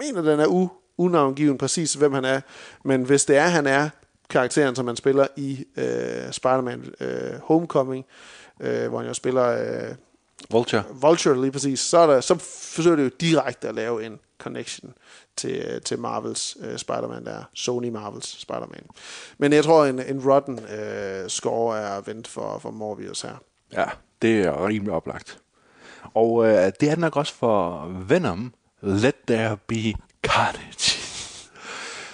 [0.00, 0.68] mener den er u,
[0.98, 2.40] unavngiven præcis, hvem han er,
[2.84, 3.88] men hvis det er, han er
[4.30, 8.04] karakteren, som han spiller i øh, Spider-Man øh, Homecoming,
[8.60, 9.46] øh, hvor han jo spiller...
[9.48, 9.94] Øh,
[10.52, 10.84] Vulture.
[10.90, 12.34] Vulture lige præcis, så, er der, så
[12.74, 14.94] forsøger det jo direkte at lave en connection
[15.36, 18.86] til, til Marvels uh, Spider-Man, der er Sony Marvels Spider-Man.
[19.38, 23.34] Men jeg tror, en, en rotten uh, score er vendt for, for Morbius her.
[23.72, 23.84] Ja,
[24.22, 25.38] det er rimelig oplagt.
[26.14, 31.01] Og øh, det er nok også for Venom, Let There Be Carnage.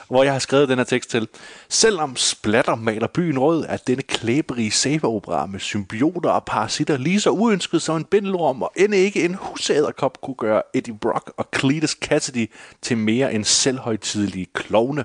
[0.09, 1.29] Hvor jeg har skrevet den her tekst til.
[1.69, 7.31] Selvom splatter maler byen rød, er denne klæberige sæbeopera med symbioter og parasitter lige så
[7.31, 11.91] uønsket som en bindelorm, og end ikke en husæderkop kunne gøre Eddie Brock og Cletus
[11.91, 12.51] Cassidy
[12.83, 15.05] til mere end selvhøjtidelige klovne.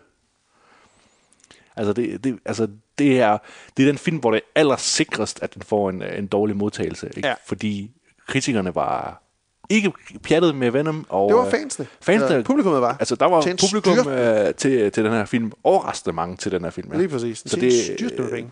[1.75, 2.67] Altså, det, det, altså
[2.97, 3.37] det, er,
[3.77, 7.07] det er den film, hvor det er allersikrest, at den får en, en dårlig modtagelse.
[7.17, 7.27] Ikke?
[7.27, 7.33] Ja.
[7.45, 7.91] Fordi
[8.27, 9.22] kritikerne var
[9.69, 9.91] ikke
[10.23, 11.05] pjattet med Venom.
[11.09, 11.87] Og, Det var øh, fansene.
[12.01, 12.97] fansene Eller publikummet var.
[12.99, 15.51] Altså, der var publikum øh, til, til den her film.
[15.63, 16.89] Overraskende mange til den her film.
[16.91, 16.97] Ja.
[16.97, 17.43] Lige præcis.
[17.45, 17.71] Så det,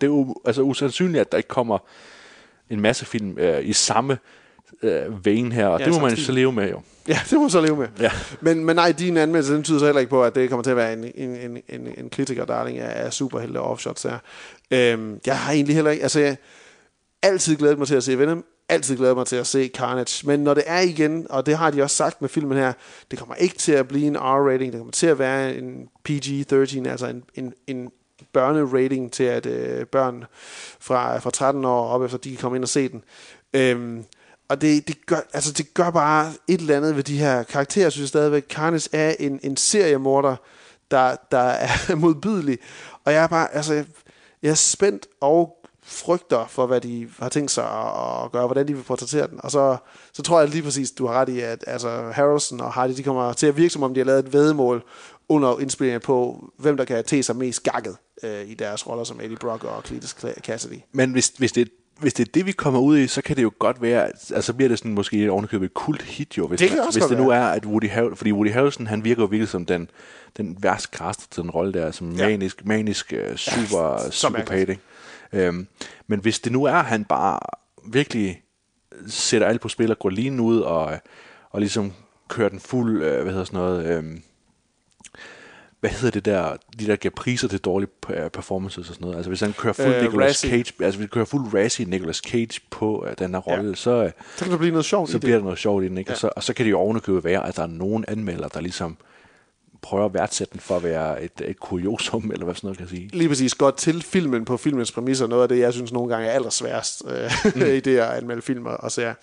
[0.02, 1.78] det er jo altså, usandsynligt, at der ikke kommer
[2.70, 4.18] en masse film øh, i samme
[4.84, 5.68] øh, vein her.
[5.68, 6.82] Og Ja, det må samme man så leve med, jo.
[7.08, 7.88] Ja, det må man så leve med.
[8.00, 8.12] Ja.
[8.42, 10.72] Men, men nej, din anmeldelse, den tyder så heller ikke på, at det kommer til
[10.72, 14.18] at være en, en, en, en, en kritiker, darling af, af superhelte og offshots her.
[14.72, 16.38] Øhm, jeg har egentlig heller ikke, altså jeg
[17.24, 20.40] altid glædet mig til at se Venom, altid glædet mig til at se Carnage, men
[20.40, 22.74] når det er igen, og det har de også sagt med filmen her,
[23.12, 26.90] det kommer ikke til at blive en R-rating, det kommer til at være en PG-13,
[26.90, 27.90] altså en, en, en
[28.34, 30.26] børnerating til, at øh, børn
[30.80, 33.04] fra, fra 13 år op efter, de kan komme ind og se den.
[33.54, 34.06] Øhm,
[34.50, 37.90] og det, det, gør, altså det gør bare et eller andet ved de her karakterer,
[37.90, 38.46] synes jeg stadigvæk.
[38.50, 40.36] Carnage er en, en seriemorder,
[40.92, 42.58] der, der er modbydelig.
[43.04, 43.86] Og jeg er bare, altså, jeg,
[44.42, 48.74] jeg er spændt og frygter for, hvad de har tænkt sig at, gøre, hvordan de
[48.76, 49.40] vil portrættere den.
[49.44, 49.78] Og så,
[50.14, 53.04] så tror jeg lige præcis, du har ret i, at altså, Harrelson og Hardy, de
[53.04, 54.84] kommer til at virke, som om de har lavet et vedmål
[55.30, 59.20] under indspillingen på, hvem der kan te sig mest gakket øh, i deres roller som
[59.22, 60.80] Eddie Brock og Cletus Cassidy.
[60.92, 63.44] Men hvis, hvis, det, hvis det er det, vi kommer ud i, så kan det
[63.44, 66.48] jo godt være, at- altså så bliver det sådan måske ovenikøbet et kult hit jo,
[66.48, 67.40] hvis, Det man- hvis det nu være.
[67.40, 69.90] er, at Woody Harrelson, fordi Woody Harrelson, han virker jo virkelig som den,
[70.38, 72.28] den værst castet til den rolle der, som Ja.
[72.28, 74.82] manisk, manisk uh, super så psykopat, ikke?
[75.34, 75.68] Øhm,
[76.08, 77.40] men hvis det nu er, at han bare
[77.86, 78.42] virkelig
[79.08, 81.00] sætter alt på spil og går lige ud og,
[81.50, 81.94] og ligesom
[82.28, 84.22] kører den fuld, øh, hvad hedder sådan noget, øhm,
[85.80, 89.16] hvad hedder det der, de der giver priser til dårlige øh, performances og sådan noget.
[89.16, 90.50] Altså hvis han kører fuld Øh, øh, Nicolas Razzie.
[90.50, 93.76] Cage, altså hvis han kører fuld Razzie Nicolas Cage på øh, den her rolle, ja.
[93.76, 95.22] så, øh, Så kan der blive noget sjovt i så det.
[95.24, 96.10] bliver der noget sjovt i den, ikke?
[96.10, 96.14] Ja.
[96.14, 98.62] Og, så, og så kan det jo ovenikøbet være, at der er nogen anmelder, der
[98.62, 98.98] ligesom
[99.82, 102.88] prøver at værdsætte den for at være et, et kuriosum, eller hvad sådan noget kan
[102.88, 103.10] sige.
[103.14, 105.28] lige præcis godt til filmen på filmens præmisser.
[105.28, 107.62] Noget af det, jeg synes nogle gange er allersværest øh, mm.
[107.78, 109.14] i det at anmelde film og serier.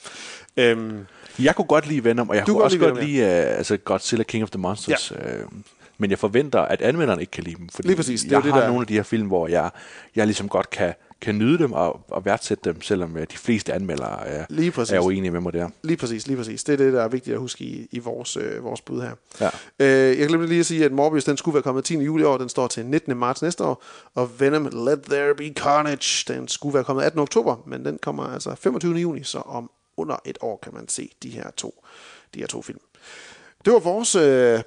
[0.56, 1.06] Øhm,
[1.39, 3.59] Jeg kunne godt lide Venom, og jeg kunne kunne også godt godt lide lide uh,
[3.59, 5.10] altså Godzilla King of the Monsters.
[5.10, 5.43] Ja.
[5.43, 5.51] Uh,
[5.98, 8.43] men jeg forventer, at anmelderne ikke kan lide dem, fordi Lige præcis, det er jeg
[8.44, 9.70] det, har der- nogle af de her film, hvor jeg,
[10.16, 13.73] jeg ligesom godt kan, kan nyde dem og, og værdsætte dem, selvom uh, de fleste
[13.73, 14.93] anmeldere er, Lige præcis.
[14.93, 15.69] er uenige med mig der.
[15.82, 16.65] lige præcis, lige præcis.
[16.65, 19.12] Det er det, der er vigtigt at huske i, i vores, øh, vores bud her.
[19.40, 19.49] Ja.
[19.78, 21.99] Øh, jeg glemte lige at sige, at Morbius den skulle være kommet 10.
[21.99, 22.39] juli i år.
[22.39, 23.16] Den står til 19.
[23.16, 23.85] marts næste år.
[24.15, 27.20] Og Venom Let There Be Carnage, den skulle være kommet 18.
[27.20, 28.95] oktober, men den kommer altså 25.
[28.95, 31.85] juni, så om under et år kan man se de her to,
[32.35, 32.78] de her to film.
[33.65, 34.61] Det var vores øh,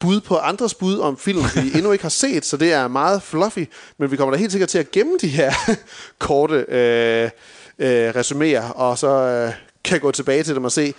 [0.00, 3.22] bud på andres bud om film, vi endnu ikke har set, så det er meget
[3.22, 3.64] fluffy,
[3.98, 5.52] men vi kommer da helt sikkert til at gemme de her
[6.18, 7.30] korte øh,
[7.78, 9.52] øh, resuméer, og så øh,
[9.84, 10.94] kan gå tilbage til dem og se,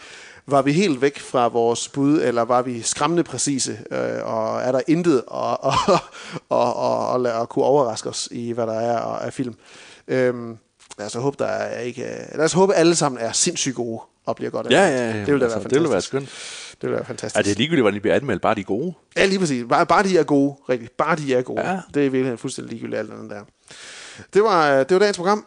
[0.49, 4.71] var vi helt væk fra vores bud, eller var vi skræmmende præcise, øh, og er
[4.71, 5.57] der intet at, og,
[6.49, 9.55] og, og, og, og kunne overraske os i, hvad der er af film.
[10.07, 10.57] Øhm,
[10.97, 12.05] lad os håbe, der er ikke,
[12.35, 15.01] lad os håbe, alle sammen er sindssygt gode og bliver godt Ja, anmeldt.
[15.15, 15.25] ja, ja.
[15.25, 16.07] Det vil da altså, være det vil være fantastisk.
[16.07, 16.29] skønt.
[16.81, 17.39] Det vil være fantastisk.
[17.39, 18.93] Er det er ligegyldigt, hvordan de bliver anmeldt, bare de er gode?
[19.17, 19.65] Ja, lige præcis.
[19.69, 20.97] Bare, bare de er gode, rigtigt.
[20.97, 21.69] Bare de er gode.
[21.69, 21.79] Ja.
[21.93, 23.41] Det er virkelig fuldstændig ligegyldigt alt andet der.
[24.33, 25.45] Det var, det var dagens program.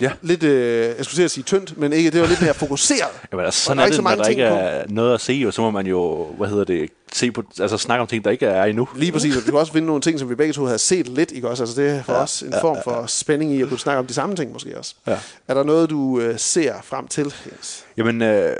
[0.00, 0.12] Ja.
[0.22, 2.10] Lidt, øh, jeg skulle sige tyndt, men ikke.
[2.10, 3.10] Det var lidt mere fokuseret.
[3.32, 4.58] Jamen, altså, sådan der er er ikke det, så når der ikke ting på.
[4.58, 7.78] er noget at se, og så må man jo, hvad hedder det, se på, altså
[7.78, 8.88] snakke om ting, der ikke er endnu.
[8.96, 11.08] Lige præcis, og du kan også finde nogle ting, som vi begge to havde set
[11.08, 11.62] lidt, ikke også?
[11.62, 14.06] Altså det er for ja, os en form for spænding i at kunne snakke om
[14.06, 14.94] de samme ting måske også.
[15.06, 15.18] Ja.
[15.48, 17.84] Er der noget, du øh, ser frem til, Jens?
[17.96, 18.56] Jamen, øh,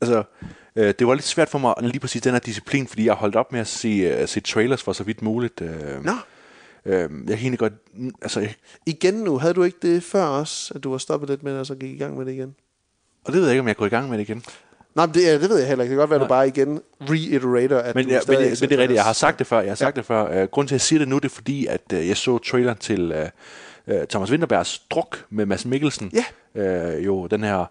[0.00, 0.22] altså,
[0.76, 3.36] øh, det var lidt svært for mig lige præcis den her disciplin, fordi jeg holdt
[3.36, 5.60] op med at se, øh, se trailers for så vidt muligt.
[5.60, 6.12] Øh, Nå,
[6.86, 7.72] øh, jeg kan godt,
[8.22, 8.54] altså, jeg-
[8.86, 9.38] igen nu.
[9.38, 11.74] Havde du ikke det før også, at du var stoppet lidt med det, og så
[11.74, 12.54] gik i gang med det igen?
[13.24, 14.44] og det ved jeg ikke, om jeg går i gang med det igen.
[14.94, 15.90] Nej, men det, det ved jeg heller ikke.
[15.90, 18.50] Det kan godt være, at du bare igen reiterator, at Men, du ja, men, men
[18.50, 19.60] det er rigtigt, jeg har sagt det før.
[19.60, 20.00] Jeg har sagt ja.
[20.00, 20.42] det før.
[20.42, 22.38] Uh, grunden til, at jeg siger det nu, det er fordi, at uh, jeg så
[22.38, 26.12] traileren til uh, uh, Thomas Winterbergs Druk med Mads Mikkelsen.
[26.14, 26.24] Ja.
[26.94, 27.64] Uh, jo, den her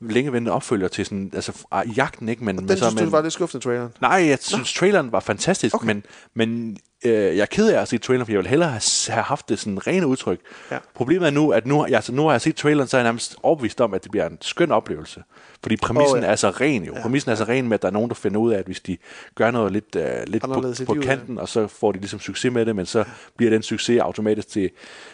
[0.00, 2.44] længe ventede opfølger til sådan, altså uh, jagten, ikke?
[2.44, 3.92] Men, Den men så, synes du men, var lidt skuffende, traileren?
[4.00, 5.86] Nej, jeg synes, traileren var fantastisk, okay.
[5.86, 6.02] men,
[6.34, 9.48] men øh, jeg er ked af at se traileren, for jeg ville hellere have, haft
[9.48, 10.40] det sådan rene udtryk.
[10.70, 10.78] Ja.
[10.94, 13.36] Problemet er nu, at nu, altså, nu har jeg set traileren, så er jeg nærmest
[13.42, 15.22] overbevist om, at det bliver en skøn oplevelse.
[15.62, 16.26] Fordi præmissen oh, ja.
[16.26, 16.32] ja.
[16.32, 16.94] er så ren jo.
[16.94, 17.02] Ja.
[17.02, 18.80] Præmissen er så ren med, at der er nogen, der finder ud af, at hvis
[18.80, 18.96] de
[19.34, 22.20] gør noget lidt, uh, lidt på, Anderledes på livet, kanten, og så får de ligesom
[22.20, 23.04] succes med det, men så
[23.36, 24.70] bliver den succes automatisk til,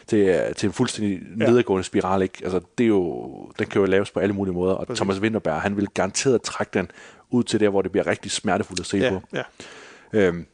[0.07, 1.47] til, øh, til en fuldstændig Ja.
[1.47, 2.23] nedadgående spiral.
[2.23, 2.39] Ikke?
[2.43, 4.99] Altså, det er jo, den kan jo laves på alle mulige måder, og Præcis.
[4.99, 6.91] Thomas Winterberg, han vil garanteret trække den
[7.31, 9.23] ud til der, hvor det bliver rigtig smertefuldt at se Ja, på.
[9.33, 9.43] ja.
[10.13, 10.47] Øhm,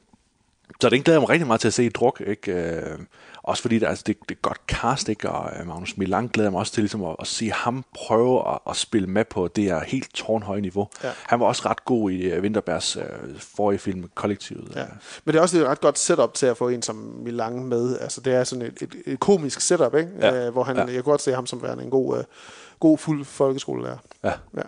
[0.81, 2.23] så den glæder jeg mig rigtig meget til at se i druk.
[2.27, 2.53] Ikke?
[2.53, 2.99] Øh,
[3.43, 5.31] også fordi det, altså, det, det er godt cast, ikke?
[5.31, 8.59] og øh, Magnus Milan glæder mig også til ligesom, at, at se ham prøve at,
[8.71, 10.89] at spille med på det her helt tårnhøje niveau.
[11.05, 11.11] Ja.
[11.27, 13.03] Han var også ret god i uh, Winterbergs uh,
[13.39, 14.73] forrige film, Kollektivet.
[14.77, 14.85] Ja.
[15.25, 17.99] Men det er også et ret godt setup til at få en som Milan med.
[17.99, 20.11] Altså, det er sådan et, et, et komisk setup, ikke?
[20.21, 20.47] Ja.
[20.47, 20.85] Øh, hvor han, Ja.
[20.85, 22.25] jeg kan godt se ham som værende en god, øh,
[22.81, 23.99] god fuld folkeskolelærer.
[24.25, 24.33] Ja.
[24.57, 24.63] Ja.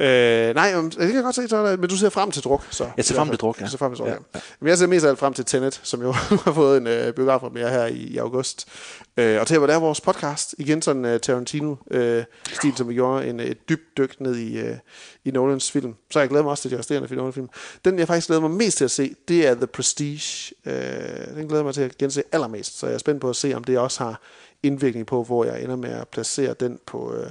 [0.00, 2.66] Øh, nej, det kan jeg godt se, så, men du ser frem til druk.
[2.70, 3.62] Så, Jeg ser frem til druk, ja.
[3.62, 4.14] Jeg ser frem til druk, ja.
[4.34, 4.40] Ja.
[4.60, 6.12] Men jeg ser mest af alt frem til Tenet, som jo
[6.44, 8.68] har fået en øh, biograf mere her i, i august.
[9.16, 13.40] Øh, og til at være vores podcast, igen sådan uh, Tarantino-stil, som vi gjorde, en,
[13.40, 14.76] et dybt dyk ned i, uh,
[15.24, 15.94] i Nolans film.
[16.10, 17.48] Så jeg glæder mig også til de resterende Nolan film.
[17.84, 20.54] Den, jeg faktisk glæder mig mest til at se, det er The Prestige.
[20.66, 23.36] Øh, den glæder jeg mig til at gense allermest, så jeg er spændt på at
[23.36, 24.20] se, om det også har
[24.62, 27.14] indvirkning på, hvor jeg ender med at placere den på...
[27.14, 27.30] Øh,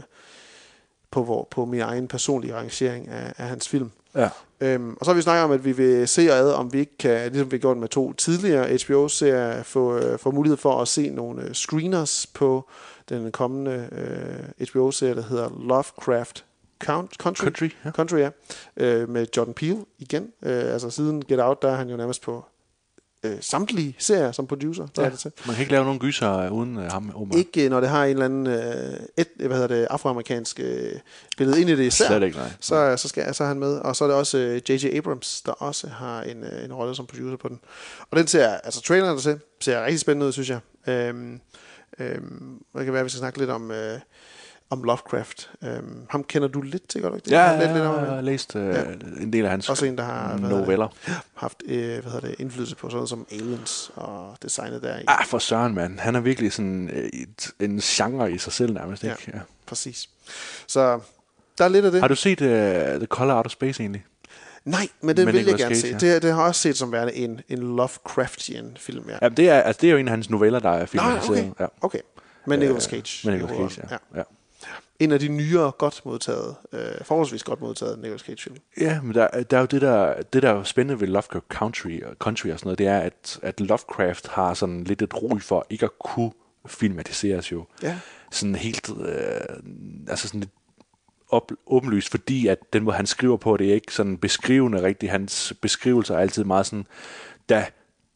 [1.11, 3.91] på, hvor, på min egen personlige rangering af, af hans film.
[4.15, 4.29] Ja.
[4.61, 6.79] Øhm, og så har vi snakket om, at vi vil se og ad, om vi
[6.79, 10.87] ikke kan, ligesom vi gjort med to tidligere HBO-serier, få, øh, få mulighed for at
[10.87, 12.69] se nogle øh, screeners på
[13.09, 16.45] den kommende øh, HBO-serie, der hedder Lovecraft
[16.83, 17.43] Count, Country.
[17.43, 17.91] Country, ja.
[17.91, 18.29] Country, ja.
[18.77, 20.31] Øh, med Jordan Peele igen.
[20.43, 22.45] Øh, altså siden Get Out, der er han jo nærmest på
[23.23, 24.87] øh, samtlige serier som producer.
[24.95, 25.31] Der er det til.
[25.45, 27.11] Man kan ikke lave nogen gyser øh, uden uh, ham.
[27.15, 27.35] Omar.
[27.35, 30.91] Ikke øh, når det har en eller anden øh, et, hvad hedder det, afroamerikansk øh,
[31.37, 32.07] billede ind i det især.
[32.07, 32.51] Slet ikke, nej.
[32.59, 33.77] Så, så, skal, så er han med.
[33.77, 34.97] Og så er det også øh, J.J.
[34.97, 37.59] Abrams, der også har en, øh, en rolle som producer på den.
[38.11, 40.59] Og den ser, altså traileren der ser, ser rigtig spændende ud, synes jeg.
[40.87, 41.39] Øhm,
[41.99, 43.99] øhm, det kan være, at vi skal snakke lidt om, øh,
[44.69, 45.49] om Lovecraft.
[45.63, 47.31] Øhm, ham kender du lidt til, gør du ikke det?
[47.31, 48.81] Ja, Har ja, lidt, lidt ja, om, jeg har læst uh, Ja.
[49.21, 50.87] en del af hans Også en, der har noveller.
[51.05, 54.99] Det, haft øh, hvad hedder det, indflydelse på sådan noget som Aliens og designet der.
[55.07, 55.99] Ah, for Søren, mand.
[55.99, 59.09] Han er virkelig sådan øh, et, en genre i sig selv nærmest, Ja.
[59.11, 59.31] ikke?
[59.33, 59.39] Ja.
[59.65, 60.09] Præcis.
[60.67, 60.99] Så
[61.57, 62.01] der er lidt af det.
[62.01, 64.05] Har du set uh, The Color Out of Space egentlig?
[64.65, 66.05] Nej, men den Med vil jeg gerne Cage, se.
[66.07, 66.13] ja.
[66.13, 69.17] Det, det har jeg også set som værende en, en Lovecraftian film, ja.
[69.21, 71.39] Ja, det er, altså, det er jo en af hans noveller, der er filmatiseret.
[71.39, 71.51] okay.
[71.59, 71.65] Ja.
[71.81, 71.99] okay.
[72.47, 73.27] Med Nicolas Cage.
[73.29, 73.73] Med i Nicolas.
[73.73, 74.19] Cage, ja.
[74.19, 74.23] ja.
[74.99, 78.55] En af de nyere, godt modtaget, øh, forholdsvis godt modtaget Nicolas Cage-film.
[78.81, 82.01] Ja, men der, der er jo det der, det der er spændende ved Lovecraft Country
[82.01, 85.39] og Country og sådan noget, det er, at, at Lovecraft har sådan lidt et ry
[85.39, 86.31] for ikke at kunne
[86.67, 87.65] filmatiseres jo.
[87.83, 87.99] Ja.
[88.31, 89.39] Sådan helt, øh,
[90.07, 90.51] altså sådan lidt
[91.29, 95.11] op, åbenlyst, fordi at den måde, han skriver på, det er ikke sådan beskrivende rigtigt.
[95.11, 96.87] Hans beskrivelser er altid meget sådan,
[97.49, 97.65] da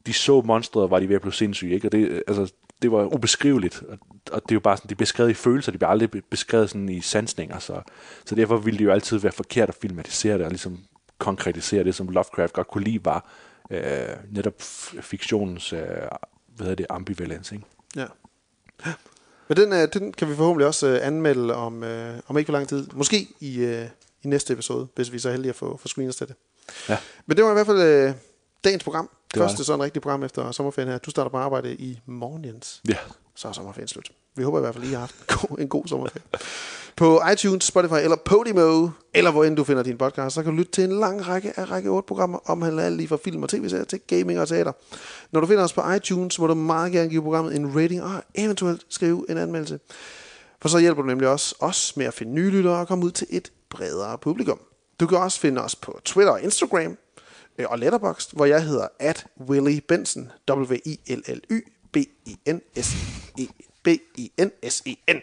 [0.06, 1.88] de så monstret, var de ved at blive sindssyge, ikke?
[1.88, 2.54] Og det, altså,
[2.84, 3.98] det var ubeskriveligt, og,
[4.32, 6.70] og det er jo bare sådan, de beskrevet i følelser, de bliver aldrig be- beskrevet
[6.70, 7.82] sådan i sansninger, så,
[8.26, 10.80] så derfor ville det jo altid være forkert at filmatisere det, og ligesom
[11.18, 13.30] konkretisere det, som Lovecraft godt kunne lide, var
[13.70, 14.54] øh, netop
[15.02, 15.80] fiktionens, øh,
[16.48, 17.66] hvad hedder det, ambivalens, ikke?
[17.96, 18.06] Ja.
[19.48, 22.54] Men den, øh, den kan vi forhåbentlig også øh, anmelde om, øh, om ikke for
[22.54, 22.88] lang tid.
[22.94, 23.86] Måske i, øh,
[24.24, 26.36] i næste episode, hvis vi er så heldige at få, få screeners til det.
[26.90, 26.98] Ja.
[27.26, 28.14] Men det var i hvert fald øh,
[28.64, 29.10] dagens program.
[29.34, 29.66] Det Første det.
[29.66, 30.98] sådan rigtig program efter sommerferien her.
[30.98, 32.82] Du starter på arbejde i morgen, Jens.
[32.90, 32.98] Ja.
[33.36, 34.12] Så er sommerferien slut.
[34.36, 36.24] Vi håber i hvert fald, I har haft en god, en god sommerferie.
[36.96, 40.58] På iTunes, Spotify eller Podimo, eller hvor end du finder din podcast, så kan du
[40.58, 43.50] lytte til en lang række af række 8 programmer omhandler alt lige fra film og
[43.50, 44.72] tv-serier til gaming og teater.
[45.32, 48.24] Når du finder os på iTunes, må du meget gerne give programmet en rating og
[48.36, 49.80] eventuelt skrive en anmeldelse.
[50.62, 53.12] For så hjælper du nemlig også os med at finde nye lyttere og komme ud
[53.12, 54.60] til et bredere publikum.
[55.00, 56.98] Du kan også finde os på Twitter og Instagram
[57.60, 61.62] og Letterboxd, hvor jeg hedder at Willy Benson, W-I-L-L-Y,
[61.92, 63.48] B-I-N-S-E,
[63.84, 65.22] B-I-N-S-E-N.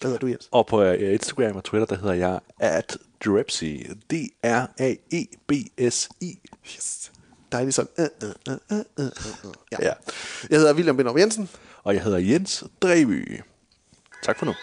[0.00, 0.48] Hvad hedder du, Jens?
[0.50, 3.64] Og på øh, Instagram og Twitter, der hedder jeg at Drepsy.
[3.64, 5.58] E D-R-A-E-B-S-I.
[6.66, 7.12] Yes.
[7.52, 7.90] Dejligt sådan.
[7.98, 9.10] Øh, øh, øh, øh, øh, øh.
[9.72, 9.76] Ja.
[9.80, 9.92] Ja.
[10.50, 11.48] Jeg hedder William Bindrup Jensen.
[11.82, 13.40] Og jeg hedder Jens Dreby.
[14.22, 14.54] Tak for nu.